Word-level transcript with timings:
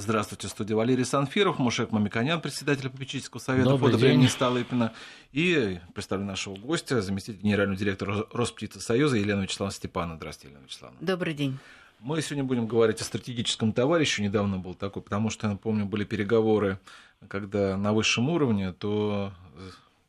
Здравствуйте, 0.00 0.46
студия 0.46 0.76
Валерий 0.76 1.04
Санфиров, 1.04 1.58
Мушек 1.58 1.90
Мамиканян, 1.90 2.40
председатель 2.40 2.88
попечительского 2.88 3.40
совета 3.40 3.70
Добрый 3.70 3.90
фонда 3.90 4.06
времени 4.06 4.28
Столыпина. 4.28 4.92
И 5.32 5.80
представлю 5.92 6.24
нашего 6.24 6.54
гостя, 6.54 7.02
заместитель 7.02 7.40
генерального 7.40 7.76
директора 7.76 8.24
Росптицесоюза 8.32 9.16
Елена 9.16 9.40
Вячеславовна 9.40 9.74
Степана. 9.74 10.14
Здравствуйте, 10.14 10.52
Елена 10.52 10.64
Вячеславовна. 10.66 10.98
Добрый 11.04 11.34
день. 11.34 11.58
Мы 11.98 12.22
сегодня 12.22 12.44
будем 12.44 12.68
говорить 12.68 13.00
о 13.00 13.04
стратегическом 13.04 13.72
товарище. 13.72 14.22
Недавно 14.22 14.58
был 14.58 14.74
такой, 14.74 15.02
потому 15.02 15.30
что, 15.30 15.48
я 15.48 15.54
напомню, 15.54 15.84
были 15.84 16.04
переговоры, 16.04 16.78
когда 17.26 17.76
на 17.76 17.92
высшем 17.92 18.30
уровне, 18.30 18.72
то 18.72 19.32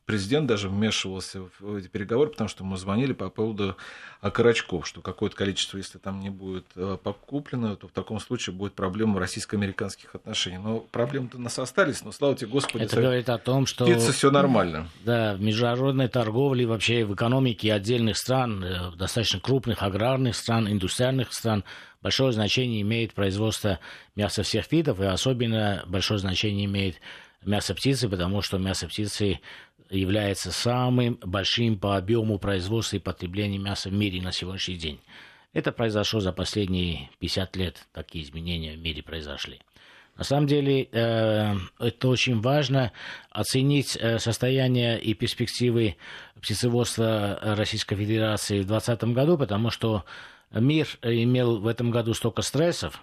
президент 0.10 0.48
даже 0.48 0.70
вмешивался 0.70 1.44
в 1.60 1.76
эти 1.76 1.88
переговоры, 1.88 2.32
потому 2.32 2.48
что 2.48 2.64
мы 2.64 2.78
звонили 2.78 3.14
по 3.14 3.30
поводу 3.30 3.78
окорочков, 4.22 4.88
что 4.88 5.02
какое-то 5.02 5.36
количество, 5.36 5.78
если 5.78 6.00
там 6.00 6.20
не 6.20 6.32
будет 6.32 6.66
э, 6.76 6.98
покуплено, 7.04 7.76
то 7.76 7.88
в 7.88 7.92
таком 7.92 8.20
случае 8.20 8.56
будет 8.56 8.74
проблема 8.74 9.20
российско-американских 9.20 10.16
отношений. 10.16 10.58
Но 10.58 10.80
проблемы-то 10.80 11.38
у 11.38 11.40
нас 11.40 11.60
остались, 11.60 12.04
но 12.04 12.12
слава 12.12 12.36
тебе, 12.36 12.50
Господи, 12.50 12.86
это 12.86 13.00
говорит 13.00 13.30
о 13.30 13.38
том, 13.38 13.68
что 13.68 13.86
птица 13.86 14.12
все 14.12 14.32
нормально. 14.32 14.90
Да, 15.06 15.36
в 15.36 15.42
международной 15.42 16.08
торговле, 16.08 16.66
вообще 16.66 17.06
в 17.06 17.14
экономике 17.14 17.72
отдельных 17.72 18.18
стран, 18.18 18.64
э, 18.64 18.92
достаточно 18.98 19.40
крупных 19.40 19.84
аграрных 19.84 20.36
стран, 20.36 20.68
индустриальных 20.68 21.32
стран, 21.34 21.64
большое 22.02 22.34
значение 22.34 22.82
имеет 22.82 23.14
производство 23.14 23.78
мяса 24.16 24.42
всех 24.42 24.72
видов, 24.72 25.00
и 25.02 25.06
особенно 25.06 25.84
большое 25.86 26.20
значение 26.20 26.66
имеет 26.66 26.96
мясо 27.46 27.74
птицы, 27.74 28.10
потому 28.10 28.42
что 28.42 28.58
мясо 28.58 28.88
птицы 28.88 29.40
является 29.90 30.52
самым 30.52 31.16
большим 31.24 31.78
по 31.78 31.98
объему 31.98 32.38
производства 32.40 32.98
и 32.98 33.00
потребления 33.00 33.58
мяса 33.58 33.90
в 33.90 33.94
мире 33.94 34.22
на 34.22 34.32
сегодняшний 34.32 34.78
день. 34.78 35.00
Это 35.54 35.72
произошло 35.72 36.20
за 36.20 36.32
последние 36.32 37.10
50 37.20 37.56
лет, 37.56 37.88
такие 37.92 38.24
изменения 38.24 38.74
в 38.74 38.80
мире 38.80 39.02
произошли. 39.02 39.60
На 40.16 40.24
самом 40.24 40.48
деле, 40.48 40.90
э, 40.92 41.56
это 41.80 42.08
очень 42.10 42.42
важно 42.42 42.92
оценить 43.32 43.96
э, 43.96 44.20
состояние 44.20 45.00
и 45.00 45.14
перспективы 45.14 45.96
птицеводства 46.40 47.40
Российской 47.42 47.96
Федерации 47.96 48.60
в 48.60 48.68
2020 48.68 49.04
году, 49.16 49.38
потому 49.38 49.70
что 49.70 50.04
мир 50.52 50.88
имел 51.02 51.60
в 51.60 51.68
этом 51.68 51.90
году 51.90 52.14
столько 52.14 52.42
стрессов, 52.42 53.02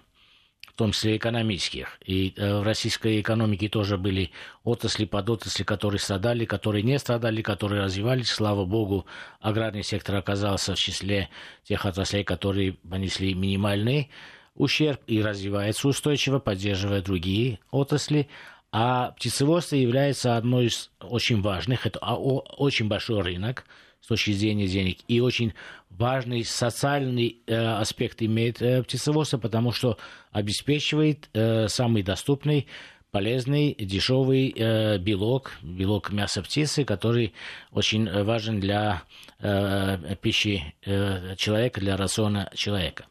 том 0.77 0.91
числе 0.91 1.17
экономических. 1.17 1.99
И 2.05 2.33
э, 2.37 2.59
в 2.59 2.63
российской 2.63 3.19
экономике 3.19 3.67
тоже 3.67 3.97
были 3.97 4.31
отрасли, 4.63 5.05
подотрасли, 5.05 5.63
которые 5.63 5.99
страдали, 5.99 6.45
которые 6.45 6.83
не 6.83 6.97
страдали, 6.99 7.41
которые 7.41 7.81
развивались. 7.81 8.29
Слава 8.29 8.65
богу, 8.65 9.05
аграрный 9.41 9.83
сектор 9.83 10.15
оказался 10.15 10.75
в 10.75 10.79
числе 10.79 11.29
тех 11.63 11.85
отраслей, 11.85 12.23
которые 12.23 12.73
понесли 12.73 13.33
минимальный 13.33 14.09
ущерб 14.55 15.01
и 15.07 15.21
развивается 15.21 15.87
устойчиво, 15.87 16.39
поддерживая 16.39 17.01
другие 17.01 17.59
отрасли. 17.71 18.29
А 18.71 19.11
птицеводство 19.11 19.75
является 19.75 20.37
одной 20.37 20.67
из 20.67 20.91
очень 21.01 21.41
важных, 21.41 21.85
это 21.85 21.99
очень 21.99 22.87
большой 22.87 23.21
рынок– 23.21 23.65
с 24.01 24.07
точки 24.07 24.31
зрения 24.31 24.67
денег. 24.67 24.99
И 25.07 25.19
очень 25.19 25.53
важный 25.89 26.43
социальный 26.43 27.41
э, 27.47 27.55
аспект 27.55 28.21
имеет 28.21 28.61
э, 28.61 28.83
птицеводство, 28.83 29.37
потому 29.37 29.71
что 29.71 29.97
обеспечивает 30.31 31.29
э, 31.33 31.67
самый 31.67 32.03
доступный 32.03 32.67
полезный, 33.11 33.73
дешевый 33.73 34.53
э, 34.55 34.97
белок, 34.99 35.53
белок 35.63 36.11
мяса 36.11 36.41
птицы, 36.41 36.83
который 36.83 37.33
очень 37.71 38.09
важен 38.23 38.59
для 38.59 39.03
э, 39.39 40.15
пищи 40.21 40.75
э, 40.85 41.35
человека, 41.37 41.79
для 41.79 41.97
рациона 41.97 42.51
человека. 42.53 43.05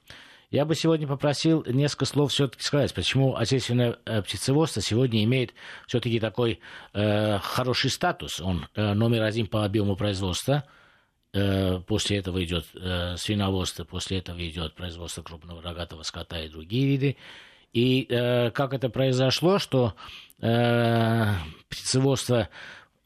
Я 0.50 0.64
бы 0.64 0.76
сегодня 0.76 1.08
попросил 1.08 1.64
несколько 1.66 2.04
слов 2.04 2.30
все-таки 2.30 2.62
сказать, 2.62 2.94
почему 2.94 3.34
отечественное 3.34 3.98
э, 4.04 4.22
птицеводство 4.22 4.80
сегодня 4.80 5.24
имеет 5.24 5.54
все-таки 5.88 6.20
такой 6.20 6.60
э, 6.92 7.38
хороший 7.38 7.90
статус. 7.90 8.40
Он 8.40 8.66
э, 8.76 8.92
номер 8.94 9.22
один 9.22 9.48
по 9.48 9.64
объему 9.64 9.96
производства. 9.96 10.64
Э, 11.36 11.80
после 11.86 12.16
этого 12.16 12.42
идет 12.42 12.64
э, 12.74 13.16
свиноводство, 13.18 13.84
после 13.84 14.18
этого 14.18 14.38
идет 14.48 14.72
производство 14.72 15.22
крупного 15.22 15.60
рогатого 15.60 16.02
скота 16.02 16.40
и 16.40 16.48
другие 16.48 16.86
виды. 16.86 17.16
И 17.74 18.06
э, 18.08 18.50
как 18.52 18.72
это 18.72 18.88
произошло, 18.88 19.58
что 19.58 19.94
птицеводство 20.38 22.50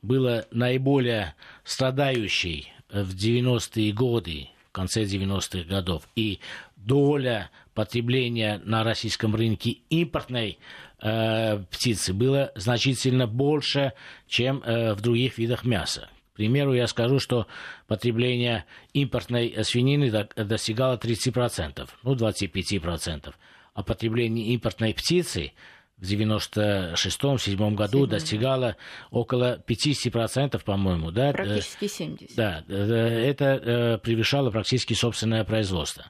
было 0.02 0.46
наиболее 0.50 1.36
страдающей 1.62 2.72
в 2.88 3.14
90-е 3.14 3.92
годы, 3.92 4.48
в 4.68 4.72
конце 4.72 5.04
90-х 5.04 5.68
годов, 5.68 6.08
и 6.16 6.40
доля 6.76 7.50
потребления 7.74 8.60
на 8.64 8.84
российском 8.84 9.34
рынке 9.34 9.78
импортной 9.90 10.58
э, 11.00 11.58
птицы 11.70 12.12
было 12.12 12.52
значительно 12.54 13.26
больше, 13.26 13.92
чем 14.28 14.62
э, 14.62 14.94
в 14.94 15.00
других 15.00 15.38
видах 15.38 15.64
мяса. 15.64 16.08
К 16.40 16.42
примеру, 16.42 16.72
я 16.72 16.86
скажу, 16.86 17.18
что 17.18 17.46
потребление 17.86 18.64
импортной 18.94 19.54
свинины 19.62 20.10
достигало 20.10 20.96
30%, 20.96 21.86
ну 22.02 22.14
25%, 22.14 23.34
а 23.74 23.82
потребление 23.82 24.46
импортной 24.54 24.94
птицы 24.94 25.52
в 25.98 26.10
96-97 26.10 27.74
году 27.74 28.04
7, 28.04 28.08
достигало 28.08 28.76
около 29.10 29.62
50%, 29.68 30.64
по-моему. 30.64 31.10
Да? 31.10 31.32
Практически 31.32 31.84
70%. 31.84 32.32
Да, 32.34 32.64
это 32.66 33.44
э, 33.44 33.98
превышало 33.98 34.50
практически 34.50 34.94
собственное 34.94 35.44
производство. 35.44 36.06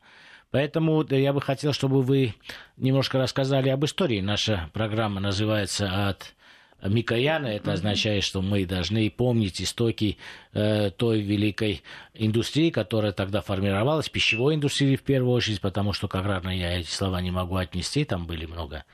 Поэтому 0.53 1.05
я 1.11 1.33
бы 1.33 1.41
хотел, 1.41 1.73
чтобы 1.73 2.03
вы 2.03 2.37
немножко 2.77 3.19
рассказали 3.19 3.69
об 3.69 3.85
истории. 3.85 4.21
Наша 4.21 4.71
программа 4.75 5.19
называется 5.21 6.09
«От 6.09 6.37
Микояна. 6.83 7.47
Это 7.47 7.73
означает, 7.73 8.25
что 8.25 8.43
мы 8.43 8.65
должны 8.67 9.11
помнить 9.11 9.61
истоки 9.61 10.19
э, 10.53 10.91
той 10.91 11.21
великой 11.21 11.83
индустрии, 12.15 12.71
которая 12.71 13.13
тогда 13.13 13.41
формировалась, 13.41 14.09
пищевой 14.09 14.55
индустрии 14.55 14.97
в 14.97 15.03
первую 15.03 15.33
очередь, 15.33 15.61
потому 15.61 15.93
что 15.93 16.09
к 16.09 16.15
аграрной 16.15 16.59
я 16.59 16.79
эти 16.79 16.91
слова 16.91 17.21
не 17.21 17.31
могу 17.31 17.57
отнести, 17.57 18.05
там 18.05 18.27
были 18.27 18.47
много 18.47 18.85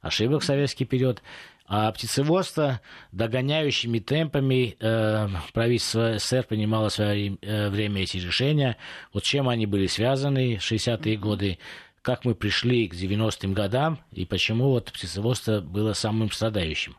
ошибок 0.00 0.42
в 0.42 0.44
советский 0.44 0.84
период. 0.84 1.22
А 1.66 1.90
птицеводство 1.90 2.80
догоняющими 3.12 3.98
темпами 3.98 4.76
э, 4.78 5.28
правительство 5.54 6.18
СССР 6.18 6.44
принимало 6.48 6.90
в 6.90 6.92
свое 6.92 7.38
э, 7.40 7.70
время 7.70 8.02
эти 8.02 8.18
решения. 8.18 8.76
Вот 9.12 9.22
чем 9.22 9.48
они 9.48 9.66
были 9.66 9.86
связаны, 9.86 10.56
60-е 10.56 11.16
годы, 11.16 11.58
как 12.02 12.24
мы 12.24 12.34
пришли 12.34 12.88
к 12.88 12.94
90-м 12.94 13.54
годам 13.54 14.00
и 14.10 14.26
почему 14.26 14.70
вот 14.70 14.92
птицеводство 14.92 15.60
было 15.60 15.92
самым 15.94 16.30
страдающим. 16.30 16.96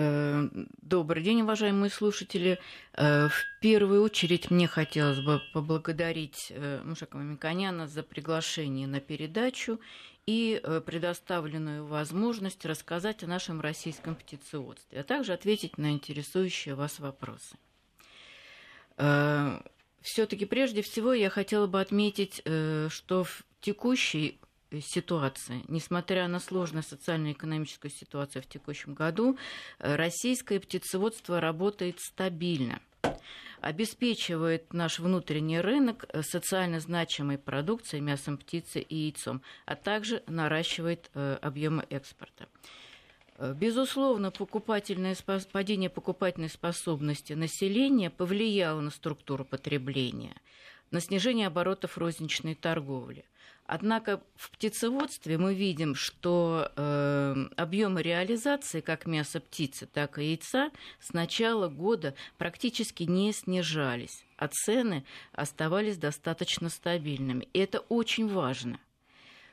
Э, 0.00 0.48
добрый 0.80 1.24
день, 1.24 1.42
уважаемые 1.42 1.90
слушатели. 1.90 2.60
Э, 2.92 3.26
в 3.26 3.60
первую 3.60 4.04
очередь 4.04 4.48
мне 4.48 4.68
хотелось 4.68 5.18
бы 5.18 5.42
поблагодарить 5.52 6.52
э, 6.54 6.80
Мушака 6.84 7.16
Мамиканяна 7.16 7.88
за 7.88 8.04
приглашение 8.04 8.86
на 8.86 9.00
передачу 9.00 9.80
и 10.24 10.62
предоставленную 10.86 11.84
возможность 11.84 12.64
рассказать 12.64 13.24
о 13.24 13.26
нашем 13.26 13.60
российском 13.60 14.14
птицеводстве, 14.14 15.00
а 15.00 15.02
также 15.02 15.32
ответить 15.32 15.78
на 15.78 15.90
интересующие 15.90 16.74
вас 16.74 17.00
вопросы. 17.00 17.56
Все-таки 20.02 20.44
прежде 20.44 20.82
всего 20.82 21.14
я 21.14 21.30
хотела 21.30 21.66
бы 21.66 21.80
отметить, 21.80 22.42
что 22.44 23.24
в 23.24 23.42
текущей 23.62 24.38
ситуации. 24.80 25.64
Несмотря 25.68 26.28
на 26.28 26.40
сложную 26.40 26.82
социально-экономическую 26.82 27.90
ситуацию 27.90 28.42
в 28.42 28.46
текущем 28.46 28.94
году, 28.94 29.38
э, 29.78 29.96
российское 29.96 30.60
птицеводство 30.60 31.40
работает 31.40 32.00
стабильно 32.00 32.80
обеспечивает 33.60 34.72
наш 34.72 35.00
внутренний 35.00 35.60
рынок 35.60 36.04
э, 36.08 36.22
социально 36.22 36.78
значимой 36.78 37.38
продукцией, 37.38 38.00
мясом 38.00 38.38
птицы 38.38 38.80
и 38.80 38.94
яйцом, 38.94 39.42
а 39.66 39.74
также 39.74 40.22
наращивает 40.26 41.10
э, 41.14 41.38
объемы 41.40 41.84
экспорта. 41.90 42.46
Безусловно, 43.54 44.32
покупательное, 44.32 45.16
падение 45.52 45.88
покупательной 45.88 46.48
способности 46.48 47.34
населения 47.34 48.10
повлияло 48.10 48.80
на 48.80 48.90
структуру 48.90 49.44
потребления, 49.44 50.34
на 50.90 51.00
снижение 51.00 51.46
оборотов 51.46 51.98
розничной 51.98 52.56
торговли– 52.56 53.24
Однако 53.68 54.22
в 54.34 54.50
птицеводстве 54.50 55.36
мы 55.36 55.54
видим, 55.54 55.94
что 55.94 56.72
э, 56.74 57.34
объемы 57.54 58.00
реализации 58.00 58.80
как 58.80 59.04
мяса 59.04 59.40
птицы, 59.40 59.84
так 59.84 60.18
и 60.18 60.24
яйца 60.24 60.70
с 61.00 61.12
начала 61.12 61.68
года 61.68 62.14
практически 62.38 63.02
не 63.02 63.30
снижались, 63.34 64.24
а 64.38 64.48
цены 64.48 65.04
оставались 65.32 65.98
достаточно 65.98 66.70
стабильными. 66.70 67.46
И 67.52 67.58
это 67.58 67.80
очень 67.90 68.32
важно. 68.32 68.80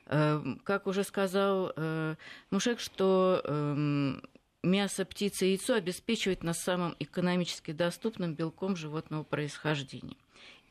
Э, 0.06 0.42
как 0.64 0.88
уже 0.88 1.04
сказал 1.04 1.74
э, 1.76 2.16
Мушек, 2.52 2.80
что 2.80 3.42
э, 3.44 4.16
мясо 4.64 5.04
птицы 5.04 5.48
и 5.48 5.50
яйцо 5.50 5.74
обеспечивает 5.74 6.42
нас 6.42 6.64
самым 6.64 6.96
экономически 7.00 7.72
доступным 7.72 8.34
белком 8.34 8.78
животного 8.78 9.24
происхождения. 9.24 10.16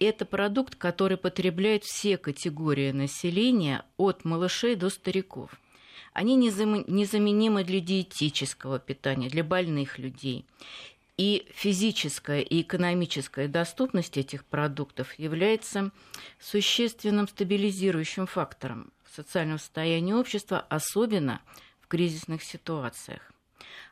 Это 0.01 0.25
продукт, 0.25 0.75
который 0.75 1.17
потребляют 1.17 1.85
все 1.85 2.19
категории 2.19 2.91
населения, 2.91 3.85
от 3.97 4.25
малышей 4.25 4.75
до 4.75 4.91
стариков. 4.91 5.51
они 6.13 6.37
незаменимы 6.37 7.65
для 7.65 7.81
диетического 7.81 8.79
питания, 8.79 9.29
для 9.29 9.43
больных 9.43 9.99
людей. 9.99 10.47
И 11.17 11.47
физическая 11.55 12.41
и 12.41 12.63
экономическая 12.63 13.47
доступность 13.47 14.17
этих 14.17 14.45
продуктов 14.45 15.17
является 15.19 15.93
существенным 16.41 17.29
стабилизирующим 17.29 18.27
фактором 18.27 18.93
социального 19.15 19.59
состояния 19.59 20.17
общества, 20.17 20.67
особенно 20.69 21.41
в 21.81 21.87
кризисных 21.87 22.43
ситуациях. 22.43 23.34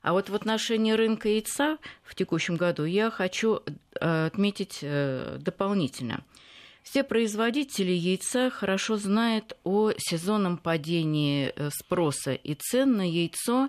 А 0.03 0.13
вот 0.13 0.29
в 0.29 0.35
отношении 0.35 0.93
рынка 0.93 1.29
яйца 1.29 1.79
в 2.03 2.15
текущем 2.15 2.57
году 2.57 2.85
я 2.85 3.11
хочу 3.11 3.63
э, 4.01 4.27
отметить 4.27 4.79
э, 4.83 5.39
дополнительно. 5.41 6.25
Все 6.83 7.05
производители 7.05 7.93
яйца 7.93 8.51
хорошо 8.51 8.97
знают 8.97 9.57
о 9.65 9.93
сезонном 9.97 10.59
падении 10.59 11.53
э, 11.55 11.71
спроса 11.73 12.35
и 12.35 12.55
цен 12.55 12.97
на 12.97 13.09
яйцо 13.09 13.69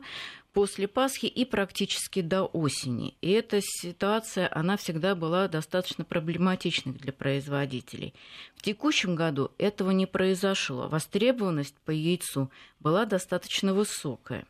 после 0.54 0.88
Пасхи 0.88 1.26
и 1.26 1.46
практически 1.46 2.22
до 2.22 2.46
осени. 2.46 3.16
И 3.22 3.32
эта 3.32 3.60
ситуация, 3.62 4.50
она 4.52 4.78
всегда 4.78 5.16
была 5.16 5.48
достаточно 5.48 6.06
проблематичной 6.06 6.94
для 6.94 7.12
производителей. 7.12 8.14
В 8.56 8.62
текущем 8.62 9.16
году 9.16 9.52
этого 9.58 9.92
не 9.92 10.06
произошло. 10.06 10.88
Востребованность 10.88 11.76
по 11.86 11.92
яйцу 11.92 12.52
была 12.80 13.06
достаточно 13.06 13.74
высокая. 13.74 14.46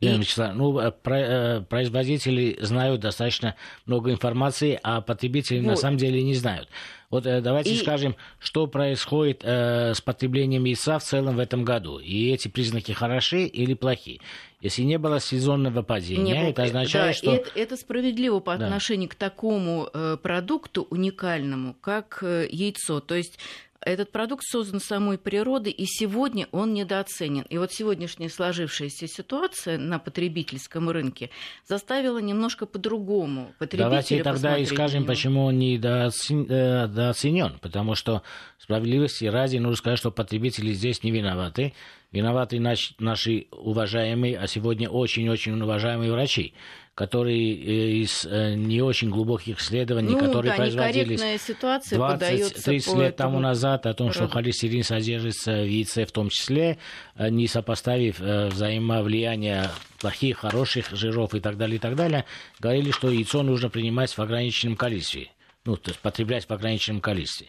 И... 0.00 0.08
Вячеслав, 0.08 0.54
ну, 0.54 0.78
э, 0.78 0.92
э, 1.04 1.60
производители 1.68 2.56
знают 2.60 3.02
достаточно 3.02 3.54
много 3.84 4.10
информации, 4.10 4.80
а 4.82 5.02
потребители 5.02 5.60
вот. 5.60 5.66
на 5.66 5.76
самом 5.76 5.98
деле 5.98 6.22
не 6.22 6.34
знают. 6.34 6.70
Вот 7.10 7.26
э, 7.26 7.42
давайте 7.42 7.74
и... 7.74 7.76
скажем, 7.76 8.16
что 8.38 8.66
происходит 8.66 9.42
э, 9.44 9.92
с 9.94 10.00
потреблением 10.00 10.64
яйца 10.64 10.98
в 10.98 11.02
целом 11.02 11.36
в 11.36 11.38
этом 11.38 11.64
году. 11.64 11.98
И 11.98 12.30
эти 12.30 12.48
признаки 12.48 12.92
хороши 12.92 13.44
или 13.44 13.74
плохи. 13.74 14.22
Если 14.62 14.82
не 14.82 14.96
было 14.96 15.20
сезонного 15.20 15.82
падения, 15.82 16.44
не, 16.44 16.50
это 16.50 16.62
означает, 16.62 17.16
да, 17.16 17.18
что... 17.18 17.32
Это, 17.32 17.50
это 17.54 17.76
справедливо 17.76 18.40
по 18.40 18.54
отношению 18.54 19.08
да. 19.08 19.14
к 19.14 19.18
такому 19.18 19.90
э, 19.92 20.16
продукту 20.22 20.86
уникальному, 20.88 21.74
как 21.80 22.20
э, 22.22 22.46
яйцо. 22.50 23.00
То 23.00 23.16
есть 23.16 23.38
этот 23.82 24.12
продукт 24.12 24.44
создан 24.44 24.80
самой 24.80 25.18
природой, 25.18 25.72
и 25.72 25.86
сегодня 25.86 26.46
он 26.52 26.74
недооценен. 26.74 27.46
И 27.48 27.58
вот 27.58 27.72
сегодняшняя 27.72 28.28
сложившаяся 28.28 29.06
ситуация 29.06 29.78
на 29.78 29.98
потребительском 29.98 30.90
рынке 30.90 31.30
заставила 31.66 32.18
немножко 32.18 32.66
по-другому 32.66 33.54
потребителя 33.58 33.88
Давайте 33.88 34.22
тогда 34.22 34.58
и 34.58 34.66
скажем, 34.66 35.06
почему 35.06 35.44
он 35.44 35.58
недооценен. 35.58 37.58
Потому 37.60 37.94
что 37.94 38.22
справедливости 38.58 39.24
ради 39.24 39.56
нужно 39.56 39.76
сказать, 39.76 39.98
что 39.98 40.10
потребители 40.10 40.72
здесь 40.72 41.02
не 41.02 41.10
виноваты. 41.10 41.72
Виноваты 42.12 42.60
наши 42.60 43.46
уважаемые, 43.52 44.36
а 44.36 44.46
сегодня 44.46 44.90
очень-очень 44.90 45.58
уважаемые 45.60 46.12
врачи 46.12 46.52
которые 46.94 47.54
э, 47.54 48.02
из 48.02 48.26
э, 48.26 48.54
не 48.54 48.82
очень 48.82 49.10
глубоких 49.10 49.60
исследований, 49.60 50.12
ну, 50.12 50.18
которые 50.18 50.52
да, 50.52 50.56
производились 50.56 51.20
20-30 51.20 53.00
лет 53.00 53.16
тому 53.16 53.40
назад, 53.40 53.86
о 53.86 53.94
том, 53.94 54.12
что 54.12 54.28
холестерин 54.28 54.82
содержится 54.82 55.62
в 55.62 55.66
яйце 55.66 56.04
в 56.04 56.12
том 56.12 56.28
числе, 56.28 56.78
э, 57.16 57.30
не 57.30 57.46
сопоставив 57.46 58.20
взаимовлияние 58.20 59.70
плохих, 59.98 60.38
хороших 60.38 60.90
жиров 60.90 61.34
и 61.34 61.40
так 61.40 61.56
далее, 61.56 61.76
и 61.76 61.78
так 61.78 61.94
далее, 61.94 62.24
говорили, 62.58 62.90
что 62.90 63.10
яйцо 63.10 63.42
нужно 63.42 63.70
принимать 63.70 64.12
в 64.12 64.18
ограниченном 64.20 64.76
количестве, 64.76 65.28
ну, 65.64 65.76
то 65.76 65.90
есть 65.90 66.00
потреблять 66.00 66.46
в 66.46 66.50
ограниченном 66.50 67.00
количестве. 67.00 67.48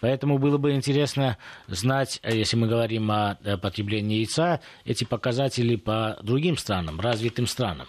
Поэтому 0.00 0.38
было 0.38 0.56
бы 0.56 0.72
интересно 0.72 1.36
знать, 1.68 2.20
если 2.24 2.56
мы 2.56 2.68
говорим 2.68 3.10
о 3.10 3.36
потреблении 3.60 4.18
яйца, 4.18 4.60
эти 4.84 5.04
показатели 5.04 5.76
по 5.76 6.18
другим 6.22 6.56
странам, 6.56 7.00
развитым 7.00 7.46
странам. 7.46 7.88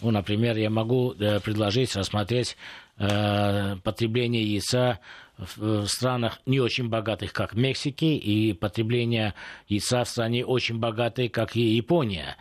Ну, 0.00 0.10
например, 0.10 0.56
я 0.56 0.70
могу 0.70 1.12
э, 1.12 1.40
предложить 1.40 1.94
рассмотреть 1.96 2.56
э, 2.98 3.76
потребление 3.82 4.42
яйца 4.42 4.98
в, 5.38 5.82
в 5.82 5.88
странах 5.88 6.40
не 6.46 6.60
очень 6.60 6.88
богатых, 6.88 7.32
как 7.32 7.54
Мексики, 7.54 8.04
и 8.04 8.52
потребление 8.52 9.34
яйца 9.68 10.04
в 10.04 10.08
стране 10.08 10.44
очень 10.44 10.78
богатой, 10.78 11.28
как 11.28 11.56
и 11.56 11.62
Япония 11.62 12.36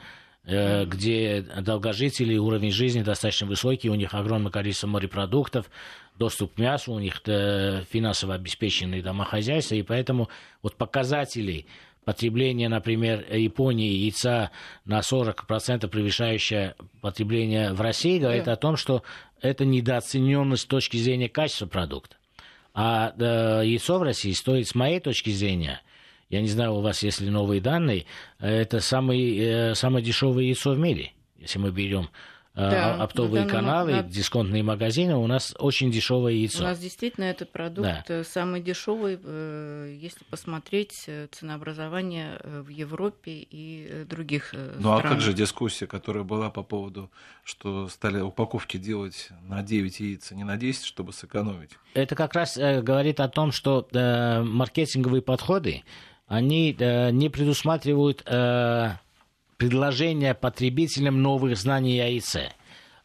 э, 0.45 0.85
где 0.85 1.41
долгожители, 1.41 2.38
уровень 2.38 2.71
жизни 2.71 3.01
достаточно 3.01 3.47
высокий, 3.47 3.89
у 3.89 3.95
них 3.95 4.13
огромное 4.13 4.51
количество 4.51 4.88
морепродуктов, 4.88 5.69
доступ 6.17 6.55
к 6.55 6.57
мясу, 6.57 6.94
у 6.94 7.00
них 7.00 7.21
э, 7.25 7.83
финансово 7.89 8.35
обеспеченные 8.35 9.01
домохозяйства, 9.01 9.75
и 9.75 9.83
поэтому 9.83 10.29
вот 10.61 10.75
показатели 10.75 11.65
потребление, 12.05 12.69
например, 12.69 13.25
Японии 13.33 13.91
яйца 13.91 14.51
на 14.85 15.00
40% 15.00 15.88
превышающее 15.88 16.75
потребление 17.01 17.73
в 17.73 17.81
России, 17.81 18.19
говорит 18.19 18.45
да. 18.45 18.53
о 18.53 18.57
том, 18.57 18.77
что 18.77 19.03
это 19.41 19.65
недооцененность 19.65 20.63
с 20.63 20.65
точки 20.65 20.97
зрения 20.97 21.29
качества 21.29 21.65
продукта. 21.65 22.15
А 22.73 23.13
э, 23.17 23.65
яйцо 23.65 24.00
в 24.00 24.03
России 24.03 24.31
стоит, 24.31 24.67
с 24.67 24.75
моей 24.75 25.00
точки 25.00 25.29
зрения, 25.29 25.81
я 26.29 26.41
не 26.41 26.47
знаю, 26.47 26.73
у 26.73 26.81
вас 26.81 27.03
есть 27.03 27.21
ли 27.21 27.29
новые 27.29 27.61
данные, 27.61 28.05
это 28.39 28.79
самый, 28.79 29.38
э, 29.38 29.75
самое 29.75 30.03
дешевое 30.03 30.45
яйцо 30.45 30.71
в 30.71 30.79
мире, 30.79 31.11
если 31.38 31.59
мы 31.59 31.71
берем 31.71 32.05
Э, 32.05 32.32
да, 32.55 33.01
оптовые 33.01 33.45
каналы, 33.45 33.91
на... 33.94 34.03
дисконтные 34.03 34.61
магазины, 34.61 35.15
у 35.15 35.25
нас 35.25 35.55
очень 35.57 35.91
дешевое 35.91 36.33
яйцо. 36.33 36.59
У 36.59 36.67
нас 36.67 36.77
действительно 36.77 37.25
этот 37.25 37.51
продукт 37.51 37.88
да. 37.88 38.03
Э, 38.07 38.23
самый 38.23 38.61
дешевый, 38.61 39.19
э, 39.23 39.97
если 40.00 40.23
посмотреть 40.25 41.09
ценообразование 41.31 42.39
в 42.44 42.69
Европе 42.69 43.31
и 43.50 44.05
других 44.07 44.50
странах. 44.50 44.75
Ну 44.79 44.94
а 44.94 45.01
как 45.01 45.19
же 45.19 45.33
дискуссия, 45.33 45.88
которая 45.88 46.23
была 46.23 46.51
по 46.51 46.61
поводу, 46.61 47.09
что 47.44 47.88
стали 47.89 48.19
упаковки 48.19 48.77
делать 48.77 49.29
на 49.47 49.63
9 49.63 50.00
яиц, 50.00 50.31
а 50.31 50.35
не 50.35 50.44
на 50.44 50.55
10, 50.55 50.85
чтобы 50.85 51.11
сэкономить? 51.11 51.71
Это 51.95 52.15
как 52.15 52.35
раз 52.35 52.57
говорит 52.57 53.19
о 53.19 53.29
том, 53.29 53.51
что 53.51 53.88
маркетинговые 53.91 55.23
подходы, 55.23 55.83
они 56.27 56.73
не 56.73 57.29
предусматривают 57.29 58.23
предложение 59.57 60.33
потребителям 60.33 61.21
новых 61.21 61.57
знаний 61.57 62.00
о 62.00 62.07
яйце, 62.07 62.51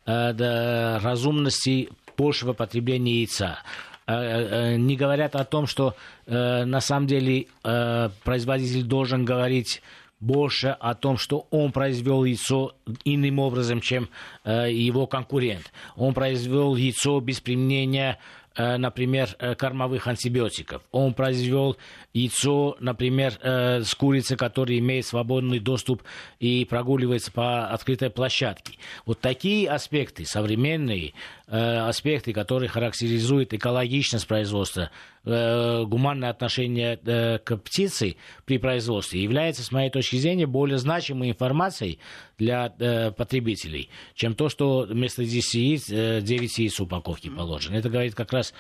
э, 0.06 0.98
разумности 0.98 1.88
большего 2.16 2.52
потребления 2.52 3.20
яйца. 3.20 3.58
Э, 4.06 4.14
э, 4.14 4.76
не 4.76 4.96
говорят 4.96 5.36
о 5.36 5.44
том, 5.44 5.66
что 5.66 5.94
на 6.26 6.80
самом 6.80 7.06
деле 7.06 7.46
производитель 7.62 8.82
должен 8.82 9.24
говорить 9.24 9.82
больше 10.20 10.76
о 10.78 10.94
том, 10.94 11.16
что 11.16 11.46
он 11.50 11.72
произвел 11.72 12.24
яйцо 12.24 12.74
иным 13.04 13.38
образом, 13.38 13.80
чем 13.80 14.10
его 14.44 15.06
конкурент. 15.06 15.72
Он 15.96 16.12
произвел 16.12 16.76
яйцо 16.76 17.20
без 17.20 17.40
применения 17.40 18.18
Э, 18.47 18.47
например, 18.76 19.36
э, 19.38 19.54
кормовых 19.54 20.08
антибиотиков. 20.08 20.82
Он 20.90 21.14
произвел 21.14 21.76
яйцо, 22.12 22.76
например, 22.80 23.34
э, 23.40 23.82
с 23.82 23.94
курицы, 23.94 24.36
которая 24.36 24.78
имеет 24.78 25.06
свободный 25.06 25.60
доступ 25.60 26.02
и 26.40 26.64
прогуливается 26.64 27.30
по 27.30 27.68
открытой 27.68 28.10
площадке. 28.10 28.78
Вот 29.06 29.20
такие 29.20 29.70
аспекты, 29.70 30.26
современные 30.26 31.14
аспекты, 31.48 32.32
которые 32.32 32.68
характеризуют 32.68 33.54
экологичность 33.54 34.26
производства, 34.26 34.90
гуманное 35.24 36.30
отношение 36.30 36.96
к 36.96 37.56
птице 37.58 38.16
при 38.44 38.58
производстве, 38.58 39.22
является, 39.22 39.62
с 39.62 39.72
моей 39.72 39.90
точки 39.90 40.16
зрения, 40.16 40.46
более 40.46 40.78
значимой 40.78 41.30
информацией 41.30 41.98
для 42.38 42.68
потребителей, 43.16 43.88
чем 44.14 44.34
то, 44.34 44.48
что 44.48 44.86
вместо 44.88 45.24
10 45.24 45.54
яиц 45.54 45.86
9 45.86 46.58
яиц 46.58 46.80
упаковки 46.80 47.28
положено. 47.28 47.76
Это 47.76 47.88
говорит 47.88 48.14
как 48.14 48.32
раз 48.32 48.52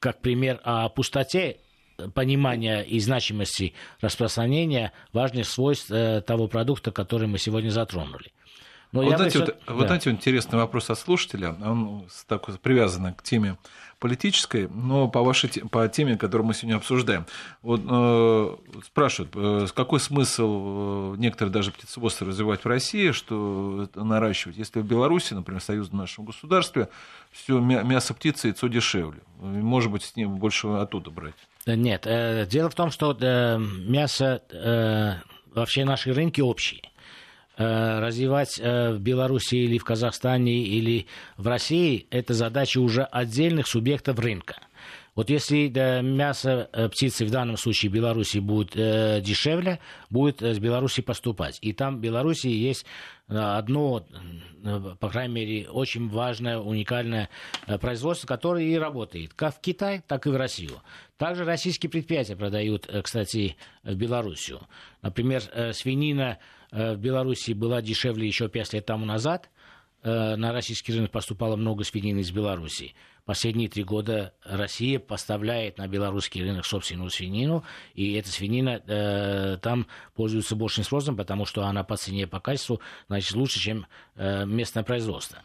как 0.00 0.20
пример 0.20 0.60
о 0.64 0.88
пустоте 0.88 1.58
понимания 2.14 2.82
и 2.82 2.98
значимости 3.00 3.74
распространения 4.00 4.92
важных 5.12 5.46
свойств 5.46 5.90
э, 5.90 6.20
того 6.22 6.48
продукта, 6.48 6.90
который 6.90 7.28
мы 7.28 7.38
сегодня 7.38 7.70
затронули. 7.70 8.32
Но 8.94 9.02
вот, 9.02 9.16
знаете, 9.16 9.38
все... 9.38 9.40
вот, 9.40 9.56
да. 9.66 9.74
вот 9.74 9.86
знаете, 9.88 10.10
интересный 10.10 10.58
вопрос 10.58 10.88
от 10.88 10.98
слушателя, 10.98 11.56
он 11.60 12.06
так 12.28 12.46
привязан 12.60 13.12
к 13.12 13.24
теме 13.24 13.56
политической, 13.98 14.68
но 14.68 15.08
по, 15.08 15.22
вашей, 15.22 15.48
по 15.68 15.88
теме, 15.88 16.16
которую 16.16 16.46
мы 16.46 16.54
сегодня 16.54 16.76
обсуждаем. 16.76 17.26
Вот, 17.62 17.80
э, 17.84 18.56
спрашивают, 18.84 19.32
э, 19.34 19.66
какой 19.74 19.98
смысл 19.98 21.14
э, 21.14 21.16
некоторые 21.18 21.52
даже 21.52 21.72
птицеводство 21.72 22.26
развивать 22.26 22.64
в 22.64 22.68
России, 22.68 23.10
что 23.10 23.88
наращивать, 23.96 24.58
если 24.58 24.78
в 24.78 24.84
Беларуси, 24.84 25.34
например, 25.34 25.60
союзном 25.60 26.02
нашем 26.02 26.24
государстве, 26.24 26.88
все 27.32 27.58
мясо 27.58 28.14
птицы, 28.14 28.48
яйцо 28.48 28.68
дешевле. 28.68 29.20
Может 29.40 29.90
быть, 29.90 30.04
с 30.04 30.14
ним 30.14 30.36
больше 30.36 30.68
оттуда 30.68 31.10
брать. 31.10 31.34
Нет, 31.66 32.06
э, 32.06 32.46
дело 32.46 32.70
в 32.70 32.74
том, 32.76 32.92
что 32.92 33.16
э, 33.20 33.58
мясо, 33.58 34.40
э, 34.52 35.14
вообще 35.52 35.84
наши 35.84 36.12
рынки 36.12 36.40
общие. 36.40 36.82
Э, 37.56 38.00
развивать 38.00 38.58
э, 38.58 38.94
в 38.94 38.98
Беларуси 38.98 39.54
или 39.54 39.78
в 39.78 39.84
Казахстане 39.84 40.64
или 40.64 41.06
в 41.36 41.46
России, 41.46 42.08
это 42.10 42.34
задача 42.34 42.80
уже 42.80 43.04
отдельных 43.04 43.68
субъектов 43.68 44.18
рынка. 44.18 44.56
Вот 45.14 45.30
если 45.30 45.68
да, 45.68 46.00
мясо 46.00 46.68
э, 46.72 46.88
птицы 46.88 47.24
в 47.24 47.30
данном 47.30 47.56
случае 47.56 47.90
в 47.90 47.94
Беларуси 47.94 48.38
будет 48.38 48.72
э, 48.74 49.20
дешевле, 49.20 49.78
будет 50.10 50.42
с 50.42 50.58
Беларуси 50.58 51.00
поступать. 51.00 51.60
И 51.62 51.72
там 51.72 51.98
в 51.98 52.00
Беларуси 52.00 52.48
есть 52.48 52.86
одно, 53.28 54.04
по 54.98 55.08
крайней 55.08 55.34
мере, 55.34 55.70
очень 55.70 56.08
важное, 56.08 56.58
уникальное 56.58 57.30
производство, 57.80 58.26
которое 58.26 58.64
и 58.64 58.76
работает 58.76 59.32
как 59.32 59.56
в 59.56 59.60
Китае, 59.60 60.02
так 60.06 60.26
и 60.26 60.30
в 60.30 60.36
Россию. 60.36 60.82
Также 61.16 61.44
российские 61.44 61.88
предприятия 61.88 62.36
продают, 62.36 62.86
кстати, 63.02 63.56
в 63.82 63.94
Белоруссию. 63.94 64.60
Например, 65.00 65.40
свинина 65.72 66.38
в 66.74 66.96
Беларуси 66.96 67.52
была 67.52 67.80
дешевле 67.80 68.26
еще 68.26 68.48
5 68.48 68.72
лет 68.74 68.86
тому 68.86 69.06
назад. 69.06 69.48
На 70.02 70.52
российский 70.52 70.92
рынок 70.92 71.12
поступало 71.12 71.56
много 71.56 71.82
свинины 71.82 72.18
из 72.18 72.30
Беларуси. 72.30 72.94
Последние 73.24 73.70
три 73.70 73.84
года 73.84 74.34
Россия 74.44 74.98
поставляет 74.98 75.78
на 75.78 75.88
белорусский 75.88 76.42
рынок 76.42 76.66
собственную 76.66 77.08
свинину, 77.08 77.64
и 77.94 78.12
эта 78.14 78.28
свинина 78.28 78.82
э, 78.86 79.56
там 79.62 79.86
пользуется 80.14 80.56
большим 80.56 80.84
спросом, 80.84 81.16
потому 81.16 81.46
что 81.46 81.64
она 81.64 81.84
по 81.84 81.96
цене, 81.96 82.26
по 82.26 82.38
качеству, 82.38 82.80
значит, 83.08 83.32
лучше, 83.32 83.60
чем 83.60 83.86
э, 84.16 84.44
местное 84.44 84.82
производство 84.82 85.38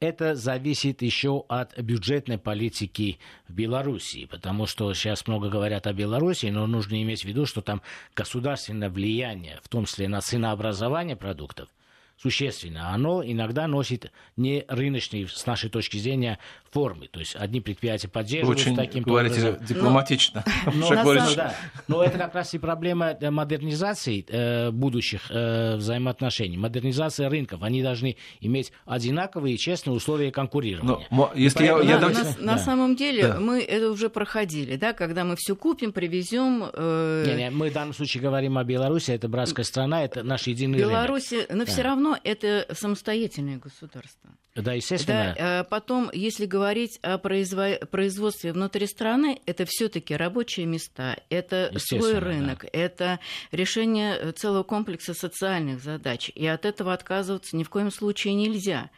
это 0.00 0.34
зависит 0.34 1.02
еще 1.02 1.44
от 1.48 1.78
бюджетной 1.78 2.38
политики 2.38 3.18
в 3.48 3.54
Беларуси, 3.54 4.26
потому 4.26 4.66
что 4.66 4.92
сейчас 4.94 5.26
много 5.26 5.48
говорят 5.48 5.86
о 5.86 5.92
Беларуси, 5.92 6.46
но 6.46 6.66
нужно 6.66 7.02
иметь 7.02 7.22
в 7.22 7.24
виду, 7.24 7.46
что 7.46 7.62
там 7.62 7.82
государственное 8.14 8.90
влияние, 8.90 9.60
в 9.62 9.68
том 9.68 9.86
числе 9.86 10.08
на 10.08 10.20
ценообразование 10.20 11.16
продуктов, 11.16 11.68
существенно. 12.16 12.90
Оно 12.90 13.24
иногда 13.24 13.66
носит 13.66 14.12
не 14.36 14.64
рыночные, 14.68 15.28
с 15.28 15.46
нашей 15.46 15.70
точки 15.70 15.96
зрения, 15.96 16.38
формы. 16.74 17.06
То 17.06 17.20
есть 17.20 17.36
одни 17.36 17.60
предприятия 17.60 18.08
поддерживают 18.08 18.58
Очень, 18.58 18.74
таким 18.74 19.04
говорите, 19.04 19.40
образом. 19.40 19.66
дипломатично. 19.66 20.44
Но, 20.74 20.90
но, 20.90 21.12
но, 21.14 21.34
да. 21.36 21.54
но 21.86 22.02
это 22.02 22.18
как 22.18 22.34
раз 22.34 22.52
и 22.52 22.58
проблема 22.58 23.16
модернизации 23.20 24.24
э, 24.28 24.70
будущих 24.72 25.30
э, 25.30 25.76
взаимоотношений. 25.76 26.56
Модернизация 26.56 27.28
рынков. 27.28 27.62
Они 27.62 27.82
должны 27.82 28.16
иметь 28.40 28.72
одинаковые 28.86 29.54
и 29.54 29.58
честные 29.58 29.94
условия 29.94 30.32
конкурирования. 30.32 31.06
Но, 31.10 31.30
если 31.36 31.64
я, 31.64 31.80
я 31.80 32.00
на, 32.00 32.08
на, 32.08 32.24
да. 32.24 32.34
на 32.40 32.58
самом 32.58 32.96
деле 32.96 33.28
да. 33.28 33.40
мы 33.40 33.62
это 33.62 33.90
уже 33.90 34.10
проходили, 34.10 34.76
да, 34.76 34.92
когда 34.92 35.24
мы 35.24 35.36
все 35.36 35.54
купим, 35.54 35.92
привезем. 35.92 36.64
Э... 36.72 37.24
Не, 37.26 37.34
не, 37.36 37.50
мы 37.50 37.70
в 37.70 37.72
данном 37.72 37.94
случае 37.94 38.22
говорим 38.22 38.58
о 38.58 38.64
Беларуси, 38.64 39.12
это 39.12 39.28
братская 39.28 39.64
страна, 39.64 40.04
это 40.04 40.24
наш 40.24 40.48
единый 40.48 40.78
Беларуси, 40.78 41.34
рынок. 41.34 41.50
но 41.50 41.64
да. 41.64 41.70
все 41.70 41.82
равно 41.82 42.18
это 42.24 42.66
самостоятельное 42.72 43.58
государство. 43.58 44.30
Да, 44.54 44.72
естественно. 44.72 45.34
Да, 45.36 45.60
э, 45.60 45.64
потом, 45.64 46.10
если 46.12 46.46
говорить 46.46 46.63
о 46.64 47.18
производстве 47.18 48.52
внутри 48.52 48.86
страны, 48.86 49.40
это 49.46 49.64
все-таки 49.66 50.14
рабочие 50.14 50.66
места, 50.66 51.16
это 51.30 51.72
свой 51.78 52.18
рынок, 52.18 52.62
да. 52.62 52.68
это 52.72 53.20
решение 53.52 54.32
целого 54.32 54.62
комплекса 54.62 55.14
социальных 55.14 55.82
задач. 55.82 56.30
И 56.34 56.46
от 56.46 56.64
этого 56.64 56.92
отказываться 56.92 57.56
ни 57.56 57.64
в 57.64 57.70
коем 57.70 57.90
случае 57.90 58.34
нельзя. 58.34 58.90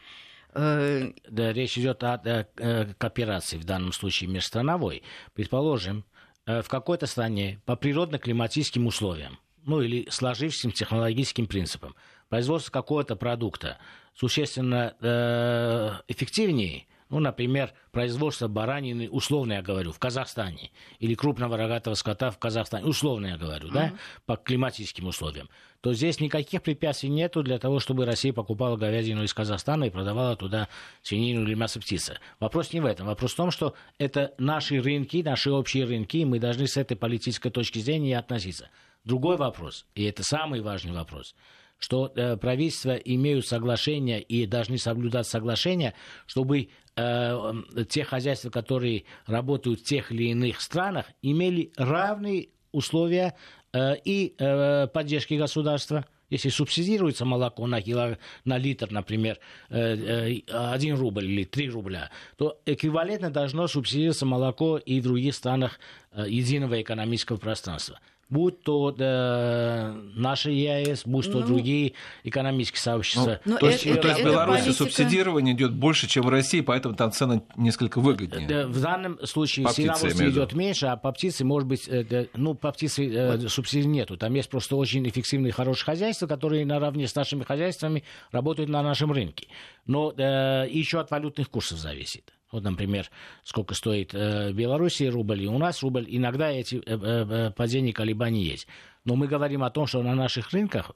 Э, 0.53 1.11
да, 1.29 1.53
речь 1.53 1.77
идет 1.77 2.03
о, 2.03 2.13
о, 2.13 2.47
о 2.57 2.93
кооперации 2.97 3.57
в 3.57 3.63
данном 3.63 3.93
случае 3.93 4.29
межстрановой. 4.29 5.03
Предположим, 5.33 6.03
э, 6.45 6.61
в 6.61 6.67
какой-то 6.67 7.05
стране 7.05 7.61
по 7.65 7.75
природно-климатическим 7.75 8.87
условиям, 8.87 9.39
ну 9.65 9.81
или 9.81 10.07
сложившимся 10.09 10.77
технологическим 10.77 11.45
принципам, 11.45 11.95
производство 12.29 12.71
какого-то 12.71 13.15
продукта 13.15 13.77
существенно 14.15 14.95
э, 14.99 15.91
эффективнее, 16.07 16.87
ну, 17.09 17.19
например, 17.19 17.73
производство 17.91 18.47
баранины, 18.47 19.09
условно 19.09 19.53
я 19.53 19.61
говорю, 19.61 19.91
в 19.91 19.99
Казахстане, 19.99 20.71
или 20.99 21.15
крупного 21.15 21.57
рогатого 21.57 21.93
скота 21.93 22.31
в 22.31 22.37
Казахстане, 22.37 22.85
условно 22.85 23.27
я 23.27 23.37
говорю, 23.37 23.69
uh-huh. 23.69 23.73
да, 23.73 23.93
по 24.25 24.35
климатическим 24.35 25.07
условиям, 25.07 25.49
то 25.81 25.93
здесь 25.93 26.19
никаких 26.19 26.61
препятствий 26.63 27.09
нету 27.09 27.43
для 27.43 27.59
того, 27.59 27.79
чтобы 27.79 28.05
Россия 28.05 28.33
покупала 28.33 28.75
говядину 28.75 29.23
из 29.23 29.33
Казахстана 29.33 29.85
и 29.85 29.89
продавала 29.89 30.35
туда 30.35 30.67
свинину 31.01 31.43
или 31.43 31.53
мясо 31.53 31.79
птицы. 31.79 32.19
Вопрос 32.39 32.73
не 32.73 32.81
в 32.81 32.85
этом. 32.85 33.07
Вопрос 33.07 33.33
в 33.33 33.37
том, 33.37 33.51
что 33.51 33.73
это 33.97 34.33
наши 34.37 34.81
рынки, 34.81 35.21
наши 35.23 35.51
общие 35.51 35.85
рынки, 35.85 36.17
и 36.17 36.25
мы 36.25 36.39
должны 36.39 36.67
с 36.67 36.77
этой 36.77 36.97
политической 36.97 37.51
точки 37.51 37.79
зрения 37.79 38.17
относиться. 38.17 38.69
Другой 39.05 39.37
вопрос, 39.37 39.85
и 39.95 40.03
это 40.03 40.23
самый 40.23 40.61
важный 40.61 40.91
вопрос– 40.91 41.35
что 41.79 42.11
э, 42.15 42.37
правительства 42.37 42.95
имеют 42.95 43.45
соглашения 43.45 44.19
и 44.19 44.45
должны 44.45 44.77
соблюдать 44.77 45.27
соглашения, 45.27 45.93
чтобы 46.25 46.69
э, 46.95 47.53
те 47.89 48.03
хозяйства, 48.03 48.49
которые 48.49 49.05
работают 49.25 49.81
в 49.81 49.83
тех 49.83 50.11
или 50.11 50.31
иных 50.31 50.61
странах, 50.61 51.05
имели 51.21 51.71
равные 51.77 52.49
условия 52.71 53.35
э, 53.73 53.95
и 54.03 54.35
э, 54.37 54.87
поддержки 54.87 55.35
государства. 55.35 56.05
Если 56.29 56.49
субсидируется 56.49 57.23
молоко 57.23 57.67
на, 57.67 57.81
кило, 57.81 58.17
на 58.43 58.57
литр, 58.57 58.91
например, 58.91 59.39
1 59.69 60.43
э, 60.49 60.93
рубль 60.93 61.25
или 61.25 61.45
3 61.45 61.69
рубля, 61.69 62.09
то 62.35 62.59
эквивалентно 62.65 63.29
должно 63.29 63.67
субсидироваться 63.67 64.25
молоко 64.25 64.77
и 64.77 64.99
в 64.99 65.03
других 65.03 65.33
странах 65.33 65.79
э, 66.11 66.25
единого 66.27 66.81
экономического 66.81 67.37
пространства 67.37 67.99
будь 68.29 68.61
то 68.61 68.91
да, 68.91 69.95
наши 70.15 70.51
ЕАЭС, 70.51 71.03
будь 71.05 71.31
то 71.31 71.39
ну, 71.39 71.45
другие 71.45 71.93
экономические 72.23 72.81
сообщества. 72.81 73.39
Ну, 73.45 73.57
то, 73.57 73.69
есть, 73.69 73.85
это, 73.85 74.01
то 74.01 74.07
есть 74.09 74.21
в 74.21 74.25
Беларуси 74.25 74.63
политика... 74.63 74.83
субсидирование 74.83 75.55
идет 75.55 75.73
больше, 75.73 76.07
чем 76.07 76.23
в 76.23 76.29
России, 76.29 76.61
поэтому 76.61 76.95
там 76.95 77.11
цены 77.11 77.43
несколько 77.55 77.99
выгоднее. 77.99 78.47
Да, 78.47 78.67
в 78.67 78.81
данном 78.81 79.25
случае 79.25 79.65
по 79.65 79.73
сеновоз 79.73 80.03
идет 80.03 80.53
меньше, 80.53 80.87
а 80.87 80.97
по 80.97 81.11
птице, 81.11 81.45
может 81.45 81.67
быть, 81.67 81.87
э, 81.87 82.27
ну, 82.33 82.53
по 82.53 82.71
птице 82.71 83.07
э, 83.07 83.37
вот. 83.37 83.51
субсидий 83.51 83.87
нету. 83.87 84.17
Там 84.17 84.33
есть 84.33 84.49
просто 84.49 84.75
очень 84.75 85.07
эффективные, 85.07 85.53
хорошие 85.53 85.85
хозяйства, 85.85 86.27
которые 86.27 86.65
наравне 86.65 87.07
с 87.07 87.15
нашими 87.15 87.43
хозяйствами 87.43 88.03
работают 88.31 88.69
на 88.69 88.83
нашем 88.83 89.11
рынке. 89.11 89.47
Но 89.85 90.13
э, 90.17 90.67
еще 90.69 90.99
от 90.99 91.11
валютных 91.11 91.49
курсов 91.49 91.79
зависит. 91.79 92.33
Вот, 92.51 92.63
например, 92.63 93.09
сколько 93.43 93.73
стоит 93.73 94.13
э, 94.13 94.51
в 94.51 94.55
Беларуси 94.55 95.03
рубль, 95.03 95.43
и 95.43 95.47
у 95.47 95.57
нас 95.57 95.83
рубль. 95.83 96.05
Иногда 96.07 96.49
эти 96.49 96.75
э, 96.75 96.81
э, 96.85 97.51
падения 97.51 97.91
колебаний 97.91 98.43
есть. 98.43 98.67
Но 99.03 99.15
мы 99.15 99.27
говорим 99.27 99.63
о 99.63 99.69
том, 99.69 99.87
что 99.87 100.01
на 100.03 100.15
наших 100.15 100.51
рынках 100.51 100.91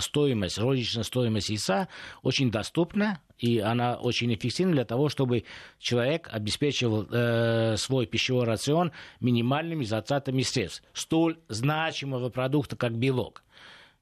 стоимость, 0.00 0.58
розничная 0.58 1.02
стоимость 1.02 1.50
яйца 1.50 1.88
очень 2.22 2.50
доступна, 2.50 3.20
и 3.38 3.58
она 3.58 3.96
очень 3.96 4.32
эффективна 4.34 4.72
для 4.72 4.84
того, 4.86 5.10
чтобы 5.10 5.44
человек 5.78 6.28
обеспечивал 6.32 7.06
э, 7.10 7.76
свой 7.76 8.06
пищевой 8.06 8.44
рацион 8.44 8.92
минимальными 9.20 9.84
затратами 9.84 10.40
средств 10.42 10.82
столь 10.94 11.38
значимого 11.48 12.30
продукта, 12.30 12.76
как 12.76 12.96
белок 12.96 13.42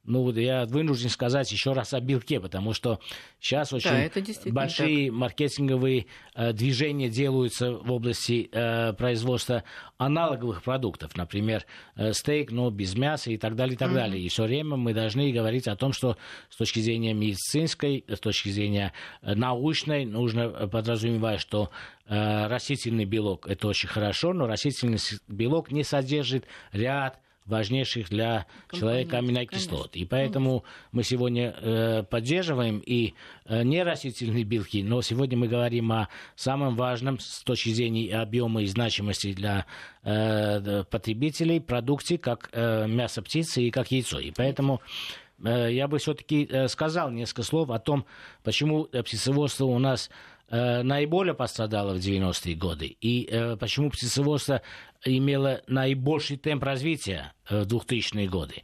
ну, 0.05 0.23
вот 0.23 0.37
я 0.37 0.67
вынужден 0.67 1.09
сказать 1.11 1.51
еще 1.53 1.73
раз 1.73 1.95
о 1.95 2.01
белке, 2.01 2.41
потому 2.41 2.73
что 2.73 2.99
сейчас 3.39 3.73
очень 3.73 3.91
да, 3.91 4.51
большие 4.51 5.11
так. 5.11 5.17
маркетинговые 5.17 6.07
э, 6.35 6.53
движения 6.53 7.09
делаются 7.09 7.73
в 7.73 7.91
области 7.93 8.49
э, 8.51 8.95
производства 8.95 9.63
аналоговых 9.99 10.65
продуктов, 10.65 11.17
например, 11.17 11.65
э, 11.95 12.13
стейк, 12.13 12.51
но 12.51 12.71
без 12.71 12.97
мяса 12.97 13.31
и 13.31 13.37
так 13.37 13.55
далее, 13.55 13.75
и 13.75 13.79
так 13.79 13.91
mm-hmm. 13.91 13.95
далее. 13.95 14.23
И 14.23 14.29
все 14.29 14.45
время 14.45 14.77
мы 14.77 14.93
должны 14.93 15.31
говорить 15.31 15.69
о 15.69 15.77
том, 15.77 15.93
что 15.93 16.17
с 16.51 16.57
точки 16.57 16.81
зрения 16.81 17.15
медицинской, 17.15 18.05
с 18.09 18.19
точки 18.19 18.49
зрения 18.49 18.93
э, 19.23 19.35
научной, 19.35 20.05
нужно 20.05 20.49
подразумевать, 20.69 21.41
что 21.41 21.71
э, 22.07 22.47
растительный 22.49 23.05
белок 23.05 23.47
это 23.47 23.69
очень 23.69 23.89
хорошо, 23.89 24.33
но 24.33 24.49
растительный 24.49 24.99
белок 25.29 25.71
не 25.71 25.85
содержит 25.85 26.47
ряд 26.73 27.21
важнейших 27.47 28.09
для 28.09 28.47
человека 28.73 29.19
аминокислот. 29.19 29.97
И 29.97 30.05
поэтому 30.05 30.65
мы 30.93 31.03
сегодня 31.03 31.55
э, 31.61 32.05
поддерживаем 32.09 32.79
и 32.85 33.15
э, 33.47 33.63
нерастительные 33.63 34.45
белки, 34.45 34.83
но 34.83 35.03
сегодня 35.03 35.37
мы 35.37 35.49
говорим 35.49 35.93
о 35.93 36.09
самом 36.37 36.77
важном 36.77 37.19
с 37.19 37.43
точки 37.43 37.71
зрения 37.71 38.21
объема 38.21 38.63
и 38.63 38.67
значимости 38.67 39.33
для 39.33 39.67
э, 40.05 40.85
потребителей 40.91 41.61
продукте, 41.61 42.19
как 42.19 42.49
э, 42.53 42.87
мясо 42.87 43.23
птицы 43.23 43.63
и 43.63 43.71
как 43.71 43.91
яйцо. 43.91 44.21
И 44.21 44.31
поэтому 44.31 44.81
э, 45.45 45.73
я 45.73 45.89
бы 45.89 45.99
все-таки 45.99 46.49
э, 46.49 46.69
сказал 46.69 47.11
несколько 47.11 47.43
слов 47.43 47.71
о 47.71 47.79
том, 47.79 48.07
почему 48.43 48.85
птицеводство 48.85 49.65
у 49.65 49.79
нас 49.79 50.11
Э, 50.55 50.83
наиболее 50.83 51.33
пострадала 51.33 51.95
в 51.95 51.97
90-е 51.97 52.55
годы, 52.57 52.95
и 53.01 53.27
э, 53.31 53.57
почему 53.57 53.89
птицеводство 53.89 54.61
имело 55.05 55.61
наибольший 55.67 56.37
темп 56.37 56.65
развития 56.65 57.33
э, 57.49 57.63
в 57.63 57.67
2000-е 57.67 58.29
годы. 58.29 58.63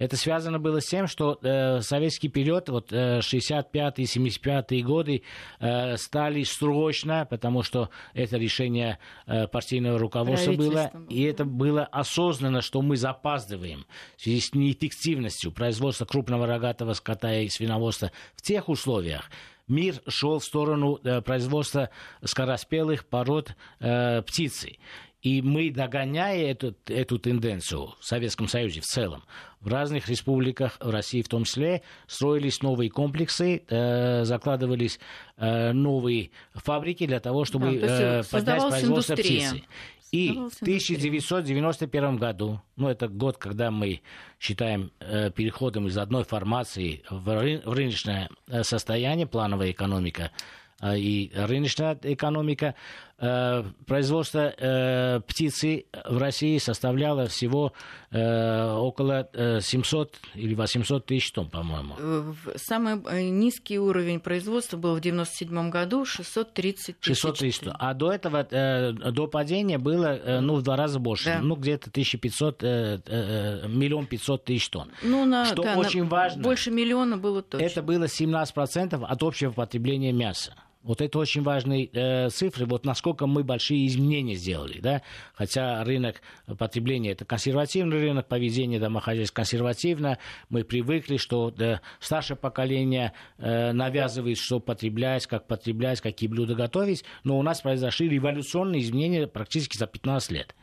Это 0.00 0.16
связано 0.16 0.58
было 0.58 0.80
с 0.80 0.86
тем, 0.86 1.06
что 1.06 1.38
э, 1.42 1.82
советский 1.82 2.28
период, 2.28 2.70
вот 2.70 2.90
э, 2.90 3.18
65-е, 3.18 4.06
75-е 4.06 4.82
годы 4.82 5.22
э, 5.60 5.98
стали 5.98 6.42
срочно, 6.42 7.26
потому 7.28 7.62
что 7.62 7.90
это 8.14 8.38
решение 8.38 8.98
э, 9.26 9.46
партийного 9.46 9.98
руководства 9.98 10.52
было, 10.52 10.90
и 11.10 11.22
это 11.24 11.44
было 11.44 11.84
осознанно, 11.84 12.62
что 12.62 12.80
мы 12.80 12.96
запаздываем 12.96 13.84
в 14.16 14.22
связи 14.22 14.40
с 14.40 14.54
неэффективностью 14.54 15.52
производства 15.52 16.06
крупного 16.06 16.46
рогатого 16.46 16.94
скота 16.94 17.34
и 17.34 17.50
свиноводства 17.50 18.10
в 18.36 18.40
тех 18.40 18.70
условиях, 18.70 19.30
мир 19.68 19.96
шел 20.08 20.38
в 20.38 20.44
сторону 20.44 20.98
э, 21.04 21.20
производства 21.20 21.90
скороспелых 22.24 23.06
пород 23.06 23.54
э, 23.80 24.22
птицы. 24.22 24.78
И 25.22 25.42
мы, 25.42 25.70
догоняя 25.70 26.50
эту, 26.50 26.74
эту 26.86 27.18
тенденцию 27.18 27.94
в 28.00 28.04
Советском 28.04 28.48
Союзе 28.48 28.80
в 28.80 28.84
целом, 28.84 29.22
в 29.60 29.68
разных 29.68 30.08
республиках, 30.08 30.78
в 30.80 30.88
России 30.88 31.20
в 31.20 31.28
том 31.28 31.44
числе, 31.44 31.82
строились 32.06 32.62
новые 32.62 32.90
комплексы, 32.90 33.62
э, 33.68 34.24
закладывались 34.24 34.98
э, 35.36 35.72
новые 35.72 36.30
фабрики 36.54 37.06
для 37.06 37.20
того, 37.20 37.44
чтобы 37.44 37.78
да, 37.78 38.20
э, 38.20 38.22
поднять 38.30 38.68
производство 38.68 39.12
индустрия. 39.12 39.50
птицы. 39.50 39.64
И 40.10 40.30
в 40.32 40.62
1991 40.62 42.16
году, 42.16 42.60
ну 42.76 42.88
это 42.88 43.06
год, 43.06 43.36
когда 43.36 43.70
мы 43.70 44.00
считаем 44.40 44.90
э, 44.98 45.30
переходом 45.30 45.86
из 45.86 45.96
одной 45.98 46.24
формации 46.24 47.02
в, 47.08 47.28
ры- 47.28 47.62
в 47.64 47.72
рыночное 47.72 48.28
э, 48.48 48.64
состояние, 48.64 49.26
плановая 49.26 49.70
экономика, 49.70 50.32
а, 50.80 50.96
и 50.96 51.30
рыночная 51.34 51.98
экономика. 52.02 52.74
Э, 53.22 53.64
производство 53.86 54.54
э, 54.56 55.20
птицы 55.26 55.84
в 56.08 56.16
России 56.16 56.56
составляло 56.56 57.26
всего 57.26 57.74
э, 58.10 58.72
около 58.72 59.28
700 59.60 60.16
или 60.34 60.54
800 60.54 61.04
тысяч 61.04 61.30
тонн, 61.32 61.50
по-моему. 61.50 62.34
Самый 62.56 63.30
низкий 63.30 63.78
уровень 63.78 64.20
производства 64.20 64.78
был 64.78 64.94
в 64.94 65.00
1997 65.00 65.70
году 65.70 66.06
630 66.06 67.00
тысяч. 67.00 67.20
630 67.20 67.64
тонн. 67.64 67.76
А 67.78 67.92
до 67.92 68.10
этого, 68.10 68.42
до 68.42 69.26
падения 69.26 69.76
было 69.76 70.40
ну, 70.40 70.54
в 70.54 70.62
два 70.62 70.76
раза 70.76 70.98
больше. 70.98 71.26
Да. 71.26 71.40
Ну, 71.42 71.56
где-то 71.56 71.90
1500, 71.90 72.62
миллион 72.62 74.06
500 74.06 74.44
тысяч 74.44 74.70
тонн. 74.70 74.90
Ну, 75.02 75.26
на, 75.26 75.44
Что 75.44 75.62
да, 75.62 75.76
очень 75.76 76.04
на 76.04 76.08
важно. 76.08 76.42
Больше 76.42 76.70
миллиона 76.70 77.18
было 77.18 77.42
точно. 77.42 77.66
Это 77.66 77.82
было 77.82 78.04
17% 78.04 79.04
от 79.04 79.22
общего 79.22 79.52
потребления 79.52 80.12
мяса. 80.12 80.54
Вот 80.82 81.02
это 81.02 81.18
очень 81.18 81.42
важные 81.42 81.90
э, 81.92 82.30
цифры, 82.30 82.64
вот 82.64 82.86
насколько 82.86 83.26
мы 83.26 83.44
большие 83.44 83.86
изменения 83.86 84.34
сделали, 84.34 84.80
да, 84.80 85.02
хотя 85.34 85.84
рынок 85.84 86.22
потребления 86.58 87.12
это 87.12 87.26
консервативный 87.26 88.00
рынок, 88.00 88.28
поведение 88.28 88.80
домохозяйств 88.80 89.34
консервативно, 89.34 90.16
мы 90.48 90.64
привыкли, 90.64 91.18
что 91.18 91.50
да, 91.50 91.82
старшее 91.98 92.38
поколение 92.38 93.12
э, 93.36 93.72
навязывает, 93.72 94.38
что 94.38 94.58
потреблять, 94.58 95.26
как 95.26 95.46
потреблять, 95.46 96.00
какие 96.00 96.30
блюда 96.30 96.54
готовить, 96.54 97.04
но 97.24 97.38
у 97.38 97.42
нас 97.42 97.60
произошли 97.60 98.08
революционные 98.08 98.80
изменения 98.80 99.26
практически 99.26 99.76
за 99.76 99.86
15 99.86 100.30
лет. 100.30 100.54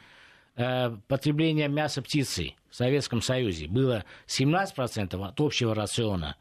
Э, 0.55 0.97
потребление 1.07 1.67
мяса 1.67 2.01
птицы 2.01 2.55
в 2.71 2.75
Советском 2.75 3.21
Союзе 3.21 3.67
было 3.67 4.03
17% 4.25 5.23
от 5.23 5.39
общего 5.39 5.75
рациона 5.75 6.37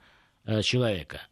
э, 0.47 0.63
человека– 0.63 1.21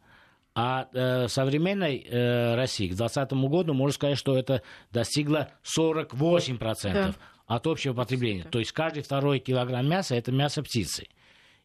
а 0.55 0.87
э, 0.93 1.27
современной 1.27 1.97
э, 1.97 2.55
России 2.55 2.87
к 2.87 2.95
2020 2.95 3.33
году 3.49 3.73
можно 3.73 3.93
сказать, 3.93 4.17
что 4.17 4.37
это 4.37 4.61
достигло 4.91 5.51
48% 5.63 6.93
да. 6.93 7.13
от 7.45 7.67
общего 7.67 7.93
потребления. 7.93 8.43
Да. 8.43 8.49
То 8.49 8.59
есть 8.59 8.71
каждый 8.71 9.03
второй 9.03 9.39
килограмм 9.39 9.87
мяса 9.87 10.15
это 10.15 10.31
мясо 10.31 10.63
птицы. 10.63 11.07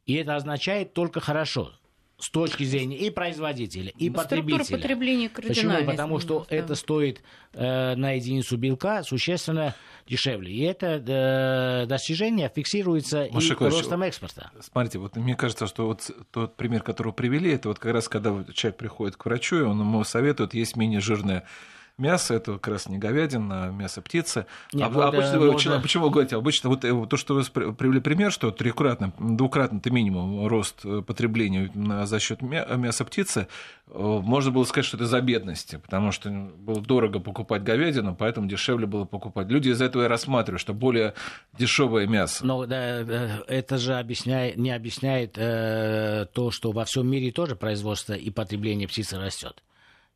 И 0.07 0.15
это 0.15 0.35
означает 0.35 0.93
только 0.93 1.21
хорошо 1.21 1.73
с 2.21 2.31
точки 2.31 2.65
зрения 2.65 2.97
и 2.97 3.11
производителя, 3.11 3.93
и 3.97 4.11
Структура 4.11 4.25
потребителя. 4.25 4.77
потребления 4.77 5.29
Почему? 5.31 5.85
Потому 5.85 6.21
что 6.21 6.47
да. 6.49 6.57
это 6.57 6.75
стоит 6.75 7.23
э, 7.55 7.95
на 7.97 8.13
единицу 8.13 8.57
белка 8.57 9.03
существенно 9.03 9.75
дешевле. 10.07 10.53
И 10.53 10.61
это 10.61 11.03
э, 11.07 11.87
достижение 11.87 12.53
фиксируется 12.55 13.29
Маша 13.33 13.55
и 13.55 13.57
ростом 13.57 14.03
экспорта. 14.03 14.51
Смотрите, 14.61 14.99
вот 14.99 15.17
мне 15.17 15.35
кажется, 15.35 15.67
что 15.67 15.87
вот 15.87 16.11
тот 16.31 16.57
пример, 16.57 16.83
который 16.83 17.13
привели, 17.13 17.53
это 17.53 17.69
вот 17.69 17.79
как 17.79 17.93
раз 17.93 18.09
когда 18.09 18.45
человек 18.53 18.79
приходит 18.79 19.17
к 19.17 19.25
врачу, 19.25 19.57
и 19.57 19.63
он 19.63 19.81
ему 19.81 20.05
советует 20.05 20.55
есть 20.55 20.77
менее 20.77 21.01
жирное 21.01 21.47
мясо, 22.01 22.35
это 22.35 22.55
как 22.55 22.69
раз 22.69 22.89
не 22.89 22.99
говядина, 22.99 23.67
а 23.67 23.71
мясо 23.71 24.03
птицы. 24.03 24.47
Не, 24.73 24.83
а, 24.83 24.89
вот, 24.89 25.05
обычно, 25.05 25.39
да, 25.39 25.53
почему, 25.53 25.75
да. 25.75 25.81
почему 25.81 26.05
вы 26.05 26.11
говорите? 26.11 26.37
Обычно 26.37 26.71
вот 26.71 26.85
э, 26.85 27.07
то, 27.07 27.17
что 27.17 27.35
вы 27.35 27.45
привели 27.45 28.01
пример, 28.01 28.33
что 28.33 28.51
трехкратно, 28.51 29.13
двукратно 29.19 29.79
это 29.79 29.91
минимум 29.91 30.47
рост 30.47 30.81
э, 30.85 31.03
потребления 31.07 31.71
за 32.07 32.19
счет 32.19 32.43
мяса 32.43 33.05
птицы, 33.05 33.47
э, 33.89 33.93
можно 33.95 34.51
было 34.51 34.65
сказать, 34.65 34.87
что 34.87 34.97
это 34.97 35.07
за 35.07 35.21
бедности, 35.21 35.77
потому 35.77 36.13
что 36.13 36.31
было 36.31 36.81
дорого 36.81 37.21
покупать 37.21 37.63
говядину, 37.63 38.17
поэтому 38.17 38.49
дешевле 38.49 38.87
было 38.87 39.05
покупать. 39.05 39.49
Люди 39.49 39.69
из 39.69 39.81
этого 39.81 40.05
и 40.05 40.09
рассматривают, 40.09 40.61
что 40.61 40.75
более 40.75 41.15
дешевое 41.59 42.07
мясо. 42.07 42.45
Но 42.45 42.67
да, 42.67 43.01
это 43.47 43.79
же 43.79 43.95
объясняет, 43.95 44.57
не 44.57 44.71
объясняет 44.71 45.37
э, 45.37 46.27
то, 46.33 46.51
что 46.51 46.73
во 46.73 46.85
всем 46.85 47.09
мире 47.09 47.31
тоже 47.31 47.57
производство 47.57 48.15
и 48.15 48.31
потребление 48.31 48.89
птицы 48.89 49.19
растет 49.19 49.63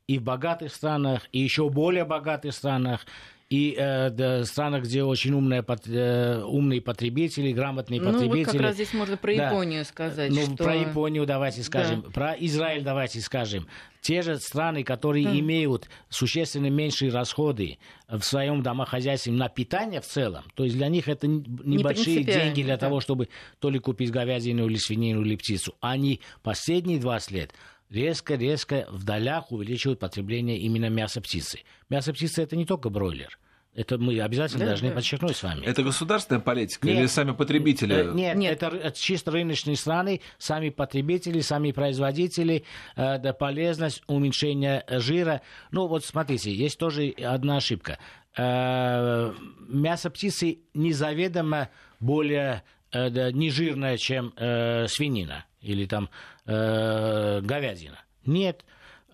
и 0.07 0.19
в 0.19 0.23
богатых 0.23 0.75
странах, 0.75 1.23
и 1.33 1.41
еще 1.41 1.69
более 1.71 2.05
богатых 2.05 2.53
странах, 2.53 3.07
и 3.51 3.75
э, 3.79 4.11
да, 4.11 4.45
странах, 4.45 4.85
где 4.85 5.05
очень 5.05 5.33
умные, 5.35 5.65
э, 5.87 6.43
умные 6.43 6.81
потребители, 6.81 7.53
грамотные 7.53 8.01
ну, 8.01 8.13
потребители. 8.13 8.39
Ну, 8.39 8.45
вот 8.47 8.53
как 8.53 8.61
раз 8.63 8.75
здесь 8.75 8.95
можно 8.95 9.17
про 9.17 9.37
да. 9.37 9.47
Японию 9.49 9.85
сказать. 9.85 10.31
Ну, 10.31 10.43
что... 10.43 10.57
про 10.57 10.75
Японию 10.75 11.27
давайте 11.27 11.63
скажем, 11.63 12.03
да. 12.03 12.11
про 12.11 12.33
Израиль 12.33 12.83
давайте 12.83 13.21
скажем. 13.21 13.69
Те 14.01 14.23
же 14.23 14.39
страны, 14.39 14.83
которые 14.83 15.27
да. 15.27 15.39
имеют 15.39 15.89
существенно 16.09 16.69
меньшие 16.69 17.11
расходы 17.11 17.79
в 18.09 18.23
своем 18.23 18.63
домохозяйстве 18.63 19.33
на 19.33 19.49
питание 19.49 20.01
в 20.01 20.07
целом, 20.07 20.45
то 20.55 20.65
есть 20.65 20.77
для 20.77 20.89
них 20.89 21.09
это 21.09 21.27
небольшие 21.27 22.19
Не 22.19 22.25
деньги 22.25 22.63
для 22.63 22.77
да. 22.77 22.87
того, 22.87 23.01
чтобы 23.01 23.29
то 23.61 23.71
ли 23.71 23.79
купить 23.79 24.11
говядину 24.11 24.67
или 24.67 24.77
свинину 24.77 25.23
или 25.23 25.37
птицу. 25.37 25.75
Они 25.81 26.21
последние 26.43 26.99
20 26.99 27.31
лет 27.31 27.53
резко-резко 27.91 28.87
в 28.91 29.05
долях 29.05 29.53
увеличивают 29.53 30.01
потребление 30.01 30.59
именно 30.59 30.89
мяса 30.89 31.21
птицы. 31.21 31.61
Мясо 31.89 32.13
птицы 32.13 32.43
это 32.43 32.57
не 32.57 32.67
только 32.67 32.91
бройлер. 32.91 33.39
Это 33.75 33.99
мы 33.99 34.21
обязательно 34.21 34.61
да, 34.61 34.67
должны 34.67 34.91
да. 34.91 34.95
подчеркнуть 34.95 35.37
с 35.37 35.43
вами. 35.43 35.65
Это 35.65 35.83
государственная 35.83 36.41
политика 36.41 36.87
нет, 36.87 36.99
или 36.99 37.07
сами 37.07 37.33
потребители? 37.33 38.09
Э, 38.09 38.15
нет, 38.15 38.37
нет. 38.37 38.63
Это, 38.63 38.77
это 38.77 38.99
чисто 38.99 39.33
рыночные 39.33 39.77
страны, 39.77 40.21
сами 40.39 40.71
потребители, 40.71 41.41
сами 41.41 41.73
производители, 41.73 42.65
э, 42.95 43.19
да, 43.19 43.33
полезность 43.33 44.03
уменьшения 44.07 44.85
жира. 44.89 45.43
Ну 45.73 45.89
вот 45.89 46.05
смотрите, 46.05 46.55
есть 46.55 46.79
тоже 46.79 47.11
одна 47.21 47.57
ошибка. 47.57 47.99
Э, 48.37 49.33
мясо 49.69 50.09
птицы 50.09 50.59
незаведомо 50.73 51.69
более 51.99 52.63
э, 52.93 53.11
да, 53.11 53.33
нежирное, 53.33 53.97
чем 53.97 54.33
э, 54.37 54.87
свинина 54.87 55.47
или 55.65 55.87
там 55.87 56.11
э, 56.47 57.41
говядина. 57.43 58.01
Нет, 58.27 58.65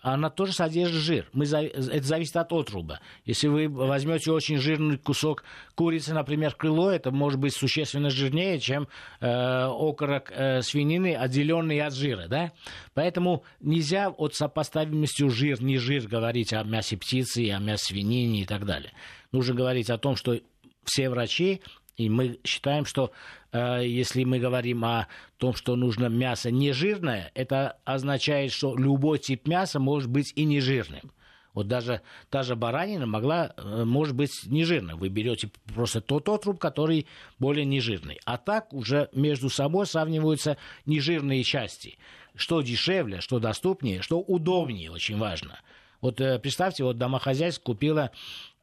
она 0.01 0.31
тоже 0.31 0.53
содержит 0.53 1.01
жир. 1.01 1.29
Мы, 1.31 1.45
это 1.45 2.03
зависит 2.03 2.35
от 2.35 2.51
отруба. 2.51 2.99
Если 3.23 3.47
вы 3.47 3.69
возьмете 3.69 4.31
очень 4.31 4.57
жирный 4.57 4.97
кусок 4.97 5.43
курицы, 5.75 6.13
например, 6.13 6.55
крыло, 6.55 6.89
это 6.89 7.11
может 7.11 7.39
быть 7.39 7.53
существенно 7.53 8.09
жирнее, 8.09 8.59
чем 8.59 8.87
э, 9.19 9.27
окорок 9.27 10.31
э, 10.31 10.61
свинины, 10.63 11.15
отделенный 11.15 11.81
от 11.81 11.93
жира. 11.93 12.27
Да? 12.27 12.51
Поэтому 12.95 13.43
нельзя 13.59 14.09
от 14.09 14.33
сопоставимостью 14.33 15.29
жир, 15.29 15.61
не 15.61 15.77
жир 15.77 16.07
говорить 16.07 16.51
о 16.53 16.63
мясе 16.63 16.97
птицы, 16.97 17.51
о 17.51 17.59
мясе 17.59 17.85
свинины 17.85 18.41
и 18.41 18.45
так 18.45 18.65
далее. 18.65 18.93
Нужно 19.31 19.53
говорить 19.53 19.89
о 19.91 19.99
том, 19.99 20.15
что 20.15 20.39
все 20.83 21.09
врачи 21.09 21.61
и 22.01 22.09
мы 22.09 22.39
считаем, 22.43 22.85
что 22.85 23.11
э, 23.51 23.83
если 23.85 24.23
мы 24.23 24.39
говорим 24.39 24.83
о 24.83 25.07
том, 25.37 25.53
что 25.53 25.75
нужно 25.75 26.07
мясо 26.07 26.49
нежирное, 26.49 27.31
это 27.35 27.77
означает, 27.85 28.51
что 28.51 28.75
любой 28.75 29.19
тип 29.19 29.47
мяса 29.47 29.79
может 29.79 30.09
быть 30.09 30.33
и 30.35 30.45
нежирным. 30.45 31.11
Вот 31.53 31.67
даже 31.67 32.01
та 32.29 32.43
же 32.43 32.55
баранина 32.55 33.05
могла, 33.05 33.53
э, 33.55 33.83
может 33.83 34.15
быть 34.15 34.45
нежирной. 34.45 34.95
Вы 34.95 35.09
берете 35.09 35.51
просто 35.75 36.01
тот 36.01 36.27
отруб, 36.27 36.59
который 36.59 37.05
более 37.39 37.65
нежирный. 37.65 38.19
А 38.25 38.37
так 38.37 38.73
уже 38.73 39.09
между 39.13 39.49
собой 39.49 39.85
сравниваются 39.85 40.57
нежирные 40.85 41.43
части. 41.43 41.99
Что 42.35 42.61
дешевле, 42.61 43.21
что 43.21 43.39
доступнее, 43.39 44.01
что 44.01 44.19
удобнее, 44.19 44.89
очень 44.89 45.17
важно. 45.17 45.59
Вот 45.99 46.19
э, 46.19 46.39
представьте, 46.39 46.83
вот 46.83 46.97
домохозяйство 46.97 47.63
купила 47.63 48.11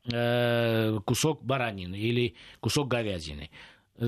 кусок 0.08 1.44
баранины 1.44 1.96
или 1.96 2.34
кусок 2.60 2.88
говядины. 2.88 3.50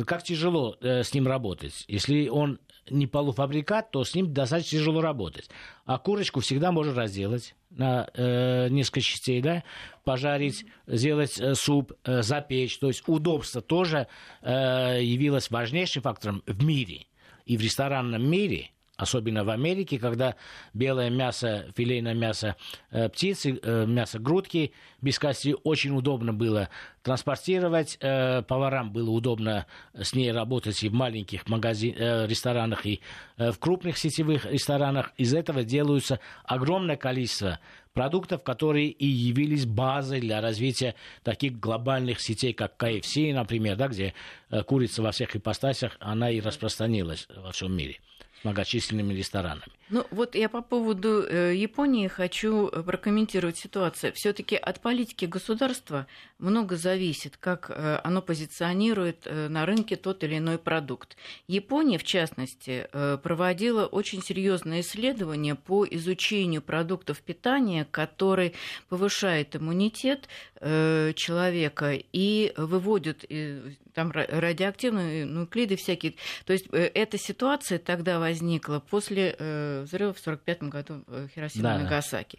Как 0.07 0.23
тяжело 0.23 0.77
э, 0.81 1.03
с 1.03 1.13
ним 1.15 1.27
работать. 1.27 1.85
Если 1.89 2.29
он 2.29 2.61
не 2.89 3.07
полуфабрикат, 3.07 3.91
то 3.91 4.05
с 4.05 4.15
ним 4.15 4.33
достаточно 4.33 4.79
тяжело 4.79 5.01
работать. 5.01 5.51
А 5.85 5.99
курочку 5.99 6.41
всегда 6.41 6.71
можно 6.71 6.95
разделать 6.95 7.57
на 7.71 8.09
э, 8.15 8.69
несколько 8.69 9.01
частей, 9.01 9.41
да, 9.41 9.65
пожарить, 10.05 10.65
сделать 10.87 11.41
э, 11.41 11.55
суп, 11.55 11.93
э, 12.05 12.23
запечь. 12.23 12.79
То 12.79 12.87
есть 12.87 13.03
удобство 13.07 13.61
тоже 13.61 14.07
э, 14.43 14.99
явилось 15.03 15.51
важнейшим 15.51 16.03
фактором 16.03 16.43
в 16.47 16.65
мире. 16.65 17.07
И 17.45 17.57
в 17.57 17.61
ресторанном 17.61 18.29
мире 18.29 18.71
особенно 19.01 19.45
в 19.45 19.51
Америке, 19.51 19.99
когда 19.99 20.37
белое 20.75 21.11
мясо, 21.11 21.67
филейное 21.75 22.15
мясо 22.15 22.57
э, 22.91 23.09
птицы, 23.09 23.59
э, 23.63 23.87
мясо 23.87 24.19
грудки 24.19 24.73
без 25.01 25.19
кости 25.19 25.57
очень 25.65 25.97
удобно 25.97 26.35
было 26.35 26.69
транспортировать, 27.03 27.97
э, 28.01 28.43
поварам 28.43 28.93
было 28.93 29.11
удобно 29.11 29.67
с 29.95 30.15
ней 30.15 30.31
работать 30.33 30.83
и 30.83 30.89
в 30.91 30.93
маленьких 30.93 31.49
магазин, 31.49 31.95
э, 31.97 32.27
ресторанах, 32.27 32.85
и 32.85 33.01
э, 33.39 33.53
в 33.53 33.59
крупных 33.59 33.97
сетевых 33.97 34.45
ресторанах. 34.45 35.13
Из 35.17 35.33
этого 35.33 35.65
делаются 35.65 36.21
огромное 36.45 36.97
количество 36.97 37.59
продуктов, 37.95 38.43
которые 38.43 38.91
и 38.91 39.07
явились 39.07 39.65
базой 39.65 40.21
для 40.21 40.43
развития 40.43 40.95
таких 41.23 41.59
глобальных 41.59 42.21
сетей, 42.21 42.53
как 42.53 42.81
KFC, 42.81 43.33
например, 43.33 43.77
да, 43.77 43.89
где 43.89 44.13
э, 44.51 44.63
курица 44.63 45.03
во 45.03 45.13
всех 45.13 45.35
ипостасях, 45.35 45.97
она 46.01 46.31
и 46.31 46.41
распространилась 46.41 47.27
во 47.35 47.51
всем 47.53 47.75
мире 47.75 47.99
многочисленными 48.45 49.15
ресторанами. 49.15 49.73
Ну 49.91 50.07
вот 50.13 50.37
я 50.37 50.49
по 50.49 50.63
поводу 50.63 51.25
э, 51.25 51.55
Японии 51.57 52.07
хочу 52.07 52.69
э, 52.69 52.83
прокомментировать 52.83 53.59
ситуацию. 53.59 54.13
Все-таки 54.15 54.55
от 54.55 54.81
политики 54.81 55.25
государства 55.25 56.07
много 56.39 56.77
зависит, 56.77 57.37
как 57.37 57.71
э, 57.71 58.01
оно 58.05 58.23
позиционирует 58.23 59.27
на 59.27 59.67
рынке 59.67 59.97
тот 59.97 60.23
или 60.23 60.39
иной 60.39 60.59
продукт. 60.59 61.17
Япония, 61.49 61.99
в 61.99 62.05
частности, 62.05 62.89
проводила 63.23 63.87
очень 63.87 64.23
серьезные 64.23 64.83
исследования 64.83 65.57
по 65.57 65.85
изучению 65.85 66.63
продуктов 66.63 67.21
питания, 67.21 67.87
которые 67.91 68.53
повышают 68.89 69.57
иммунитет 69.57 70.29
человека 70.61 71.99
и 72.13 72.53
выводят 72.57 73.25
э, 73.29 73.73
там 73.95 74.13
радиоактивные 74.13 75.25
нуклиды 75.25 75.77
всякие. 75.77 76.15
То 76.45 76.53
есть 76.53 76.67
эта 76.71 77.17
ситуация 77.17 77.79
тогда 77.79 78.19
возникла 78.19 78.79
после 78.79 79.80
взрыва 79.83 80.13
в 80.13 80.21
1945 80.21 80.63
году 80.71 81.05
в 81.07 81.29
Хиросиме 81.29 81.63
да, 81.63 81.77
и 81.77 81.83
Нагасаки. 81.83 82.39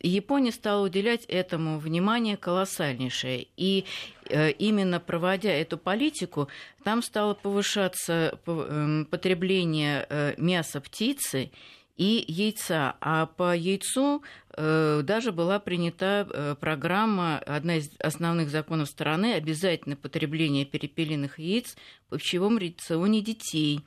Япония 0.00 0.52
стала 0.52 0.84
уделять 0.84 1.24
этому 1.26 1.78
внимание 1.78 2.36
колоссальнейшее. 2.36 3.46
И 3.56 3.84
э, 4.28 4.50
именно 4.52 5.00
проводя 5.00 5.50
эту 5.52 5.78
политику, 5.78 6.48
там 6.82 7.02
стало 7.02 7.34
повышаться 7.34 8.38
эм, 8.46 9.06
потребление 9.10 10.34
мяса 10.38 10.80
птицы 10.80 11.50
и 11.96 12.24
яйца. 12.26 12.96
А 13.00 13.26
по 13.26 13.54
яйцу 13.54 14.22
э, 14.56 15.02
даже 15.04 15.32
была 15.32 15.58
принята 15.58 16.26
э, 16.28 16.56
программа, 16.58 17.38
одна 17.38 17.76
из 17.76 17.90
основных 17.98 18.50
законов 18.50 18.88
страны, 18.88 19.34
обязательное 19.34 19.96
потребление 19.96 20.64
перепелиных 20.64 21.38
яиц 21.38 21.76
в 22.10 22.18
пищевом 22.18 22.58
рационе 22.58 23.20
детей. 23.20 23.80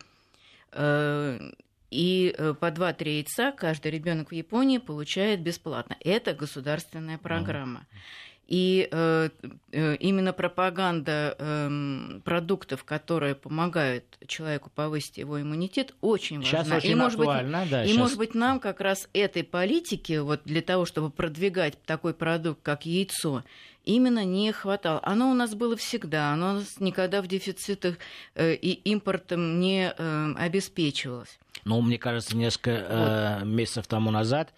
Э, 0.71 1.39
и 1.89 2.35
э, 2.37 2.53
по 2.53 2.67
2-3 2.67 3.09
яйца 3.09 3.51
каждый 3.51 3.91
ребенок 3.91 4.31
в 4.31 4.33
Японии 4.33 4.77
получает 4.77 5.41
бесплатно. 5.41 5.95
Это 6.01 6.33
государственная 6.33 7.17
программа. 7.17 7.79
Mm-hmm. 7.79 8.27
И 8.47 8.87
э, 8.89 9.29
э, 9.73 9.95
именно 9.97 10.31
пропаганда 10.31 11.35
э, 11.37 12.19
продуктов, 12.23 12.85
которые 12.85 13.35
помогают 13.35 14.05
человеку 14.25 14.71
повысить 14.73 15.17
его 15.17 15.41
иммунитет, 15.41 15.93
очень 15.99 16.37
важна. 16.37 16.63
Сейчас 16.63 16.77
очень 16.77 16.91
и, 16.91 16.95
может 16.95 17.19
актуально, 17.19 17.61
быть, 17.61 17.69
да. 17.71 17.83
И, 17.83 17.87
сейчас... 17.87 17.97
может 17.97 18.17
быть, 18.17 18.35
нам 18.35 18.61
как 18.61 18.79
раз 18.79 19.09
этой 19.11 19.43
политики, 19.43 20.19
вот 20.19 20.41
для 20.45 20.61
того, 20.61 20.85
чтобы 20.85 21.09
продвигать 21.09 21.81
такой 21.83 22.13
продукт, 22.13 22.61
как 22.63 22.85
яйцо, 22.85 23.43
именно 23.83 24.23
не 24.23 24.53
хватало. 24.53 25.01
Оно 25.03 25.29
у 25.29 25.33
нас 25.33 25.53
было 25.53 25.75
всегда, 25.75 26.31
оно 26.31 26.51
у 26.51 26.53
нас 26.53 26.79
никогда 26.79 27.21
в 27.21 27.27
дефицитах 27.27 27.97
э, 28.35 28.53
и 28.53 28.71
импортом 28.71 29.59
не 29.59 29.93
э, 29.97 30.33
обеспечивалось. 30.37 31.37
Ну, 31.67 31.81
мне 31.81 31.97
кажется, 31.97 32.35
несколько 32.35 32.71
э, 32.71 33.45
месяцев 33.45 33.87
тому 33.87 34.09
назад 34.09 34.53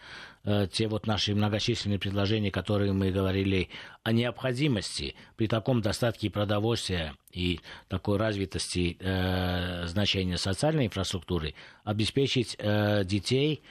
Э, 0.46 0.68
те 0.72 0.88
вот 0.88 1.06
наши 1.06 1.36
многочисленные 1.36 2.00
предложения, 2.00 2.50
которые 2.50 2.94
мы 2.94 3.12
говорили 3.12 3.70
о 4.04 4.14
необходимости 4.14 5.16
при 5.36 5.48
таком 5.48 5.82
достатке 5.82 6.30
продовольствия 6.30 7.14
и 7.32 7.60
такой 7.90 8.18
развитости 8.18 8.98
э, 9.00 9.86
значения 9.88 10.38
социальной 10.38 10.86
инфраструктуры 10.86 11.56
обеспечить 11.84 12.56
э, 12.58 13.04
детей 13.04 13.62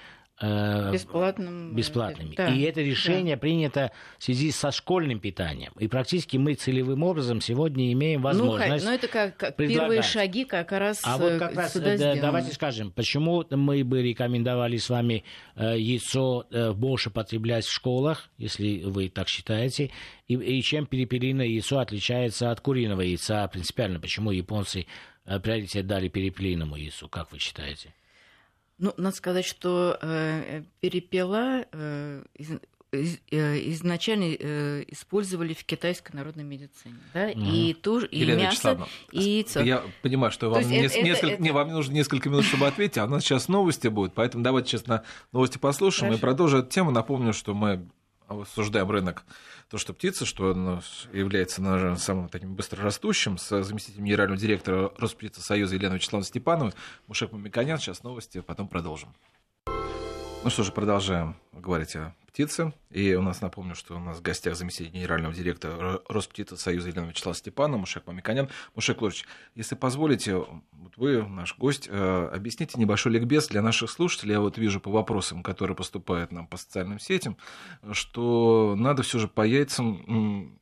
бесплатным, 0.40 1.74
бесплатными. 1.74 2.34
Да, 2.36 2.48
и 2.48 2.60
это 2.62 2.80
решение 2.80 3.36
да. 3.36 3.40
принято 3.40 3.92
в 4.18 4.24
связи 4.24 4.50
со 4.52 4.70
школьным 4.70 5.18
питанием. 5.18 5.72
И 5.78 5.88
практически 5.88 6.36
мы 6.36 6.54
целевым 6.54 7.02
образом 7.02 7.40
сегодня 7.40 7.92
имеем 7.92 8.20
ну, 8.20 8.26
возможность. 8.26 8.84
Ну, 8.84 8.90
ну 8.90 8.96
это 8.96 9.08
как, 9.08 9.36
как 9.36 9.56
первые 9.56 10.02
шаги 10.02 10.44
как 10.44 10.72
раз. 10.72 11.00
А 11.02 11.18
вот 11.18 11.38
как 11.38 11.54
раз 11.54 11.76
да, 11.76 12.14
давайте 12.16 12.52
скажем, 12.52 12.92
почему 12.92 13.44
мы 13.50 13.82
бы 13.84 14.02
рекомендовали 14.02 14.76
с 14.76 14.88
вами 14.88 15.24
э, 15.56 15.78
яйцо 15.78 16.46
э, 16.50 16.72
больше 16.72 17.10
потреблять 17.10 17.64
в 17.64 17.72
школах, 17.72 18.30
если 18.38 18.82
вы 18.84 19.08
так 19.08 19.28
считаете, 19.28 19.90
и, 20.28 20.34
и 20.34 20.62
чем 20.62 20.86
перепелиное 20.86 21.46
яйцо 21.46 21.78
отличается 21.78 22.50
от 22.50 22.60
куриного 22.60 23.00
яйца 23.00 23.46
принципиально, 23.48 23.98
почему 23.98 24.30
японцы 24.30 24.86
э, 25.24 25.40
приоритет 25.40 25.86
дали 25.86 26.08
перепелиному 26.08 26.76
яйцу, 26.76 27.08
как 27.08 27.32
вы 27.32 27.38
считаете? 27.38 27.92
Ну, 28.78 28.94
надо 28.96 29.16
сказать, 29.16 29.44
что 29.44 29.98
э, 30.00 30.62
перепела 30.80 31.64
э, 31.72 32.22
из, 32.34 32.50
из, 32.92 33.18
э, 33.30 33.58
изначально 33.70 34.36
э, 34.38 34.84
использовали 34.88 35.52
в 35.52 35.64
китайской 35.64 36.12
народной 36.14 36.44
медицине, 36.44 36.94
да, 37.12 37.26
угу. 37.26 37.40
и 37.40 37.74
тоже 37.74 38.06
и 38.06 38.20
Елена 38.20 38.42
мясо, 38.42 38.86
и 39.10 39.20
яйцо. 39.20 39.60
Я 39.60 39.82
понимаю, 40.02 40.30
что 40.30 40.48
вам, 40.48 40.62
не, 40.68 40.84
это, 40.84 41.02
несколько, 41.02 41.34
это... 41.34 41.42
Не, 41.42 41.50
вам 41.50 41.68
нужно 41.70 41.92
несколько 41.92 42.30
минут, 42.30 42.44
чтобы 42.44 42.66
ответить, 42.68 42.98
а 42.98 43.04
у 43.04 43.08
нас 43.08 43.24
сейчас 43.24 43.48
новости 43.48 43.88
будут, 43.88 44.14
поэтому 44.14 44.44
давайте 44.44 44.70
сейчас 44.70 44.86
на 44.86 45.02
новости 45.32 45.58
послушаем 45.58 46.12
Хорошо. 46.12 46.18
и 46.18 46.20
продолжим 46.20 46.60
эту 46.60 46.68
тему. 46.70 46.90
Напомню, 46.92 47.32
что 47.32 47.54
мы 47.54 47.88
обсуждаем 48.28 48.90
рынок 48.90 49.24
то, 49.68 49.76
что 49.76 49.92
птица, 49.92 50.24
что 50.24 50.50
она 50.52 50.80
является 51.12 51.60
наверное, 51.60 51.96
самым 51.96 52.28
таким 52.28 52.54
быстрорастущим, 52.54 53.36
с 53.36 53.62
заместителем 53.62 54.06
генерального 54.06 54.40
директора 54.40 54.92
Росптицесоюза 54.96 55.74
Еленой 55.74 55.96
Вячеславовной 55.96 56.26
Степановой, 56.26 56.72
Мушек 57.06 57.32
Мамиканян. 57.32 57.78
Сейчас 57.78 58.02
новости, 58.02 58.40
потом 58.40 58.68
продолжим. 58.68 59.14
Ну 60.48 60.50
что 60.50 60.62
же, 60.62 60.72
продолжаем 60.72 61.36
говорить 61.52 61.94
о 61.94 62.14
птице. 62.26 62.72
И 62.90 63.12
у 63.12 63.20
нас, 63.20 63.42
напомню, 63.42 63.74
что 63.74 63.96
у 63.96 63.98
нас 63.98 64.16
в 64.16 64.22
гостях 64.22 64.56
заместитель 64.56 64.90
генерального 64.92 65.34
директора 65.34 66.00
Росптицы 66.08 66.56
Союза 66.56 66.88
Елена 66.88 67.04
Вячеслав 67.04 67.36
Степанова, 67.36 67.80
Мушек 67.80 68.06
Мамиканян. 68.06 68.48
Мушек 68.74 69.02
Лорович, 69.02 69.26
если 69.54 69.74
позволите, 69.74 70.36
вот 70.36 70.96
вы, 70.96 71.22
наш 71.28 71.54
гость, 71.58 71.86
э, 71.90 72.30
объясните 72.32 72.80
небольшой 72.80 73.12
ликбез 73.12 73.48
для 73.48 73.60
наших 73.60 73.90
слушателей. 73.90 74.32
Я 74.32 74.40
вот 74.40 74.56
вижу 74.56 74.80
по 74.80 74.90
вопросам, 74.90 75.42
которые 75.42 75.76
поступают 75.76 76.32
нам 76.32 76.46
по 76.46 76.56
социальным 76.56 76.98
сетям, 76.98 77.36
что 77.92 78.74
надо 78.74 79.02
все 79.02 79.18
же 79.18 79.28
по 79.28 79.46
яйцам 79.46 80.56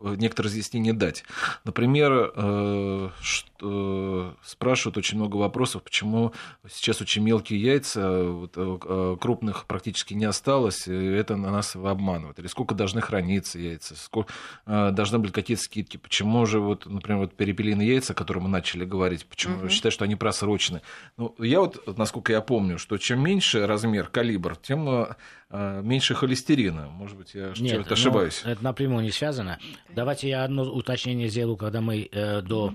некоторые 0.00 0.50
разъяснения 0.50 0.92
дать. 0.92 1.24
Например, 1.64 2.32
э, 2.34 3.10
что, 3.20 4.36
спрашивают 4.42 4.96
очень 4.96 5.18
много 5.18 5.36
вопросов, 5.36 5.82
почему 5.82 6.32
сейчас 6.68 7.00
очень 7.00 7.22
мелкие 7.22 7.60
яйца, 7.60 8.24
вот, 8.24 8.52
э, 8.56 9.16
крупных 9.20 9.66
практически 9.66 10.14
не 10.14 10.24
осталось, 10.24 10.86
и 10.86 10.92
это 10.92 11.36
на 11.36 11.50
нас 11.50 11.74
обманывает. 11.76 12.38
Или 12.38 12.46
сколько 12.46 12.74
должны 12.74 13.00
храниться 13.00 13.58
яйца, 13.58 13.96
сколько, 13.96 14.32
должны 14.66 15.18
быть 15.18 15.32
какие-то 15.32 15.62
скидки. 15.62 15.96
Почему 15.96 16.46
же, 16.46 16.60
вот, 16.60 16.86
например, 16.86 17.22
вот 17.22 17.34
перепелиные 17.34 17.88
яйца, 17.88 18.12
о 18.12 18.16
которых 18.16 18.44
мы 18.44 18.48
начали 18.48 18.84
говорить, 18.84 19.26
почему 19.26 19.58
угу. 19.58 19.68
считаю, 19.68 19.92
что 19.92 20.04
они 20.04 20.16
просрочены? 20.16 20.82
Ну, 21.16 21.34
я 21.38 21.60
вот, 21.60 21.98
насколько 21.98 22.32
я 22.32 22.40
помню, 22.40 22.78
что 22.78 22.96
чем 22.98 23.20
меньше 23.22 23.66
размер, 23.66 24.08
калибр, 24.08 24.56
тем 24.56 24.88
Э, 24.88 25.14
меньше 25.50 26.14
холестерина. 26.14 26.88
Может 26.88 27.16
быть, 27.16 27.34
я 27.34 27.52
Нет, 27.58 27.86
ну, 27.86 27.92
ошибаюсь. 27.92 28.42
это 28.44 28.62
напрямую 28.62 29.02
не 29.02 29.10
связано. 29.10 29.58
Давайте 29.88 30.28
я 30.28 30.44
одно 30.44 30.62
уточнение 30.64 31.28
сделаю, 31.28 31.56
когда 31.56 31.80
мы 31.80 32.08
э, 32.10 32.42
до 32.42 32.74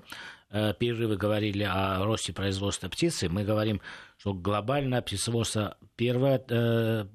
э, 0.49 0.73
перерыва 0.79 1.15
говорили 1.15 1.63
о 1.63 2.03
росте 2.03 2.33
производства 2.33 2.89
птицы. 2.89 3.29
Мы 3.29 3.43
говорим, 3.43 3.79
что 4.17 4.33
глобально 4.33 5.01
птицеводство 5.01 5.77
первое 5.95 6.43
э, 6.47 7.05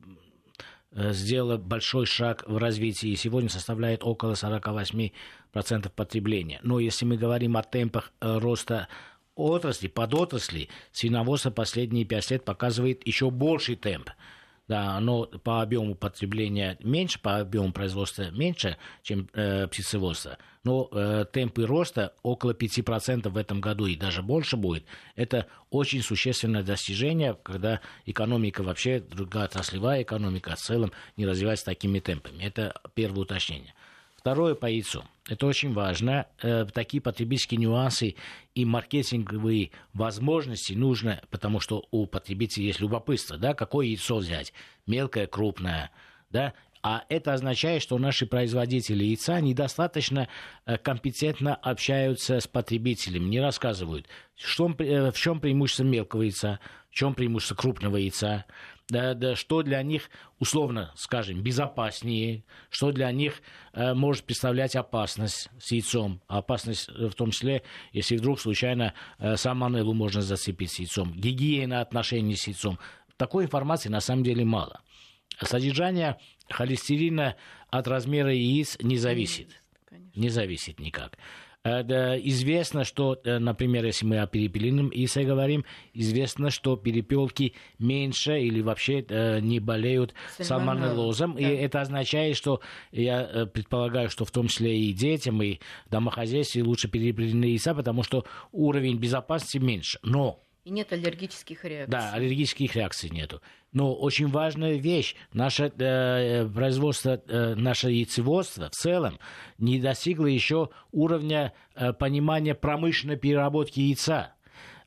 э 0.93 1.13
сделало 1.13 1.59
большой 1.59 2.07
шаг 2.07 2.45
в 2.47 2.57
развитии 2.57 3.11
и 3.11 3.17
сегодня 3.17 3.49
составляет 3.51 4.05
около 4.05 4.35
48% 4.35 5.13
потребления. 5.95 6.61
Но 6.63 6.79
если 6.79 7.05
мы 7.05 7.17
говорим 7.17 7.57
о 7.57 7.63
темпах 7.63 8.13
э, 8.21 8.39
роста 8.39 8.89
отрасли, 9.35 9.89
подотрасли, 9.89 10.69
свиноводство 10.93 11.51
последние 11.51 12.05
пять 12.05 12.31
лет 12.31 12.45
показывает 12.45 13.07
еще 13.07 13.31
больший 13.31 13.77
темп 13.77 14.11
да, 14.69 14.97
оно 14.97 15.25
по 15.25 15.63
объему 15.63 15.95
потребления 15.95 16.77
меньше, 16.81 17.19
по 17.19 17.39
объему 17.39 17.73
производства 17.73 18.31
меньше, 18.31 18.77
чем 19.03 19.29
э, 19.33 19.67
птицеводство, 19.67 20.37
но 20.63 20.89
э, 20.93 21.25
темпы 21.33 21.65
роста 21.65 22.13
около 22.23 22.53
5% 22.53 23.29
в 23.31 23.37
этом 23.37 23.61
году 23.61 23.87
и 23.87 23.97
даже 23.97 24.23
больше 24.23 24.57
будет. 24.57 24.85
Это 25.17 25.47
очень 25.71 26.03
существенное 26.03 26.63
достижение, 26.63 27.37
когда 27.43 27.81
экономика 28.05 28.63
вообще, 28.63 29.01
другая 29.01 29.47
отраслевая 29.47 30.03
экономика 30.03 30.55
в 30.55 30.61
целом 30.61 30.93
не 31.17 31.27
развивается 31.27 31.65
такими 31.65 31.99
темпами. 32.01 32.45
Это 32.45 32.75
первое 32.95 33.23
уточнение. 33.23 33.75
Второе 34.29 34.55
по 34.55 34.67
яйцу. 34.67 35.07
Это 35.27 35.47
очень 35.47 35.73
важно. 35.73 36.27
Э, 36.43 36.67
такие 36.67 37.01
потребительские 37.01 37.57
нюансы 37.57 38.15
и 38.55 38.67
маркетинговые 38.67 39.71
возможности 39.95 40.75
нужно, 40.75 41.23
потому 41.31 41.61
что 41.61 41.87
у 41.91 42.05
потребителей 42.05 42.67
есть 42.67 42.81
любопытство, 42.81 43.39
да, 43.39 43.55
какое 43.55 43.87
яйцо 43.87 44.19
взять, 44.19 44.53
мелкое, 44.87 45.27
крупное, 45.27 45.93
да, 46.29 46.53
а 46.83 47.05
это 47.09 47.33
означает, 47.33 47.81
что 47.81 47.97
наши 47.97 48.27
производители 48.27 49.03
яйца 49.03 49.41
недостаточно 49.41 50.29
э, 50.67 50.77
компетентно 50.77 51.55
общаются 51.55 52.41
с 52.41 52.47
потребителем, 52.47 53.31
не 53.31 53.41
рассказывают, 53.41 54.09
э, 54.09 55.11
в 55.11 55.17
чем 55.17 55.41
преимущество 55.41 55.85
мелкого 55.85 56.21
яйца, 56.21 56.61
в 56.91 56.95
чем 56.95 57.15
преимущество 57.15 57.55
крупного 57.55 57.97
яйца, 57.97 58.45
да, 58.89 59.15
да, 59.15 59.37
что 59.37 59.63
для 59.63 59.83
них, 59.83 60.11
условно 60.39 60.93
скажем, 60.97 61.43
безопаснее, 61.43 62.45
что 62.71 62.91
для 62.91 63.13
них 63.13 63.43
э, 63.73 63.93
может 63.95 64.25
представлять 64.25 64.77
опасность 64.77 65.51
с 65.61 65.73
яйцом. 65.73 66.23
Опасность 66.27 66.89
в 66.89 67.13
том 67.13 67.31
числе, 67.31 67.63
если 67.93 68.17
вдруг 68.17 68.41
случайно 68.41 68.95
э, 69.19 69.37
самонеллу 69.37 69.93
можно 69.93 70.23
зацепить 70.23 70.73
с 70.73 70.79
яйцом. 70.79 71.13
Гигиена 71.13 71.81
отношений 71.81 72.37
с 72.37 72.47
яйцом. 72.47 72.79
Такой 73.17 73.45
информации 73.45 73.91
на 73.91 74.01
самом 74.01 74.23
деле 74.23 74.45
мало. 74.45 74.81
Содержание 75.43 76.19
холестерина 76.49 77.37
от 77.71 77.87
размера 77.89 78.33
яиц 78.33 78.79
не 78.81 78.97
зависит. 78.97 79.61
Не 80.15 80.31
зависит 80.31 80.81
никак. 80.81 81.19
Э, 81.65 82.19
известно, 82.23 82.85
что, 82.85 83.19
э, 83.25 83.39
например, 83.39 83.85
если 83.85 84.07
мы 84.07 84.21
о 84.21 84.27
перепелином 84.27 84.91
яйце 84.91 85.25
говорим, 85.25 85.65
известно, 85.93 86.51
что 86.51 86.77
перепелки 86.77 87.55
меньше 87.79 88.41
или 88.41 88.61
вообще 88.61 89.05
э, 89.09 89.41
не 89.41 89.59
болеют 89.61 90.15
сальмонеллозом. 90.39 91.35
Да. 91.35 91.41
И 91.41 91.45
это 91.45 91.81
означает, 91.81 92.37
что 92.37 92.61
я 92.93 93.47
предполагаю, 93.53 94.09
что 94.09 94.25
в 94.25 94.31
том 94.31 94.49
числе 94.49 94.79
и 94.79 94.93
детям, 94.93 95.43
и 95.43 95.59
домохозяйстве 95.91 96.63
лучше 96.63 96.89
перепелиные 96.89 97.53
яйца, 97.53 97.75
потому 97.75 98.03
что 98.03 98.25
уровень 98.53 98.99
безопасности 98.99 99.59
меньше. 99.59 99.99
Но 100.03 100.45
и 100.69 100.71
нет 100.71 100.93
аллергических 100.93 101.65
реакций. 101.65 101.91
Да, 101.91 102.13
аллергических 102.13 102.77
реакций 102.77 103.09
нету. 103.09 103.41
Но 103.73 103.95
очень 103.95 104.29
важная 104.29 104.75
вещь, 104.75 105.17
наше 105.33 105.73
э, 105.79 106.47
производство, 106.47 107.23
э, 107.27 107.55
наше 107.55 107.91
яйцеводство 107.91 108.69
в 108.69 108.73
целом 108.73 109.19
не 109.57 109.81
достигло 109.81 110.27
еще 110.27 110.69
уровня 110.93 111.55
э, 111.75 111.95
понимания 111.95 112.55
промышленной 112.55 113.17
переработки 113.17 113.81
яйца. 113.81 114.35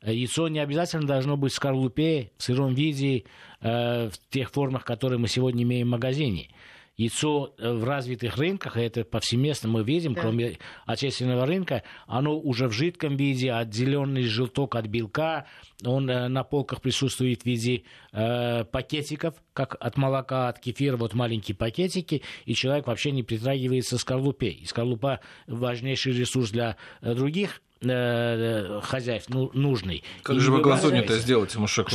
Яйцо 0.02 0.48
не 0.48 0.60
обязательно 0.60 1.06
должно 1.06 1.36
быть 1.36 1.52
в 1.52 1.56
скорлупе, 1.56 2.30
в 2.36 2.42
сыром 2.44 2.74
виде, 2.74 3.24
э, 3.60 4.08
в 4.08 4.18
тех 4.30 4.52
формах, 4.52 4.84
которые 4.84 5.18
мы 5.18 5.26
сегодня 5.26 5.64
имеем 5.64 5.88
в 5.88 5.90
магазине 5.90 6.50
яйцо 6.96 7.54
э, 7.58 7.72
в 7.72 7.84
развитых 7.84 8.36
рынках, 8.36 8.76
это 8.76 9.04
повсеместно 9.04 9.68
мы 9.68 9.82
видим, 9.82 10.14
да. 10.14 10.22
кроме 10.22 10.58
отечественного 10.86 11.46
рынка, 11.46 11.82
оно 12.06 12.38
уже 12.38 12.68
в 12.68 12.72
жидком 12.72 13.16
виде, 13.16 13.52
отделенный 13.52 14.24
желток 14.24 14.76
от 14.76 14.86
белка, 14.86 15.46
он 15.84 16.08
э, 16.10 16.28
на 16.28 16.44
полках 16.44 16.80
присутствует 16.80 17.42
в 17.42 17.46
виде 17.46 17.84
э, 18.12 18.64
пакетиков, 18.64 19.34
как 19.52 19.76
от 19.80 19.96
молока, 19.96 20.48
от 20.48 20.58
кефира, 20.58 20.96
вот 20.96 21.14
маленькие 21.14 21.56
пакетики, 21.56 22.22
и 22.44 22.54
человек 22.54 22.86
вообще 22.86 23.10
не 23.10 23.22
притрагивается 23.22 23.96
к 23.96 24.00
скорлупе. 24.00 24.48
И 24.48 24.66
скорлупа 24.66 25.20
важнейший 25.46 26.12
ресурс 26.12 26.50
для 26.50 26.76
э, 27.00 27.14
других 27.14 27.62
Э, 27.84 28.80
хозяйств 28.82 29.28
ну, 29.30 29.50
нужный. 29.54 30.04
Как 30.22 30.36
и 30.36 30.38
же 30.38 30.52
вы 30.52 30.60
глазунью-то 30.60 31.18
сделаете, 31.18 31.58
Мушек 31.58 31.88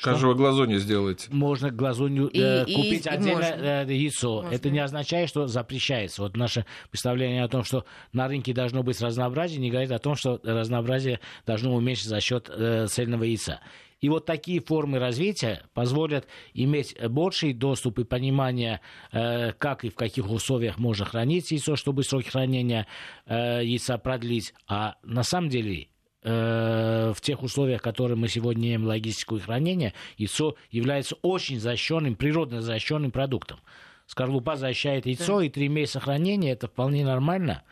Как 0.00 0.18
же 0.18 0.28
вы 0.28 0.34
глазунью 0.34 0.78
сделаете? 0.78 1.28
Можно 1.30 1.70
глазунью 1.70 2.28
и, 2.28 2.40
э, 2.40 2.64
купить 2.64 3.06
и, 3.06 3.08
отдельно 3.08 3.44
э, 3.44 3.86
яйцо. 3.88 4.42
Можно. 4.42 4.54
Это 4.54 4.70
не 4.70 4.78
означает, 4.78 5.28
что 5.28 5.46
запрещается. 5.46 6.22
Вот 6.22 6.36
наше 6.36 6.64
представление 6.90 7.44
о 7.44 7.48
том, 7.48 7.64
что 7.64 7.84
на 8.12 8.28
рынке 8.28 8.54
должно 8.54 8.82
быть 8.82 9.00
разнообразие, 9.00 9.60
не 9.60 9.70
говорит 9.70 9.92
о 9.92 9.98
том, 9.98 10.14
что 10.14 10.40
разнообразие 10.42 11.20
должно 11.46 11.74
уменьшиться 11.74 12.10
за 12.10 12.20
счет 12.20 12.50
э, 12.50 12.86
цельного 12.88 13.24
яйца. 13.24 13.60
И 14.04 14.08
вот 14.10 14.26
такие 14.26 14.60
формы 14.60 14.98
развития 14.98 15.62
позволят 15.72 16.26
иметь 16.52 16.94
больший 17.08 17.54
доступ 17.54 18.00
и 18.00 18.04
понимание, 18.04 18.82
э, 19.12 19.52
как 19.52 19.82
и 19.82 19.88
в 19.88 19.94
каких 19.94 20.30
условиях 20.30 20.76
можно 20.76 21.06
хранить 21.06 21.50
яйцо, 21.52 21.74
чтобы 21.74 22.02
сроки 22.02 22.28
хранения 22.28 22.86
э, 23.24 23.62
яйца 23.64 23.96
продлить. 23.96 24.52
А 24.68 24.96
на 25.04 25.22
самом 25.22 25.48
деле 25.48 25.88
э, 26.22 27.14
в 27.16 27.20
тех 27.22 27.42
условиях, 27.42 27.80
которые 27.80 28.18
мы 28.18 28.28
сегодня 28.28 28.66
имеем 28.66 28.84
логистику 28.84 29.36
и 29.36 29.40
хранение, 29.40 29.94
яйцо 30.18 30.54
является 30.70 31.16
очень 31.22 31.58
защищенным, 31.58 32.14
природно 32.14 32.60
защищенным 32.60 33.10
продуктом. 33.10 33.58
Скорлупа 34.06 34.56
защищает 34.56 35.06
яйцо, 35.06 35.40
и 35.40 35.48
три 35.48 35.68
месяца 35.68 36.00
хранения 36.00 36.52
это 36.52 36.68
вполне 36.68 37.06
нормально 37.06 37.62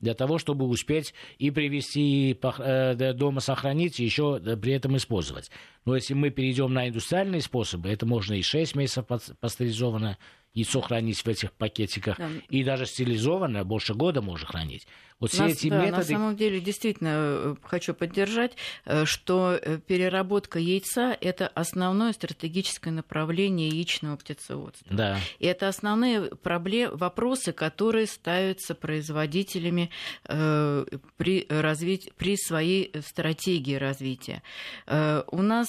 для 0.00 0.14
того, 0.14 0.38
чтобы 0.38 0.66
успеть 0.66 1.14
и 1.38 1.50
привести, 1.50 2.30
и 2.30 2.38
э, 2.42 3.12
дома 3.12 3.40
сохранить, 3.40 4.00
и 4.00 4.04
еще 4.04 4.40
при 4.56 4.72
этом 4.72 4.96
использовать. 4.96 5.50
Но 5.84 5.94
если 5.94 6.14
мы 6.14 6.30
перейдем 6.30 6.72
на 6.72 6.88
индустриальные 6.88 7.42
способы, 7.42 7.88
это 7.90 8.06
можно 8.06 8.34
и 8.34 8.42
6 8.42 8.74
месяцев 8.76 9.06
пастеризованно 9.40 10.18
яйцо 10.52 10.80
хранить 10.80 11.20
в 11.20 11.28
этих 11.28 11.52
пакетиках, 11.52 12.18
да. 12.18 12.28
и 12.48 12.64
даже 12.64 12.86
стерилизованное 12.86 13.64
больше 13.64 13.94
года 13.94 14.20
можно 14.20 14.46
хранить. 14.46 14.86
Вот 15.20 15.30
все 15.30 15.42
Нас, 15.42 15.52
эти 15.52 15.68
да, 15.68 15.84
методы... 15.84 15.96
На 15.96 16.04
самом 16.04 16.36
деле, 16.36 16.60
действительно, 16.60 17.10
э, 17.12 17.54
хочу 17.62 17.92
поддержать, 17.92 18.56
э, 18.86 19.04
что 19.04 19.52
э, 19.52 19.78
переработка 19.78 20.58
яйца– 20.58 21.16
это 21.20 21.46
основное 21.46 22.14
стратегическое 22.14 22.90
направление 22.90 23.68
яичного 23.68 24.16
птицеводства. 24.16 24.86
Да. 24.90 25.20
И 25.38 25.46
это 25.46 25.68
основные 25.68 26.34
проблемы, 26.36 26.96
вопросы, 26.96 27.52
которые 27.52 28.06
ставятся 28.06 28.74
производителями 28.74 29.90
э, 30.24 30.86
при, 31.18 31.46
развить, 31.50 32.12
при 32.16 32.36
своей 32.36 32.90
стратегии 33.06 33.74
развития. 33.74 34.42
Э, 34.86 35.22
у 35.30 35.42
нас 35.42 35.68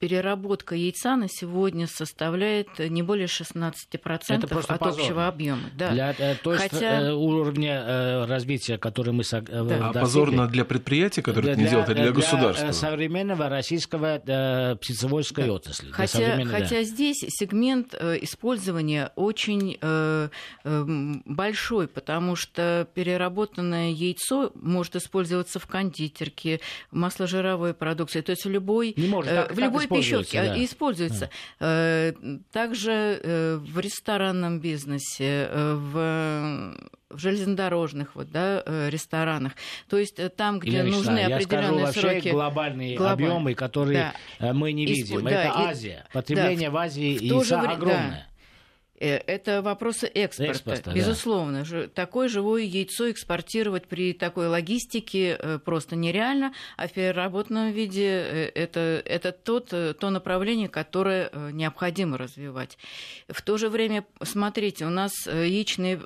переработка 0.00 0.74
яйца 0.74 1.14
на 1.14 1.28
сегодня 1.28 1.86
составляет 1.86 2.78
не 2.78 3.02
более 3.02 3.26
16% 3.26 3.74
Это 4.28 4.46
от 4.46 4.78
позорно. 4.78 4.88
общего 4.88 5.28
объема. 5.28 5.70
Да. 5.76 5.90
Для 5.90 6.14
э, 6.18 6.34
той 6.42 6.56
Хотя... 6.56 7.02
Э, 7.02 7.12
уровня 7.12 7.84
э, 7.86 8.24
развития, 8.24 8.78
который 8.78 9.12
мы 9.12 9.22
да. 9.30 9.90
А 9.90 9.92
позорно 9.92 10.48
для 10.48 10.64
предприятий, 10.64 11.20
которые 11.20 11.42
для, 11.42 11.52
это 11.52 11.60
не 11.60 11.68
делают, 11.68 11.88
или 11.90 11.96
для, 11.96 12.04
для 12.04 12.12
государства? 12.12 12.72
современного 12.72 13.50
российского 13.50 14.20
э, 14.24 14.76
птицеводской 14.76 15.44
да. 15.44 15.52
отрасли. 15.52 15.90
Хотя, 15.90 16.44
хотя 16.46 16.76
да. 16.76 16.82
здесь 16.82 17.18
сегмент 17.28 17.94
использования 17.94 19.12
очень 19.16 19.76
э, 19.82 20.28
большой, 20.64 21.88
потому 21.88 22.36
что 22.36 22.88
переработанное 22.94 23.90
яйцо 23.90 24.50
может 24.54 24.96
использоваться 24.96 25.58
в 25.58 25.66
кондитерке, 25.66 26.60
масложировой 26.90 27.74
продукции, 27.74 28.22
то 28.22 28.30
есть 28.30 28.46
в 28.46 28.50
любой, 28.50 28.94
не 28.96 29.06
может, 29.06 29.30
так, 29.30 29.54
в 29.54 29.58
любой 29.58 29.89
пищевки 29.96 30.36
да. 30.36 30.52
А, 30.52 30.64
используется. 30.64 31.30
Да. 31.58 32.12
Также 32.52 33.20
э, 33.22 33.56
в 33.56 33.78
ресторанном 33.78 34.60
бизнесе, 34.60 35.48
э, 35.50 35.74
в 35.74 36.90
в 37.10 37.18
железнодорожных 37.18 38.14
вот, 38.14 38.30
да, 38.30 38.62
э, 38.64 38.88
ресторанах. 38.88 39.54
То 39.88 39.98
есть 39.98 40.20
там, 40.36 40.60
где 40.60 40.78
Ирина 40.78 40.96
нужны 40.96 41.18
я 41.18 41.36
определенные 41.36 41.88
скажу, 41.88 42.08
сроки. 42.08 42.28
глобальные 42.28 42.96
глобаль. 42.96 43.12
объемы, 43.14 43.54
которые 43.54 44.12
да. 44.38 44.52
мы 44.52 44.72
не 44.72 44.86
видим. 44.86 45.28
И, 45.28 45.32
Это 45.32 45.52
да, 45.52 45.68
Азия. 45.68 46.06
Потребление 46.12 46.68
да, 46.68 46.74
в 46.74 46.76
Азии 46.76 47.18
яйца 47.20 47.60
огромное. 47.60 48.10
Да. 48.10 48.29
Э, 49.00 49.16
это 49.16 49.62
вопросы 49.62 50.06
экспорта, 50.06 50.52
экспорта 50.52 50.92
безусловно. 50.92 51.64
Да. 51.68 51.88
Такое 51.88 52.28
живое 52.28 52.62
яйцо 52.62 53.10
экспортировать 53.10 53.88
при 53.88 54.12
такой 54.12 54.46
логистике 54.46 55.36
э, 55.38 55.58
просто 55.58 55.96
нереально, 55.96 56.52
а 56.76 56.86
в 56.86 56.92
переработанном 56.92 57.72
виде 57.72 58.06
э, 58.06 58.50
это, 58.54 59.02
это 59.04 59.32
тот, 59.32 59.68
то 59.70 60.10
направление, 60.10 60.68
которое 60.68 61.30
необходимо 61.52 62.18
развивать. 62.18 62.76
В 63.28 63.40
то 63.42 63.56
же 63.56 63.70
время, 63.70 64.04
смотрите, 64.22 64.84
у 64.84 64.90
нас 64.90 65.26
яичные 65.26 65.98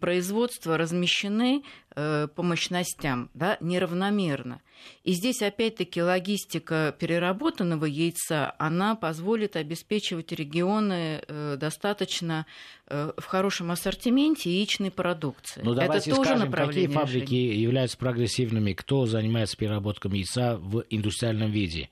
производства 0.00 0.78
размещены 0.78 1.64
Э, 1.98 2.28
по 2.28 2.42
мощностям 2.42 3.30
да, 3.32 3.56
неравномерно. 3.60 4.60
И 5.02 5.12
здесь 5.12 5.40
опять-таки 5.40 6.02
логистика 6.02 6.94
переработанного 6.98 7.86
яйца, 7.86 8.54
она 8.58 8.96
позволит 8.96 9.56
обеспечивать 9.56 10.30
регионы 10.30 11.22
э, 11.26 11.56
достаточно 11.58 12.44
э, 12.86 13.12
в 13.16 13.24
хорошем 13.24 13.70
ассортименте 13.70 14.50
яичной 14.50 14.90
продукции. 14.90 15.62
Ну, 15.64 15.72
давайте 15.72 16.10
Это 16.10 16.16
тоже 16.18 16.36
скажем, 16.36 16.52
какие 16.52 16.86
фабрики 16.88 17.32
решения. 17.32 17.62
являются 17.62 17.96
прогрессивными, 17.96 18.74
кто 18.74 19.06
занимается 19.06 19.56
переработкой 19.56 20.10
яйца 20.18 20.58
в 20.58 20.84
индустриальном 20.90 21.50
виде? 21.50 21.88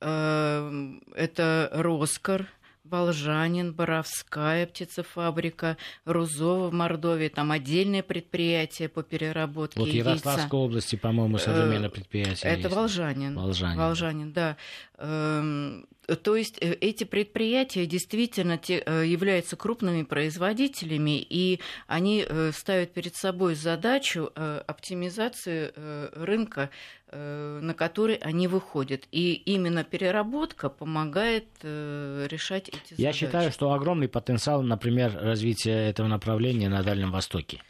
Это 0.00 1.70
Роскар, 1.72 2.48
Волжанин, 2.90 3.72
Боровская 3.72 4.66
птицефабрика, 4.66 5.76
Рузова 6.04 6.68
в 6.68 6.72
Мордовии, 6.72 7.28
там 7.28 7.50
отдельное 7.52 8.02
предприятие 8.02 8.88
по 8.88 9.02
переработке 9.02 9.78
Вот 9.80 9.88
яйца. 9.88 10.08
Ярославской 10.10 10.58
области, 10.58 10.96
по-моему, 10.96 11.38
современное 11.38 11.90
предприятие 11.90 12.52
Это 12.52 12.62
есть. 12.62 12.74
Волжанин. 12.74 13.34
Волжанин. 13.34 13.78
Волжанин, 13.78 14.32
да. 14.32 14.56
Эм, 16.08 16.16
То 16.16 16.36
есть 16.36 16.58
э, 16.60 16.72
эти 16.74 17.04
предприятия 17.04 17.86
действительно 17.86 18.58
те, 18.58 18.82
э, 18.84 19.04
являются 19.06 19.56
крупными 19.56 20.02
производителями, 20.02 21.18
и 21.20 21.60
они 21.86 22.24
э, 22.26 22.50
ставят 22.52 22.92
перед 22.92 23.14
собой 23.14 23.54
задачу 23.54 24.30
оптимизации 24.66 25.72
рынка, 26.14 26.70
на 27.10 27.74
который 27.76 28.16
они 28.16 28.48
выходят. 28.48 29.06
И 29.12 29.34
именно 29.34 29.84
переработка 29.84 30.68
помогает 30.68 31.46
решать 31.62 32.68
эти 32.68 32.94
задачи. 32.94 33.00
Я 33.00 33.12
считаю, 33.12 33.52
что 33.52 33.72
огромный 33.72 34.08
потенциал, 34.08 34.62
например, 34.62 35.16
развития 35.20 35.88
этого 35.88 36.06
направления 36.06 36.68
на 36.68 36.82
Дальнем 36.82 37.10
Востоке. 37.10 37.60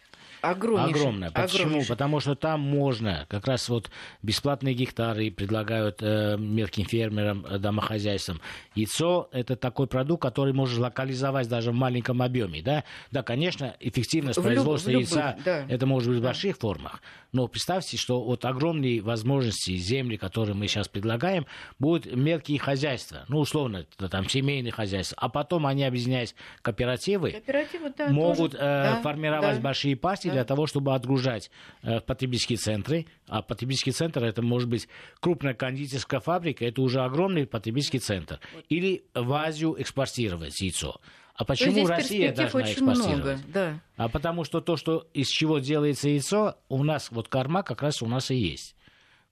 Огромное. 0.91 1.31
Почему? 1.31 1.85
Потому 1.85 2.21
что 2.21 2.35
там 2.35 2.61
можно 2.61 3.27
как 3.29 3.47
раз 3.47 3.69
вот 3.69 3.91
бесплатные 4.23 4.75
гектары 4.75 5.31
предлагают 5.31 5.99
э, 6.01 6.37
мелким 6.39 6.85
фермерам, 6.85 7.45
э, 7.47 7.59
домохозяйствам. 7.59 8.41
Яйцо– 8.75 9.29
это 9.33 9.57
такой 9.57 9.87
продукт, 9.87 10.23
который 10.23 10.53
можно 10.53 10.83
локализовать 10.83 11.49
даже 11.49 11.73
в 11.73 11.75
маленьком 11.75 12.23
объеме. 12.23 12.63
Да, 12.63 12.85
да 13.11 13.23
конечно, 13.23 13.75
эффективность 13.81 14.39
в 14.39 14.43
производства 14.43 14.91
люб, 14.91 15.01
яйца 15.03 15.37
да. 15.45 15.65
это 15.69 15.87
может 15.87 16.11
быть 16.11 16.19
в 16.19 16.23
больших 16.23 16.57
формах. 16.59 17.03
Но 17.33 17.47
представьте, 17.47 17.97
что 17.97 18.23
вот 18.23 18.45
огромные 18.45 19.03
возможности 19.03 19.77
земли, 19.77 20.17
которые 20.17 20.55
мы 20.55 20.67
сейчас 20.67 20.89
предлагаем, 20.89 21.47
будут 21.79 22.15
мелкие 22.15 22.59
хозяйства. 22.59 23.25
Ну, 23.29 23.41
условно, 23.41 23.85
там 24.11 24.29
семейные 24.29 24.73
хозяйства. 24.73 25.19
А 25.21 25.29
потом 25.29 25.67
они, 25.67 25.85
объединяясь 25.85 26.35
кооперативы, 26.63 27.33
Кооперативы 27.33 27.93
да, 27.97 28.09
могут 28.09 28.53
тоже, 28.53 28.65
э, 28.65 28.83
да, 28.83 29.01
формировать 29.03 29.57
да. 29.57 29.63
большие 29.63 29.97
партии 29.97 30.28
да. 30.29 30.35
для 30.35 30.45
того, 30.45 30.67
чтобы 30.67 30.95
отгружать 30.95 31.51
э, 31.83 31.99
в 31.99 32.05
потребительские 32.05 32.59
центры. 32.59 33.07
А 33.27 33.43
потребительский 33.43 33.93
центр 33.93 34.25
это 34.25 34.43
может 34.43 34.69
быть 34.69 34.89
крупная 35.21 35.55
кондитерская 35.55 36.21
фабрика, 36.21 36.65
это 36.65 36.81
уже 36.83 37.01
огромный 37.01 37.47
потребительский 37.47 37.99
центр. 37.99 38.41
Или 38.69 39.05
в 39.15 39.33
Азию 39.33 39.75
экспортировать 39.79 40.61
яйцо. 40.61 41.01
А 41.35 41.45
почему 41.45 41.87
Россия 41.87 42.35
должна 42.35 42.63
экспортировать? 42.63 43.15
Много, 43.15 43.39
да. 43.47 43.81
А 43.97 44.09
потому 44.09 44.43
что 44.45 44.61
то, 44.61 44.77
что 44.77 45.07
из 45.15 45.29
чего 45.29 45.61
делается 45.61 46.09
яйцо, 46.09 46.57
у 46.69 46.83
нас 46.83 47.11
вот 47.13 47.29
корма 47.29 47.63
как 47.63 47.83
раз 47.83 48.03
у 48.03 48.07
нас 48.07 48.31
и 48.31 48.37
есть. 48.37 48.75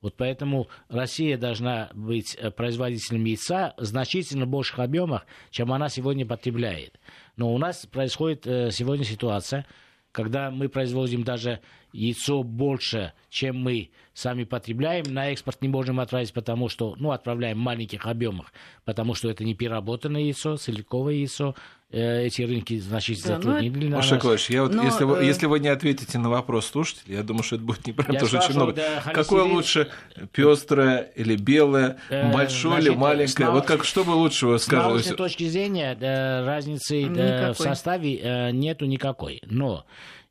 Вот 0.02 0.14
поэтому 0.16 0.68
Россия 0.88 1.36
должна 1.36 1.90
быть 1.92 2.36
э, 2.36 2.52
производителем 2.52 3.24
яйца 3.24 3.74
в 3.76 3.84
значительно 3.84 4.46
больших 4.46 4.78
объемах, 4.78 5.26
чем 5.50 5.72
она 5.72 5.88
сегодня 5.88 6.24
потребляет. 6.24 7.00
Но 7.36 7.52
у 7.52 7.58
нас 7.58 7.86
происходит 7.86 8.46
э, 8.46 8.70
сегодня 8.70 9.04
ситуация, 9.04 9.66
когда 10.16 10.50
мы 10.50 10.70
производим 10.70 11.24
даже 11.24 11.60
яйцо 11.92 12.42
больше, 12.42 13.12
чем 13.28 13.58
мы 13.58 13.90
сами 14.14 14.44
потребляем, 14.44 15.04
на 15.12 15.30
экспорт 15.30 15.60
не 15.60 15.68
можем 15.68 16.00
отправить, 16.00 16.32
потому 16.32 16.70
что, 16.70 16.96
ну, 16.98 17.10
отправляем 17.10 17.58
в 17.58 17.60
маленьких 17.60 18.06
объемах, 18.06 18.50
потому 18.86 19.14
что 19.14 19.28
это 19.28 19.44
не 19.44 19.54
переработанное 19.54 20.22
яйцо, 20.22 20.56
целиковое 20.56 21.16
яйцо, 21.16 21.54
эти 21.90 22.42
рынки, 22.42 22.78
значит, 22.80 23.22
да, 23.22 23.36
затруднили 23.36 23.88
ну, 23.88 23.96
Маша 23.96 24.16
Николаевич, 24.16 24.50
я 24.50 24.62
вот, 24.62 24.74
но, 24.74 24.82
если, 24.82 25.04
вы, 25.04 25.18
э... 25.18 25.26
если 25.26 25.46
вы 25.46 25.60
не 25.60 25.68
ответите 25.68 26.18
на 26.18 26.28
вопрос 26.28 26.66
слушателя, 26.66 27.16
я 27.16 27.22
думаю, 27.22 27.44
что 27.44 27.56
это 27.56 27.64
будет 27.64 27.86
неправда, 27.86 28.18
тоже 28.18 28.38
очень 28.38 28.54
много. 28.54 28.72
Да, 28.72 29.02
Какое 29.12 29.44
лучше, 29.44 29.88
пестрое 30.32 31.12
или 31.14 31.36
белое, 31.36 31.98
э, 32.10 32.32
большое 32.32 32.80
или 32.80 32.90
маленькое? 32.90 33.50
Вот 33.50 33.66
как, 33.66 33.84
что 33.84 34.02
бы 34.04 34.10
лучше 34.10 34.46
вы 34.46 34.58
скажете? 34.58 35.10
С 35.10 35.14
точки 35.16 35.48
зрения 35.48 35.94
да, 35.94 36.44
разницы 36.44 37.06
да, 37.08 37.52
в 37.52 37.56
составе 37.56 38.16
э, 38.16 38.50
нету 38.50 38.86
никакой. 38.86 39.40
Но 39.46 39.86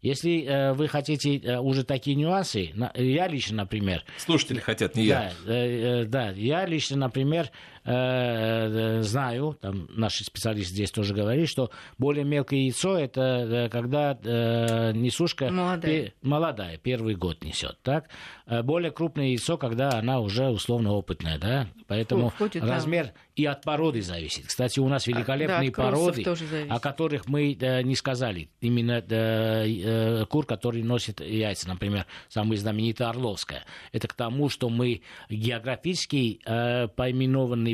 если 0.06 0.44
э, 0.44 0.74
вы 0.74 0.88
хотите 0.88 1.38
э, 1.38 1.58
уже 1.58 1.84
такие 1.84 2.16
нюансы, 2.16 2.70
на, 2.76 2.92
я 2.94 3.28
лично, 3.28 3.58
например... 3.58 4.04
Слушатели 4.18 4.60
хотят, 4.60 4.96
не 4.96 5.06
я. 5.06 5.32
Да, 5.46 5.52
э, 5.52 6.04
э, 6.04 6.06
да 6.06 6.30
я 6.30 6.66
лично, 6.68 6.98
например, 6.98 7.46
э, 7.46 7.48
э, 7.48 7.75
знаю, 7.86 9.58
там 9.62 9.88
наши 9.90 10.24
специалисты 10.24 10.74
здесь 10.74 10.92
тоже 10.92 11.14
говорили, 11.14 11.46
что 11.46 11.70
более 11.98 12.26
мелкое 12.26 12.60
яйцо 12.60 12.98
это 12.98 13.22
э, 13.22 13.70
когда 13.70 14.18
э, 14.22 14.92
несушка 14.94 15.50
молодая. 15.50 16.14
Молодая, 16.22 16.78
первый 16.78 17.16
год 17.16 17.44
несет, 17.44 17.78
так? 17.84 18.10
Э, 18.48 18.64
более 18.64 18.92
крупное 18.92 19.28
яйцо, 19.28 19.58
когда 19.58 19.92
она 19.92 20.20
уже 20.20 20.50
условно 20.50 20.94
опытная, 20.94 21.38
да? 21.38 21.68
Поэтому 21.88 22.30
Входит, 22.30 22.64
размер 22.64 23.06
да. 23.06 23.14
и 23.36 23.46
от 23.46 23.62
породы 23.62 24.02
зависит. 24.02 24.48
Кстати, 24.48 24.80
у 24.80 24.88
нас 24.88 25.06
великолепные 25.06 25.70
да, 25.70 25.84
породы, 25.84 26.26
о 26.70 26.80
которых 26.80 27.28
мы 27.28 27.54
э, 27.54 27.82
не 27.84 27.96
сказали. 27.96 28.50
Именно 28.62 29.04
э, 29.08 29.66
э, 29.68 30.26
кур, 30.26 30.46
который 30.46 30.82
носит 30.82 31.22
яйца, 31.22 31.68
например, 31.68 32.08
самая 32.28 32.58
знаменитая 32.58 33.10
Орловская. 33.10 33.64
Это 33.92 34.08
к 34.08 34.14
тому, 34.14 34.50
что 34.50 34.70
мы 34.70 35.02
географически 35.30 36.40
э, 36.46 36.88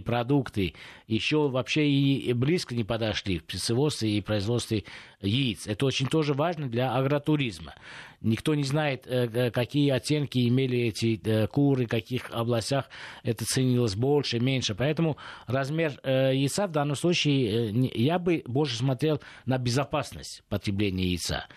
поименованные 0.02 0.12
продукты 0.22 0.74
еще 1.08 1.50
вообще 1.50 1.90
и 1.90 2.34
близко 2.34 2.76
не 2.76 2.84
подошли 2.84 3.40
в 3.40 3.46
птицеводстве 3.46 4.18
и 4.18 4.22
производстве 4.22 4.84
яиц. 5.22 5.68
Это 5.68 5.86
очень 5.86 6.08
тоже 6.08 6.34
важно 6.34 6.68
для 6.68 6.96
агротуризма. 6.96 7.74
Никто 8.22 8.54
не 8.54 8.64
знает, 8.64 9.08
э, 9.08 9.28
э, 9.34 9.52
какие 9.52 9.90
оттенки 9.90 10.48
имели 10.48 10.78
эти 10.80 11.20
э, 11.24 11.48
куры, 11.48 11.86
в 11.86 11.90
каких 11.90 12.30
областях 12.32 12.90
это 13.24 13.46
ценилось 13.46 13.96
больше, 13.96 14.40
меньше. 14.40 14.76
Поэтому 14.76 15.18
размер 15.48 16.00
яйца 16.04 16.68
в 16.68 16.72
данном 16.72 16.96
случае 16.96 17.72
я 17.96 18.20
бы 18.20 18.44
больше 18.46 18.78
смотрел 18.78 19.22
на 19.46 19.58
безопасность 19.58 20.44
потребления 20.50 21.08
яйца 21.08 21.48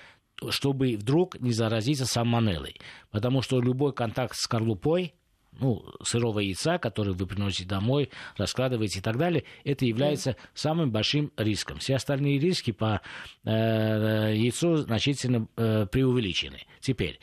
чтобы 0.51 0.97
вдруг 0.97 1.41
не 1.41 1.53
заразиться 1.53 2.07
самонеллой. 2.07 2.75
Потому 3.13 3.41
что 3.41 3.61
любой 3.61 3.93
контакт 3.93 4.35
с 4.35 4.41
скорлупой, 4.41 5.15
ну, 5.61 5.85
сырого 6.03 6.41
яйца, 6.41 6.79
который 6.79 7.15
вы 7.15 7.27
приносите 7.27 7.69
домой, 7.69 8.11
раскладываете 8.37 8.99
и 8.99 9.03
так 9.03 9.17
далее, 9.17 9.45
это 9.65 9.85
является 9.85 10.37
самым 10.55 10.91
большим 10.91 11.33
риском. 11.37 11.79
Все 11.79 11.97
остальные 11.97 12.39
риски 12.39 12.73
по 12.73 13.01
э, 13.45 14.35
яйцу 14.35 14.77
значительно 14.77 15.49
э, 15.57 15.87
преувеличены. 15.91 16.61
Теперь, 16.81 17.21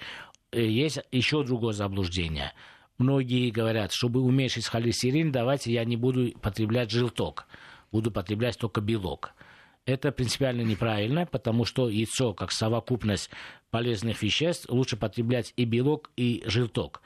э, 0.52 0.66
есть 0.66 1.00
еще 1.12 1.44
другое 1.44 1.74
заблуждение. 1.74 2.54
Многие 2.98 3.50
говорят, 3.50 3.92
чтобы 3.92 4.22
уменьшить 4.22 4.68
холестерин, 4.68 5.32
давайте 5.32 5.72
я 5.72 5.84
не 5.86 5.98
буду 5.98 6.32
потреблять 6.40 6.92
желток, 6.92 7.48
буду 7.92 8.12
потреблять 8.12 8.58
только 8.58 8.80
белок. 8.80 9.34
Это 9.86 10.12
принципиально 10.12 10.62
неправильно, 10.62 11.26
потому 11.26 11.66
что 11.66 11.90
яйцо, 11.90 12.36
как 12.36 12.52
совокупность 12.52 13.32
полезных 13.72 14.22
веществ, 14.22 14.70
лучше 14.70 14.98
потреблять 14.98 15.54
и 15.58 15.66
белок, 15.66 16.12
и 16.16 16.44
желток. 16.46 17.02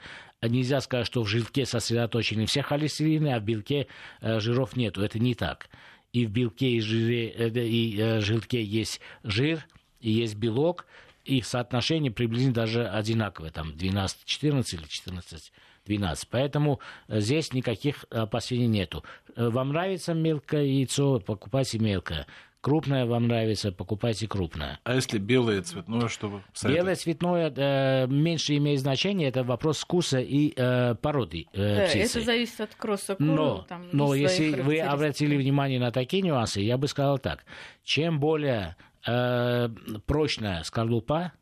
Нельзя 0.48 0.80
сказать, 0.80 1.06
что 1.06 1.22
в 1.22 1.28
желтке 1.28 1.66
сосредоточены 1.66 2.46
все 2.46 2.62
холестерины, 2.62 3.34
а 3.34 3.40
в 3.40 3.42
белке 3.42 3.86
э, 4.20 4.40
жиров 4.40 4.76
нету. 4.76 5.02
Это 5.02 5.18
не 5.18 5.34
так. 5.34 5.68
И 6.12 6.26
в 6.26 6.30
белке 6.30 6.70
и, 6.70 6.80
жире, 6.80 7.28
э, 7.30 7.48
и 7.48 7.98
э, 7.98 8.20
желтке 8.20 8.62
есть 8.62 9.00
жир, 9.22 9.66
и 10.00 10.10
есть 10.10 10.36
белок, 10.36 10.86
их 11.24 11.44
соотношение 11.44 12.12
приблизительно 12.12 12.54
даже 12.54 12.86
одинаковое, 12.86 13.50
там 13.50 13.70
12-14 13.70 14.74
или 14.74 15.98
14-12. 15.98 16.28
Поэтому 16.30 16.80
здесь 17.08 17.52
никаких 17.52 18.04
опасений 18.10 18.66
нету. 18.66 19.04
Вам 19.34 19.70
нравится 19.70 20.14
мелкое 20.14 20.64
яйцо, 20.64 21.18
покупайте 21.20 21.78
мелкое 21.78 22.26
крупное 22.66 23.06
вам 23.06 23.28
нравится, 23.28 23.70
покупайте 23.70 24.26
крупное. 24.26 24.80
А 24.82 24.96
если 24.96 25.18
белое 25.18 25.62
цветное, 25.62 26.08
что 26.08 26.28
вы 26.28 26.42
советуете? 26.52 26.82
Белое 26.82 26.96
цветное 26.96 27.52
э, 27.56 28.06
меньше 28.08 28.56
имеет 28.56 28.80
значение, 28.80 29.28
это 29.28 29.44
вопрос 29.44 29.78
вкуса 29.78 30.18
и 30.18 30.52
э, 30.56 30.96
породы 30.96 31.46
э, 31.52 31.76
да, 31.76 31.86
птицы. 31.86 32.18
это 32.18 32.26
зависит 32.26 32.60
от 32.60 32.74
кросса. 32.74 33.14
Но, 33.20 33.64
там 33.68 33.86
но 33.92 34.16
если 34.16 34.60
вы 34.60 34.80
обратили 34.80 35.36
внимание 35.36 35.78
на 35.78 35.92
такие 35.92 36.24
нюансы, 36.24 36.60
я 36.60 36.76
бы 36.76 36.88
сказал 36.88 37.20
так. 37.20 37.44
Чем 37.84 38.18
более 38.18 38.74
э, 39.06 39.68
прочная 40.06 40.64
скорлупа, 40.64 41.34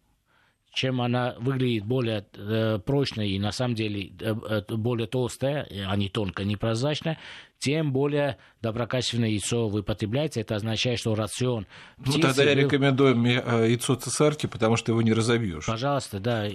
чем 0.74 1.00
она 1.00 1.34
выглядит 1.38 1.84
более 1.84 2.26
э, 2.34 2.78
прочной 2.84 3.30
и 3.30 3.38
на 3.38 3.52
самом 3.52 3.74
деле 3.74 4.12
э, 4.20 4.34
э 4.68 4.74
более 4.74 5.06
толстая, 5.06 5.66
а 5.86 5.96
не 5.96 6.08
тонкая, 6.08 6.46
не 6.46 6.56
прозрачная, 6.56 7.18
тем 7.64 7.92
более 7.92 8.36
доброкачественное 8.60 9.30
яйцо 9.30 9.68
вы 9.68 9.82
потребляете. 9.82 10.42
Это 10.42 10.56
означает, 10.56 10.98
что 10.98 11.14
рацион 11.14 11.66
Ну, 11.96 12.12
тогда 12.18 12.42
я 12.42 12.54
был... 12.54 12.62
рекомендую 12.62 13.24
э, 13.24 13.68
яйцо 13.70 13.94
цесарки, 13.94 14.46
потому 14.46 14.76
что 14.76 14.92
его 14.92 15.00
не 15.00 15.14
разобьешь. 15.14 15.64
Пожалуйста, 15.64 16.20
да. 16.20 16.46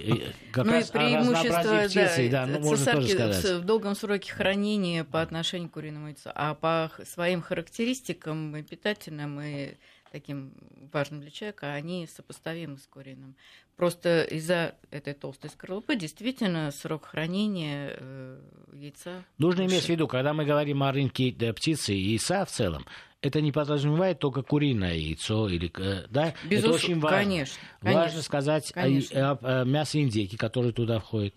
Как 0.52 0.66
ну, 0.66 0.72
раз 0.72 0.90
и 0.90 0.92
преимущество 0.92 1.86
птицы, 1.86 2.28
да, 2.30 2.46
да, 2.46 2.58
ну, 2.60 2.76
цесарки 2.76 3.58
в 3.58 3.64
долгом 3.64 3.96
сроке 3.96 4.32
хранения 4.32 5.02
по 5.02 5.20
отношению 5.20 5.68
к 5.68 5.72
куриному 5.72 6.08
яйцу. 6.08 6.30
А 6.32 6.54
по 6.54 6.92
своим 7.04 7.42
характеристикам 7.42 8.62
питательным 8.62 9.40
и 9.40 9.70
таким 10.10 10.52
важным 10.92 11.20
для 11.20 11.30
человека, 11.30 11.72
они 11.72 12.06
сопоставимы 12.06 12.78
с 12.78 12.86
куриным. 12.86 13.36
Просто 13.76 14.24
из-за 14.24 14.74
этой 14.90 15.14
толстой 15.14 15.50
скорлупы 15.50 15.96
действительно 15.96 16.70
срок 16.70 17.06
хранения 17.06 17.96
э, 17.98 18.40
яйца. 18.74 19.24
Нужно 19.38 19.62
выше. 19.62 19.74
иметь 19.74 19.84
в 19.84 19.88
виду, 19.88 20.08
когда 20.08 20.34
мы 20.34 20.44
говорим 20.44 20.82
о 20.82 20.92
рынке 20.92 21.32
птицы 21.32 21.94
и 21.94 22.10
яйца 22.10 22.44
в 22.44 22.50
целом, 22.50 22.84
это 23.22 23.40
не 23.40 23.52
подразумевает 23.52 24.18
только 24.18 24.42
куриное 24.42 24.94
яйцо 24.94 25.48
или 25.48 25.70
э, 25.78 26.06
да, 26.10 26.34
Безусловно, 26.44 26.76
это 26.76 26.84
очень 26.84 27.00
важно. 27.00 27.18
Конечно, 27.18 27.58
важно 27.80 28.22
сказать 28.22 28.72
конечно. 28.72 29.30
о, 29.30 29.34
о, 29.34 29.60
о 29.62 29.64
мясе 29.64 30.00
индейки, 30.00 30.36
которое 30.36 30.72
туда 30.72 31.00
входит 31.00 31.34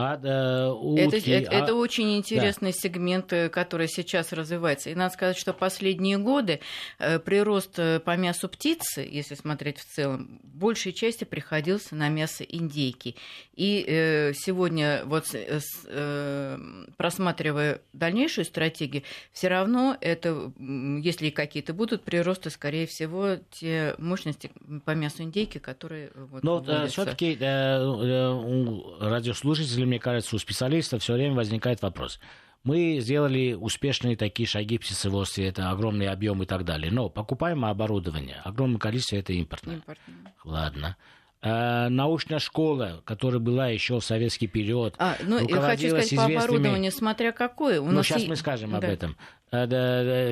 а 0.00 0.20
э, 0.22 0.70
утки... 0.70 1.30
Это, 1.30 1.30
это, 1.30 1.50
а... 1.50 1.54
это 1.54 1.74
очень 1.74 2.16
интересный 2.16 2.70
да. 2.70 2.78
сегмент, 2.78 3.32
э, 3.32 3.48
который 3.48 3.88
сейчас 3.88 4.32
развивается. 4.32 4.90
И 4.90 4.94
надо 4.94 5.12
сказать, 5.12 5.36
что 5.36 5.52
последние 5.52 6.18
годы 6.18 6.60
э, 7.00 7.18
прирост 7.18 7.78
э, 7.80 7.98
по 7.98 8.16
мясу 8.16 8.48
птицы, 8.48 9.00
если 9.00 9.34
смотреть 9.34 9.78
в 9.78 9.84
целом, 9.86 10.40
в 10.44 10.56
большей 10.56 10.92
части 10.92 11.24
приходился 11.24 11.96
на 11.96 12.08
мясо 12.10 12.44
индейки. 12.44 13.16
И 13.56 13.84
э, 13.88 14.34
сегодня, 14.34 15.02
вот 15.04 15.34
э, 15.34 15.58
э, 15.86 16.58
просматривая 16.96 17.80
дальнейшую 17.92 18.44
стратегию, 18.44 19.02
все 19.32 19.48
равно 19.48 19.96
это, 20.00 20.52
если 20.58 21.30
какие-то 21.30 21.74
будут 21.74 22.04
приросты, 22.04 22.50
скорее 22.50 22.86
всего, 22.86 23.38
те 23.50 23.96
мощности 23.98 24.52
по 24.84 24.92
мясу 24.92 25.24
индейки, 25.24 25.58
которые... 25.58 26.12
Вот, 26.14 26.44
Но 26.44 26.62
все-таки 26.86 27.36
э, 27.40 27.82
у 27.82 28.98
радиослушателей, 29.00 29.87
мне 29.88 29.98
кажется, 29.98 30.36
у 30.36 30.38
специалистов 30.38 31.02
все 31.02 31.14
время 31.14 31.34
возникает 31.34 31.82
вопрос. 31.82 32.20
Мы 32.64 32.98
сделали 33.00 33.54
успешные 33.54 34.16
такие 34.16 34.46
шаги 34.46 34.78
в 34.78 34.82
птицеводстве, 34.82 35.48
это 35.48 35.70
огромный 35.70 36.08
объем 36.08 36.42
и 36.42 36.46
так 36.46 36.64
далее. 36.64 36.92
Но 36.92 37.08
покупаем 37.08 37.64
оборудование, 37.64 38.40
огромное 38.44 38.78
количество 38.78 39.16
это 39.16 39.32
импортное. 39.32 39.76
импортное. 39.76 40.34
Ладно. 40.44 40.96
А, 41.40 41.88
научная 41.88 42.40
школа, 42.40 43.00
которая 43.04 43.38
была 43.38 43.68
еще 43.68 44.00
в 44.00 44.04
советский 44.04 44.48
период, 44.48 44.96
а, 44.98 45.16
ну, 45.22 45.38
я 45.38 45.60
хочу 45.60 45.88
сказать, 45.88 46.06
известными... 46.06 46.34
по 46.34 46.42
оборудованию, 46.42 46.90
смотря 46.90 47.30
какое. 47.30 47.80
У 47.80 47.86
ну, 47.86 47.92
нас 47.92 48.06
сейчас 48.06 48.24
и... 48.24 48.26
мы 48.26 48.34
скажем 48.34 48.72
да. 48.72 48.78
об 48.78 48.84
этом. 48.84 49.16
А, 49.52 49.66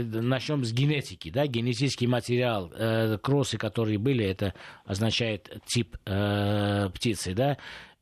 начнем 0.04 0.64
с 0.64 0.72
генетики. 0.72 1.30
Да? 1.30 1.46
Генетический 1.46 2.08
материал, 2.08 2.72
э, 2.76 3.18
кроссы, 3.22 3.56
которые 3.56 3.98
были, 3.98 4.24
это 4.24 4.52
означает 4.84 5.62
тип 5.64 5.96
э, 6.06 6.90
птицы. 6.92 7.34
Да? 7.34 7.56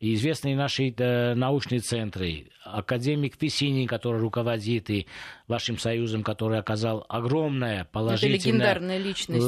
И 0.05 0.15
известные 0.17 0.55
наши 0.55 0.93
э, 0.95 1.35
научные 1.35 1.81
центры, 1.81 2.49
академик 2.63 3.37
Фессини, 3.41 3.87
который 3.87 4.21
руководит, 4.21 4.91
и 4.91 5.07
вашим 5.49 5.79
союзом, 5.79 6.23
который 6.23 6.59
оказал 6.59 7.07
огромное 7.09 7.87
положительное 7.91 8.99
личность 8.99 9.47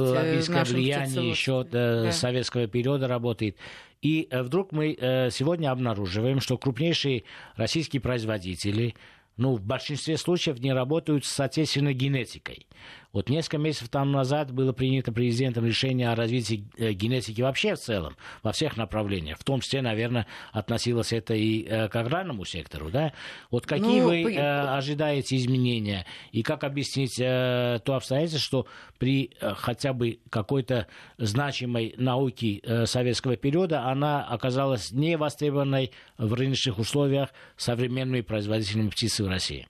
э, 0.48 0.64
влияние 0.72 1.28
еще 1.28 1.62
до 1.62 2.04
да. 2.04 2.12
советского 2.12 2.66
периода 2.68 3.06
работает. 3.06 3.58
И 4.00 4.28
э, 4.30 4.42
вдруг 4.42 4.72
мы 4.72 4.96
э, 4.98 5.28
сегодня 5.30 5.70
обнаруживаем, 5.70 6.40
что 6.40 6.56
крупнейшие 6.56 7.24
российские 7.56 8.00
производители 8.00 8.94
ну, 9.36 9.56
в 9.56 9.62
большинстве 9.62 10.16
случаев 10.16 10.58
не 10.60 10.72
работают 10.72 11.26
с 11.26 11.32
соответственной 11.32 11.92
генетикой. 11.92 12.66
Вот 13.12 13.28
несколько 13.28 13.58
месяцев 13.58 13.88
там 13.88 14.12
назад 14.12 14.52
было 14.52 14.72
принято 14.72 15.12
президентом 15.12 15.64
решение 15.64 16.10
о 16.10 16.14
развитии 16.14 16.68
э, 16.76 16.92
генетики 16.92 17.40
вообще 17.40 17.74
в 17.74 17.78
целом, 17.78 18.16
во 18.42 18.52
всех 18.52 18.76
направлениях. 18.76 19.38
В 19.38 19.44
том 19.44 19.60
числе, 19.60 19.82
наверное, 19.82 20.26
относилось 20.52 21.12
это 21.12 21.34
и 21.34 21.64
э, 21.64 21.88
к 21.88 21.96
аграрному 21.96 22.44
сектору. 22.44 22.90
Да? 22.90 23.12
Вот 23.50 23.66
какие 23.66 24.00
ну, 24.00 24.08
вы 24.08 24.34
э, 24.34 24.38
ожидаете 24.38 25.36
изменения? 25.36 26.06
И 26.32 26.42
как 26.42 26.64
объяснить 26.64 27.18
э, 27.18 27.80
то 27.84 27.94
обстоятельство, 27.94 28.40
что 28.40 28.66
при 28.98 29.30
э, 29.40 29.54
хотя 29.54 29.92
бы 29.92 30.20
какой-то 30.30 30.86
значимой 31.18 31.94
науке 31.96 32.60
э, 32.62 32.86
советского 32.86 33.36
периода 33.36 33.84
она 33.84 34.24
оказалась 34.24 34.92
не 34.92 35.16
востребованной 35.16 35.92
в 36.18 36.32
рыночных 36.34 36.78
условиях 36.78 37.30
современными 37.56 38.20
производителями 38.20 38.90
птицы 38.90 39.24
в 39.24 39.28
России? 39.28 39.66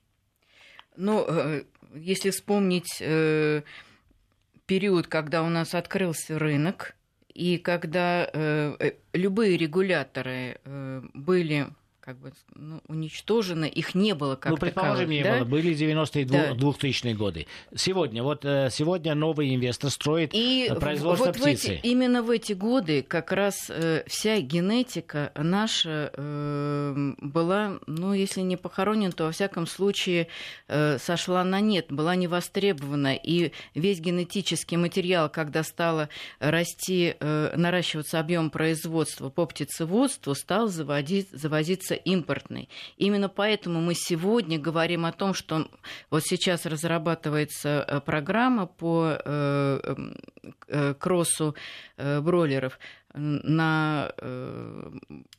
Ну, 0.97 1.27
если 1.97 2.31
вспомнить 2.31 2.99
э, 3.01 3.63
период, 4.67 5.07
когда 5.07 5.43
у 5.43 5.49
нас 5.49 5.75
открылся 5.75 6.39
рынок, 6.39 6.95
и 7.33 7.59
когда 7.59 8.29
э, 8.33 8.77
э 8.79 8.93
любые 9.13 9.57
регуляторы 9.57 10.59
э, 10.65 11.03
были 11.15 11.69
как 12.07 12.19
бы 12.21 12.33
ну, 12.55 12.81
уничтожено, 12.87 13.65
их 13.65 13.97
не 13.97 14.15
было 14.15 14.37
как 14.37 14.53
Ну, 14.53 14.59
предположим, 14.59 15.11
не 15.11 15.25
да? 15.25 15.39
было, 15.39 15.45
были 15.45 15.75
90-е, 15.75 16.25
да. 16.25 16.53
2000-е 16.53 17.15
годы. 17.17 17.49
Сегодня, 17.75 18.23
вот 18.23 18.45
э, 18.45 18.69
сегодня 18.71 19.17
новый 19.17 19.53
инвестор 19.53 19.91
строит 19.91 20.31
и 20.33 20.73
производство 20.79 21.27
вот 21.27 21.35
птицы. 21.35 21.67
В 21.67 21.71
эти, 21.73 21.81
именно 21.83 22.23
в 22.23 22.31
эти 22.31 22.53
годы 22.53 23.03
как 23.03 23.33
раз 23.33 23.57
э, 23.71 24.05
вся 24.07 24.39
генетика 24.39 25.33
наша 25.35 26.13
э, 26.13 27.13
была, 27.19 27.81
ну, 27.89 28.13
если 28.13 28.41
не 28.43 28.57
похоронена, 28.57 29.11
то 29.11 29.25
во 29.25 29.33
всяком 29.33 29.67
случае 29.67 30.29
э, 30.69 30.99
сошла 30.99 31.43
на 31.43 31.59
нет, 31.59 31.87
была 31.91 32.15
не 32.15 32.29
востребована. 32.29 33.17
И 33.17 33.51
весь 33.75 33.99
генетический 33.99 34.77
материал, 34.77 35.29
когда 35.29 35.65
стало 35.65 36.09
расти, 36.39 37.17
э, 37.19 37.53
наращиваться 37.57 38.21
объем 38.21 38.51
производства 38.51 39.29
по 39.29 39.45
птицеводству, 39.45 40.37
стал 40.37 40.69
заводить, 40.69 41.31
завозиться 41.33 41.96
импортный. 42.05 42.69
Именно 42.97 43.29
поэтому 43.29 43.81
мы 43.81 43.95
сегодня 43.95 44.59
говорим 44.59 45.05
о 45.05 45.13
том, 45.13 45.35
что 45.35 45.69
вот 46.11 46.23
сейчас 46.25 46.67
разрабатывается 46.67 47.85
э, 47.87 48.01
программа 48.01 48.67
по 48.67 49.19
э, 49.25 49.97
э, 50.69 50.95
кроссу 50.95 51.55
бройлеров 51.97 52.79
на 53.15 54.13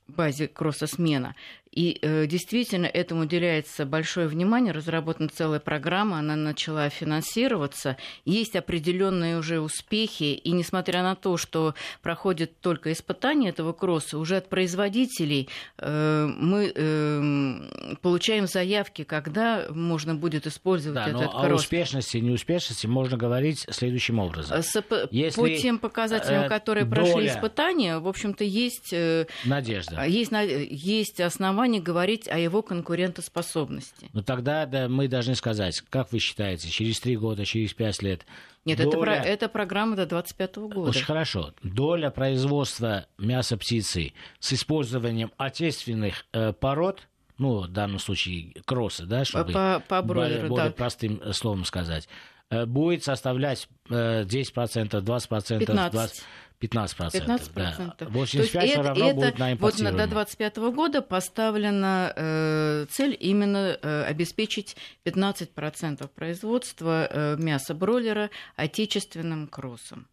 базе 0.07 0.47
кросса-смена. 0.47 1.35
И 1.77 1.99
э, 2.01 2.25
действительно 2.25 2.87
этому 2.87 3.21
уделяется 3.21 3.85
большое 3.85 4.27
внимание, 4.27 4.73
разработана 4.73 5.29
целая 5.29 5.59
программа, 5.59 6.17
она 6.17 6.35
начала 6.35 6.89
финансироваться, 6.89 7.97
есть 8.25 8.55
определенные 8.55 9.37
уже 9.37 9.59
успехи, 9.59 10.23
и 10.23 10.51
несмотря 10.53 11.03
на 11.03 11.13
то, 11.13 11.37
что 11.37 11.75
проходит 12.01 12.59
только 12.61 12.91
испытание 12.91 13.51
этого 13.51 13.73
кросса, 13.73 14.17
уже 14.17 14.37
от 14.37 14.49
производителей 14.49 15.49
э, 15.77 16.25
мы 16.25 16.71
э, 16.73 17.95
получаем 18.01 18.47
заявки, 18.47 19.03
когда 19.03 19.67
можно 19.69 20.15
будет 20.15 20.47
использовать 20.47 20.95
да, 20.95 21.09
этот 21.09 21.31
но 21.31 21.41
кросс. 21.41 21.51
О 21.51 21.55
успешности 21.63 22.17
и 22.17 22.21
неуспешности 22.21 22.87
можно 22.87 23.17
говорить 23.17 23.67
следующим 23.69 24.17
образом. 24.17 24.63
С, 24.63 24.83
Если, 25.11 25.39
по 25.39 25.47
тем 25.47 25.77
показателям, 25.77 26.45
э, 26.45 26.49
которые 26.49 26.85
доля... 26.85 27.03
прошли 27.03 27.27
испытания, 27.27 27.99
в 27.99 28.07
общем-то, 28.07 28.43
есть... 28.43 28.91
Э, 28.93 29.27
Надежда. 29.45 30.03
Есть, 30.05 30.31
есть 30.71 31.21
основания 31.21 31.66
оснований 31.67 31.81
говорить 31.81 32.27
о 32.27 32.37
его 32.37 32.61
конкурентоспособности. 32.61 34.09
Ну 34.13 34.21
тогда 34.21 34.65
да, 34.65 34.87
мы 34.87 35.07
должны 35.07 35.35
сказать, 35.35 35.81
как 35.89 36.11
вы 36.11 36.19
считаете, 36.19 36.69
через 36.69 36.99
три 36.99 37.17
года, 37.17 37.45
через 37.45 37.73
пять 37.73 38.01
лет 38.01 38.25
нет, 38.65 38.77
доля... 38.79 38.89
это, 38.89 38.99
про, 38.99 39.15
это 39.15 39.49
программа 39.49 39.95
до 39.95 40.05
25 40.05 40.57
года. 40.57 40.89
Очень 40.89 41.05
хорошо. 41.05 41.53
Доля 41.63 42.09
производства 42.09 43.05
мяса 43.17 43.57
птицы 43.57 44.13
с 44.39 44.53
использованием 44.53 45.31
отечественных 45.37 46.25
э, 46.33 46.53
пород, 46.53 47.07
ну, 47.37 47.61
в 47.61 47.67
данном 47.67 47.99
случае 47.99 48.53
кросса, 48.65 49.05
да, 49.05 49.23
чтобы 49.25 49.53
по, 49.53 49.83
по 49.87 50.01
бройлеру, 50.01 50.49
более 50.49 50.69
да. 50.69 50.71
простым 50.71 51.21
словом 51.33 51.65
сказать, 51.65 52.09
э, 52.49 52.65
будет 52.65 53.03
составлять 53.03 53.67
10%, 53.89 54.25
20%, 54.25 55.59
15%. 55.59 55.91
20%. 55.91 56.23
15%. 56.61 57.11
15%. 57.11 57.93
Да. 57.99 58.05
85 58.07 58.69
все 58.69 58.81
равно 58.81 59.05
это, 59.05 59.15
будет 59.15 59.39
на 59.39 59.55
Вот 59.55 59.77
до 59.77 60.07
2025 60.07 60.57
года 60.57 61.01
поставлена 61.01 62.13
э, 62.15 62.85
цель 62.89 63.15
именно 63.19 63.77
э, 63.79 64.03
обеспечить 64.03 64.75
15% 65.05 66.07
производства 66.07 67.07
э, 67.09 67.35
мяса 67.37 67.75
бройлера 67.75 68.31
отечественным 68.55 69.47
кроссом. 69.47 70.07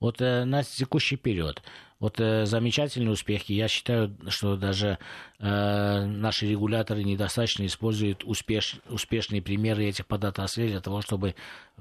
Вот 0.00 0.20
э, 0.20 0.44
на 0.44 0.64
текущий 0.64 1.16
период 1.16 1.62
вот 2.00 2.20
э, 2.20 2.46
замечательные 2.46 3.10
успехи. 3.10 3.52
Я 3.52 3.66
считаю, 3.66 4.16
что 4.28 4.56
даже 4.56 4.98
э, 5.40 6.04
наши 6.04 6.46
регуляторы 6.46 7.02
недостаточно 7.02 7.66
используют 7.66 8.22
успеш, 8.24 8.76
успешные 8.88 9.42
примеры 9.42 9.84
этих 9.84 10.06
подотраслей 10.06 10.68
для 10.68 10.80
того, 10.80 11.02
чтобы 11.02 11.34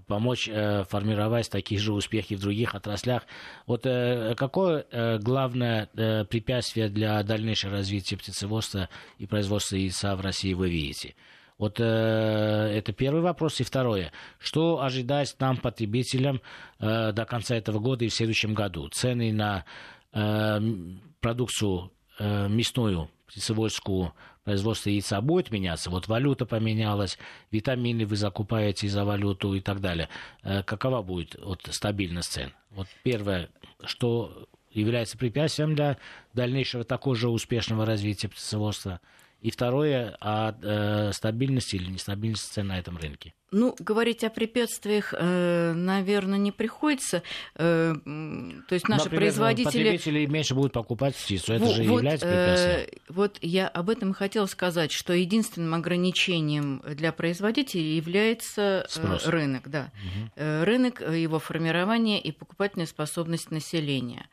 помочь 0.07 0.49
э, 0.49 0.85
формировать 0.85 1.49
такие 1.51 1.79
же 1.79 1.93
успехи 1.93 2.35
в 2.35 2.41
других 2.41 2.73
отраслях. 2.73 3.23
Вот 3.67 3.85
э, 3.85 4.33
какое 4.35 4.85
э, 4.89 5.19
главное 5.19 5.89
э, 5.95 6.25
препятствие 6.25 6.89
для 6.89 7.21
дальнейшего 7.21 7.73
развития 7.73 8.17
птицеводства 8.17 8.89
и 9.19 9.27
производства 9.27 9.75
яйца 9.75 10.15
в 10.15 10.21
России 10.21 10.53
вы 10.53 10.69
видите? 10.69 11.13
Вот 11.57 11.79
э, 11.79 11.83
это 11.83 12.93
первый 12.93 13.21
вопрос. 13.21 13.59
И 13.59 13.63
второе. 13.63 14.11
Что 14.39 14.81
ожидать 14.81 15.35
нам, 15.39 15.57
потребителям, 15.57 16.41
э, 16.79 17.11
до 17.11 17.25
конца 17.25 17.55
этого 17.55 17.79
года 17.79 18.05
и 18.05 18.09
в 18.09 18.13
следующем 18.13 18.53
году? 18.53 18.89
Цены 18.89 19.33
на 19.33 19.65
продукцию 20.11 21.91
э, 22.19 22.47
мясную, 22.47 23.09
птицеводскую, 23.27 24.13
производство 24.43 24.89
яйца 24.89 25.19
будет 25.21 25.51
меняться, 25.51 25.89
вот 25.89 26.07
валюта 26.07 26.45
поменялась, 26.45 27.17
витамины 27.51 28.05
вы 28.05 28.15
закупаете 28.15 28.87
за 28.87 29.03
валюту 29.03 29.53
и 29.53 29.59
так 29.59 29.81
далее. 29.81 30.09
Э, 30.43 30.63
какова 30.63 31.01
будет 31.01 31.35
вот, 31.41 31.67
стабильность 31.69 32.31
цен? 32.31 32.53
Вот 32.71 32.87
первое, 33.03 33.49
что 33.83 34.47
является 34.71 35.17
препятствием 35.17 35.75
для 35.75 35.97
дальнейшего 36.33 36.83
такого 36.83 37.15
же 37.15 37.29
успешного 37.29 37.85
развития 37.85 38.29
птицеводства. 38.29 39.01
И 39.41 39.51
второе, 39.51 40.17
о 40.19 40.55
э, 40.61 41.11
стабильности 41.13 41.75
или 41.75 41.91
нестабильности 41.91 42.53
цен 42.53 42.67
на 42.67 42.79
этом 42.79 42.97
рынке. 42.97 43.33
Ну, 43.51 43.75
говорить 43.79 44.23
о 44.23 44.31
препятствиях, 44.31 45.13
э, 45.15 45.73
наверное, 45.73 46.39
не 46.39 46.51
приходится. 46.51 47.21
Э, 47.55 47.93
то 48.03 48.73
есть 48.73 48.89
наши 48.89 49.05
Например, 49.05 49.21
производители... 49.21 49.83
Потребители 49.83 50.25
меньше 50.25 50.55
будут 50.55 50.73
покупать 50.73 51.15
птицу. 51.15 51.53
Это 51.53 51.65
вот, 51.65 51.75
же 51.75 51.83
является 51.83 52.25
препятствием. 52.25 53.01
Вот 53.09 53.37
я 53.41 53.67
об 53.67 53.91
этом 53.91 54.13
хотела 54.13 54.47
сказать, 54.47 54.91
что 54.91 55.13
единственным 55.13 55.75
ограничением 55.75 56.81
для 56.85 57.11
производителей 57.11 57.95
является 57.95 58.85
Спрос. 58.89 59.27
рынок. 59.27 59.69
Да. 59.69 59.91
Угу. 60.03 60.65
Рынок, 60.65 61.01
его 61.01 61.37
формирование 61.37 62.19
и 62.19 62.31
покупательная 62.31 62.87
способность 62.87 63.51
населения. 63.51 64.27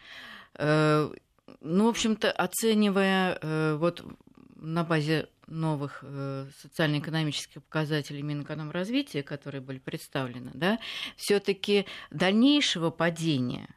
Ну, 0.59 1.13
в 1.61 1.89
общем-то, 1.89 2.33
оценивая 2.33 3.77
вот 3.77 4.03
на 4.65 4.85
базе 4.85 5.29
новых 5.47 6.01
э, 6.03 6.47
социально-экономических 6.61 7.63
показателей 7.63 8.23
Минэкономразвития, 8.23 9.23
которые 9.23 9.61
были 9.61 9.79
представлены, 9.79 10.51
да, 10.55 10.79
все-таки 11.17 11.87
дальнейшего 12.11 12.91
падения 12.91 13.69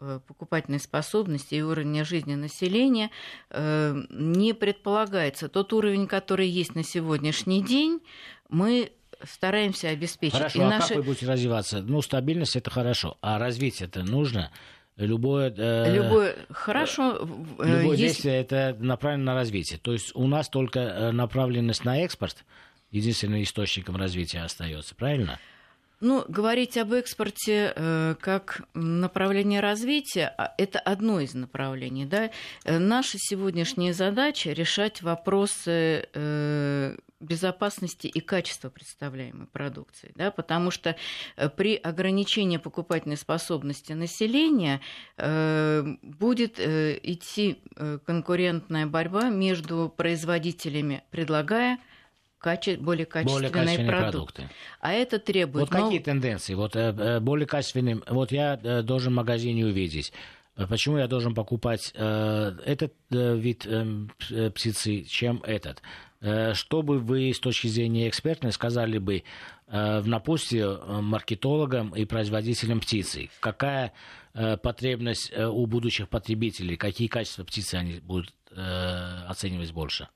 э, 0.00 0.20
покупательной 0.26 0.80
способности 0.80 1.54
и 1.54 1.62
уровня 1.62 2.04
жизни 2.04 2.34
населения 2.34 3.10
э, 3.50 3.94
не 4.10 4.52
предполагается. 4.52 5.48
Тот 5.48 5.72
уровень, 5.72 6.06
который 6.06 6.48
есть 6.48 6.74
на 6.74 6.82
сегодняшний 6.82 7.62
день, 7.62 8.00
мы 8.48 8.92
стараемся 9.22 9.88
обеспечить. 9.88 10.38
Хорошо, 10.38 10.58
и 10.58 10.62
а 10.62 10.68
наши... 10.70 10.88
как 10.88 10.96
вы 10.98 11.02
будете 11.04 11.26
развиваться? 11.26 11.82
Ну, 11.82 12.02
стабильность 12.02 12.56
это 12.56 12.70
хорошо, 12.70 13.16
а 13.20 13.38
развитие 13.38 13.88
это 13.88 14.02
нужно? 14.02 14.50
Любое, 14.96 15.52
э, 15.54 15.94
любое 15.94 16.36
хорошо. 16.50 17.18
Э, 17.58 17.80
любое 17.80 17.96
есть... 17.96 17.98
действие 17.98 18.40
это 18.40 18.74
направлено 18.80 19.24
на 19.24 19.34
развитие. 19.34 19.78
То 19.78 19.92
есть 19.92 20.12
у 20.14 20.26
нас 20.26 20.48
только 20.48 20.80
э, 20.80 21.10
направленность 21.10 21.84
на 21.84 22.02
экспорт 22.02 22.44
единственным 22.90 23.42
источником 23.42 23.96
развития 23.96 24.40
остается, 24.40 24.94
правильно? 24.94 25.38
Ну, 26.00 26.26
говорить 26.28 26.76
об 26.76 26.92
экспорте 26.92 27.72
э, 27.74 28.16
как 28.20 28.62
направление 28.74 29.60
развития 29.60 30.34
а,– 30.36 30.52
это 30.58 30.78
одно 30.78 31.20
из 31.20 31.32
направлений. 31.32 32.04
Да? 32.04 32.30
Э, 32.64 32.78
наша 32.78 33.16
сегодняшняя 33.18 33.94
задача– 33.94 34.52
решать 34.52 35.00
вопросы 35.00 36.06
э, 36.12 36.96
безопасности 37.18 38.08
и 38.08 38.20
качества 38.20 38.68
представляемой 38.68 39.46
продукции, 39.46 40.12
да, 40.16 40.30
потому 40.30 40.70
что 40.70 40.96
при 41.56 41.76
ограничении 41.76 42.58
покупательной 42.58 43.16
способности 43.16 43.94
населения 43.94 44.82
будет 45.16 46.60
идти 46.60 47.62
конкурентная 48.04 48.86
борьба 48.86 49.30
между 49.30 49.90
производителями, 49.96 51.04
предлагая 51.10 51.78
каче... 52.38 52.76
более 52.76 53.06
качественные, 53.06 53.50
более 53.50 53.66
качественные 53.66 53.88
продукты. 53.88 54.42
продукты. 54.42 54.56
А 54.80 54.92
это 54.92 55.18
требует... 55.18 55.68
Вот 55.68 55.78
нов... 55.78 55.84
какие 55.84 56.00
тенденции? 56.00 56.54
Вот 56.54 56.76
э, 56.76 56.94
э, 56.96 57.20
более 57.20 57.46
качественным... 57.46 58.02
Вот 58.08 58.32
я 58.32 58.58
э, 58.62 58.82
должен 58.82 59.12
в 59.12 59.16
магазине 59.16 59.64
увидеть. 59.64 60.12
Почему 60.70 60.96
я 60.96 61.06
должен 61.06 61.34
покупать 61.34 61.92
э, 61.94 62.52
этот 62.64 62.94
э, 63.10 63.36
вид 63.36 63.66
э, 63.66 64.50
птицы, 64.50 65.02
чем 65.02 65.42
этот? 65.44 65.82
Э, 66.20 66.54
что 66.54 66.82
бы 66.82 66.98
вы 66.98 67.30
с 67.32 67.40
точки 67.40 67.68
зрения 67.68 68.08
экспертной 68.08 68.52
сказали 68.52 68.98
бы 68.98 69.22
э, 69.66 70.00
в 70.00 70.08
напутствие 70.08 70.64
э, 70.64 71.00
маркетологам 71.00 71.94
и 71.94 72.04
производителям 72.04 72.80
птицы? 72.80 73.30
Какая 73.40 73.92
потребность 74.62 75.32
у 75.34 75.64
будущих 75.64 76.10
потребителей? 76.10 76.76
Какие 76.76 77.08
качества 77.08 77.42
птицы 77.44 77.76
они 77.76 78.00
будут 78.00 78.34
оценивать 78.54 79.72
больше? 79.72 80.08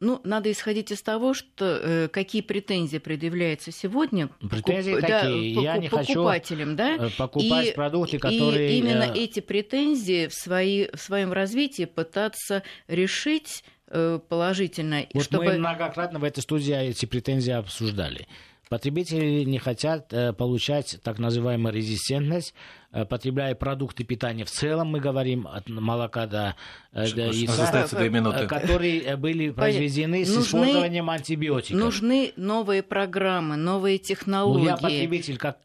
Ну, 0.00 0.20
надо 0.24 0.50
исходить 0.50 0.90
из 0.90 1.02
того, 1.02 1.34
что 1.34 1.80
э, 1.82 2.08
какие 2.08 2.42
претензии 2.42 2.98
предъявляются 2.98 3.72
сегодня 3.72 4.28
претензии 4.40 4.94
покуп... 4.94 5.08
такие. 5.08 5.54
Да, 5.54 5.60
Я 5.60 5.78
не 5.78 5.88
покупателям, 5.88 6.76
да? 6.76 7.10
покупать 7.16 7.68
и, 7.68 7.72
продукты, 7.72 8.18
которые... 8.18 8.72
И 8.72 8.78
именно 8.78 9.04
эти 9.14 9.40
претензии 9.40 10.28
в, 10.28 10.34
свои, 10.34 10.88
в 10.92 11.00
своем 11.00 11.32
развитии 11.32 11.84
пытаться 11.84 12.62
решить 12.86 13.62
Э, 13.90 14.20
положительно. 14.28 15.06
Вот 15.14 15.24
чтобы... 15.24 15.44
мы 15.44 15.58
многократно 15.58 16.18
в 16.18 16.24
этой 16.24 16.40
студии 16.40 16.74
эти 16.74 17.06
претензии 17.06 17.52
обсуждали. 17.52 18.26
Потребители 18.68 19.44
не 19.44 19.58
хотят 19.58 20.12
э, 20.12 20.34
получать 20.34 20.98
так 21.02 21.18
называемую 21.18 21.72
резистентность, 21.72 22.54
Э, 22.87 22.87
потребляя 22.90 23.54
продукты 23.54 24.02
питания 24.02 24.44
в 24.46 24.50
целом, 24.50 24.88
мы 24.88 25.00
говорим 25.00 25.46
от 25.46 25.68
молока 25.68 26.26
до, 26.26 26.56
э, 26.92 27.10
до 27.12 27.26
яйца, 27.26 27.86
э, 27.92 28.46
которые 28.46 29.16
были 29.16 29.50
произведены 29.50 30.20
нужны, 30.20 30.42
с 30.42 30.46
использованием 30.46 31.10
антибиотиков. 31.10 31.78
Нужны 31.78 32.32
новые 32.36 32.82
программы, 32.82 33.56
новые 33.56 33.98
технологии. 33.98 34.64
Ну, 34.64 34.70
я 34.70 34.76
потребитель, 34.78 35.36
как, 35.36 35.58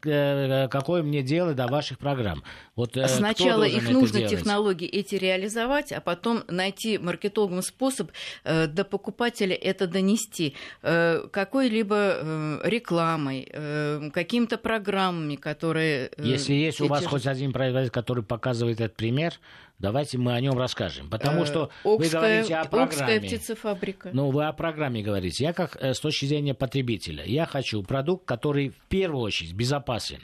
какое 0.70 1.02
мне 1.02 1.22
дело 1.22 1.54
до 1.54 1.66
ваших 1.66 1.98
программ? 1.98 2.42
Вот, 2.76 2.98
Сначала 3.06 3.62
их 3.62 3.88
нужно 3.88 4.18
делать? 4.18 4.30
технологии 4.30 4.88
эти 4.88 5.14
реализовать, 5.14 5.92
а 5.92 6.00
потом 6.00 6.42
найти 6.48 6.98
маркетологам 6.98 7.62
способ 7.62 8.10
до 8.44 8.84
покупателя 8.84 9.54
это 9.54 9.86
донести 9.86 10.54
какой-либо 10.82 12.60
рекламой, 12.64 13.48
какими-то 14.12 14.58
программами, 14.58 15.36
которые... 15.36 16.10
Если 16.18 16.52
есть 16.52 16.80
у 16.80 16.88
вас 16.88 17.13
хоть 17.14 17.26
один 17.28 17.52
производитель, 17.52 17.92
который 17.92 18.24
показывает 18.24 18.80
этот 18.80 18.96
пример, 18.96 19.34
давайте 19.78 20.18
мы 20.18 20.34
о 20.34 20.40
нем 20.40 20.58
расскажем. 20.58 21.08
Потому 21.08 21.44
что 21.44 21.70
Окская, 21.84 21.96
вы 21.96 22.08
говорите 22.08 22.56
о 22.56 22.64
программе. 22.64 23.20
птицефабрика. 23.20 24.10
Ну, 24.12 24.30
вы 24.30 24.46
о 24.46 24.52
программе 24.52 25.00
говорите. 25.00 25.44
Я 25.44 25.52
как 25.52 25.76
э, 25.80 25.94
с 25.94 26.00
точки 26.00 26.26
зрения 26.26 26.54
потребителя, 26.54 27.24
я 27.24 27.46
хочу 27.46 27.82
продукт, 27.84 28.24
который 28.24 28.70
в 28.70 28.78
первую 28.88 29.22
очередь 29.22 29.52
безопасен. 29.52 30.18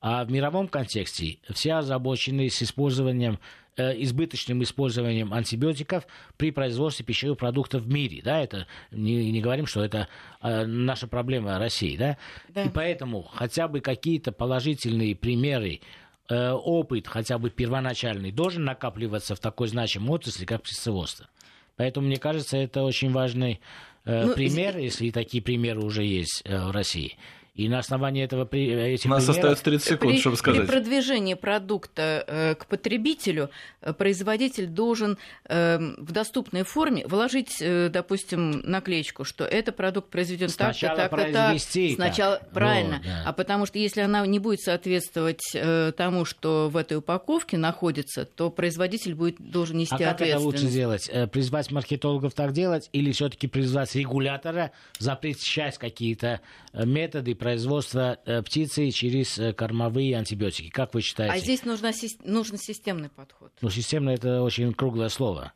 А 0.00 0.24
в 0.24 0.30
мировом 0.30 0.68
контексте 0.68 1.38
все 1.50 1.74
озабочены 1.74 2.48
с 2.48 2.62
использованием 2.62 3.40
э, 3.76 4.00
избыточным 4.02 4.62
использованием 4.62 5.34
антибиотиков 5.34 6.06
при 6.36 6.52
производстве 6.52 7.04
пищевых 7.04 7.38
продуктов 7.38 7.82
в 7.82 7.88
мире. 7.88 8.20
Да, 8.22 8.40
это 8.40 8.68
не, 8.92 9.32
не 9.32 9.40
говорим, 9.40 9.66
что 9.66 9.82
это 9.82 10.06
э, 10.42 10.64
наша 10.64 11.08
проблема 11.08 11.58
России. 11.58 11.96
Да? 11.96 12.18
Да. 12.50 12.62
И 12.62 12.68
поэтому 12.68 13.22
хотя 13.22 13.66
бы 13.66 13.80
какие-то 13.80 14.30
положительные 14.30 15.16
примеры 15.16 15.80
Э, 15.80 16.05
опыт, 16.34 17.06
хотя 17.06 17.38
бы 17.38 17.50
первоначальный, 17.50 18.32
должен 18.32 18.64
накапливаться 18.64 19.34
в 19.34 19.40
такой 19.40 19.68
значимой 19.68 20.16
отрасли, 20.16 20.44
как 20.44 20.62
птицеводство. 20.62 21.28
Поэтому, 21.76 22.06
мне 22.06 22.16
кажется, 22.16 22.56
это 22.56 22.82
очень 22.82 23.12
важный 23.12 23.60
э, 24.04 24.26
ну, 24.26 24.34
пример, 24.34 24.78
если 24.78 25.10
такие 25.10 25.42
примеры 25.42 25.82
уже 25.82 26.04
есть 26.04 26.42
э, 26.44 26.58
в 26.58 26.70
России. 26.70 27.16
И 27.56 27.68
на 27.70 27.78
основании 27.78 28.22
этого 28.22 28.44
этих 28.44 29.06
У 29.06 29.08
нас 29.08 29.24
примеров... 29.24 29.28
остается 29.28 29.64
30 29.64 29.88
секунд, 29.88 30.12
при, 30.12 30.20
чтобы 30.20 30.36
сказать. 30.36 30.66
При 30.66 30.72
продвижении 30.72 31.34
продукта 31.34 32.24
э, 32.26 32.54
к 32.54 32.66
потребителю 32.66 33.50
э, 33.80 33.94
производитель 33.94 34.66
должен 34.66 35.16
э, 35.48 35.78
в 35.78 36.12
доступной 36.12 36.64
форме 36.64 37.06
вложить, 37.06 37.56
э, 37.60 37.88
допустим, 37.88 38.60
наклеечку, 38.60 39.24
что 39.24 39.44
это 39.44 39.72
продукт 39.72 40.10
произведен 40.10 40.50
так-то, 40.50 40.94
так-то, 40.94 41.32
так. 41.32 41.58
Сначала 41.94 42.42
правильно. 42.52 42.96
Вот, 42.96 43.06
да. 43.06 43.22
А 43.24 43.32
потому 43.32 43.64
что 43.64 43.78
если 43.78 44.02
она 44.02 44.26
не 44.26 44.38
будет 44.38 44.60
соответствовать 44.60 45.40
э, 45.54 45.92
тому, 45.96 46.26
что 46.26 46.68
в 46.68 46.76
этой 46.76 46.98
упаковке 46.98 47.56
находится, 47.56 48.26
то 48.26 48.50
производитель 48.50 49.14
будет 49.14 49.36
должен 49.38 49.78
нести 49.78 50.04
а 50.04 50.10
ответственность. 50.10 50.18
как 50.18 50.28
это 50.28 50.40
лучше 50.40 50.66
сделать? 50.66 51.08
Э, 51.10 51.26
призвать 51.26 51.70
маркетологов 51.70 52.34
так 52.34 52.52
делать 52.52 52.90
или 52.92 53.12
все-таки 53.12 53.46
призвать 53.46 53.94
регулятора 53.94 54.72
запрещать 54.98 55.78
какие-то 55.78 56.40
э, 56.72 56.84
методы 56.84 57.34
производства 57.46 58.18
э, 58.26 58.42
птицы 58.42 58.90
через 58.90 59.38
э, 59.38 59.52
кормовые 59.52 60.16
антибиотики. 60.16 60.68
Как 60.68 60.94
вы 60.94 61.00
считаете? 61.00 61.32
А 61.32 61.38
здесь 61.38 61.64
нужна, 61.64 61.92
нужен 62.24 62.58
системный 62.58 63.08
подход. 63.08 63.52
Ну, 63.60 63.70
системный 63.70 64.14
это 64.14 64.42
очень 64.42 64.74
круглое 64.74 65.08
слово. 65.08 65.52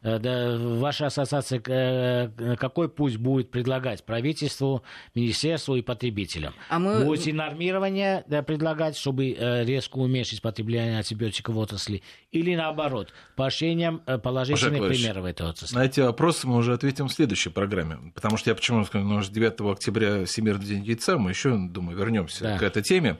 Э, 0.00 0.18
да, 0.18 0.56
ваша 0.56 1.06
ассоциация 1.06 1.60
э, 1.66 2.56
какой 2.56 2.88
путь 2.88 3.16
будет 3.16 3.50
предлагать 3.50 4.04
правительству, 4.04 4.82
министерству 5.14 5.74
и 5.74 5.82
потребителям? 5.82 6.54
А 6.68 6.78
мы... 6.78 7.04
Будете 7.04 7.32
нормирование 7.32 8.24
да, 8.28 8.42
предлагать, 8.42 8.96
чтобы 8.96 9.32
э, 9.32 9.64
резко 9.64 9.98
уменьшить 9.98 10.40
потребление 10.40 10.98
антибиотиков 10.98 11.54
в 11.54 11.58
отрасли? 11.58 12.02
Или 12.30 12.54
наоборот, 12.54 13.12
поощрением 13.34 14.00
положительных 14.22 14.86
примеров 14.88 15.24
в 15.24 15.26
этой 15.26 15.46
отрасли? 15.48 15.74
На 15.74 15.84
эти 15.84 16.00
вопросы 16.00 16.46
мы 16.46 16.56
уже 16.56 16.74
ответим 16.74 17.08
в 17.08 17.12
следующей 17.12 17.50
программе. 17.50 18.12
Потому 18.14 18.36
что 18.36 18.50
я 18.50 18.54
почему 18.54 18.84
сказал, 18.84 19.06
ну, 19.06 19.20
9 19.20 19.60
октября 19.72 20.24
Всемирный 20.26 20.64
день 20.64 20.84
яйца, 20.84 21.18
мы 21.18 21.30
еще, 21.30 21.56
думаю, 21.56 21.98
вернемся 21.98 22.44
да. 22.44 22.58
к 22.58 22.62
этой 22.62 22.82
теме. 22.82 23.18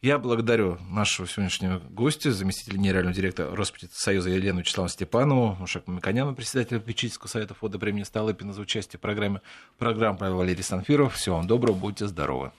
Я 0.00 0.20
благодарю 0.20 0.78
нашего 0.90 1.26
сегодняшнего 1.26 1.80
гостя, 1.80 2.30
заместителя 2.30 2.76
генерального 2.76 3.12
директора 3.12 3.56
Роспредсоюза 3.56 4.30
Елену 4.30 4.60
Вячеславовну 4.60 4.92
Степанову, 4.92 5.56
Мушек 5.58 5.88
Мамиканяна, 5.88 6.34
председателя 6.34 6.78
попечительского 6.78 7.26
совета 7.26 7.54
фонда 7.54 7.80
премии 7.80 8.04
Столыпина 8.04 8.52
за 8.52 8.60
участие 8.60 8.98
в 8.98 9.00
программе. 9.00 9.40
Программу 9.76 10.16
провел 10.16 10.36
Валерий 10.36 10.62
Санфиров. 10.62 11.14
Всего 11.14 11.38
вам 11.38 11.48
доброго, 11.48 11.74
будьте 11.74 12.06
здоровы. 12.06 12.52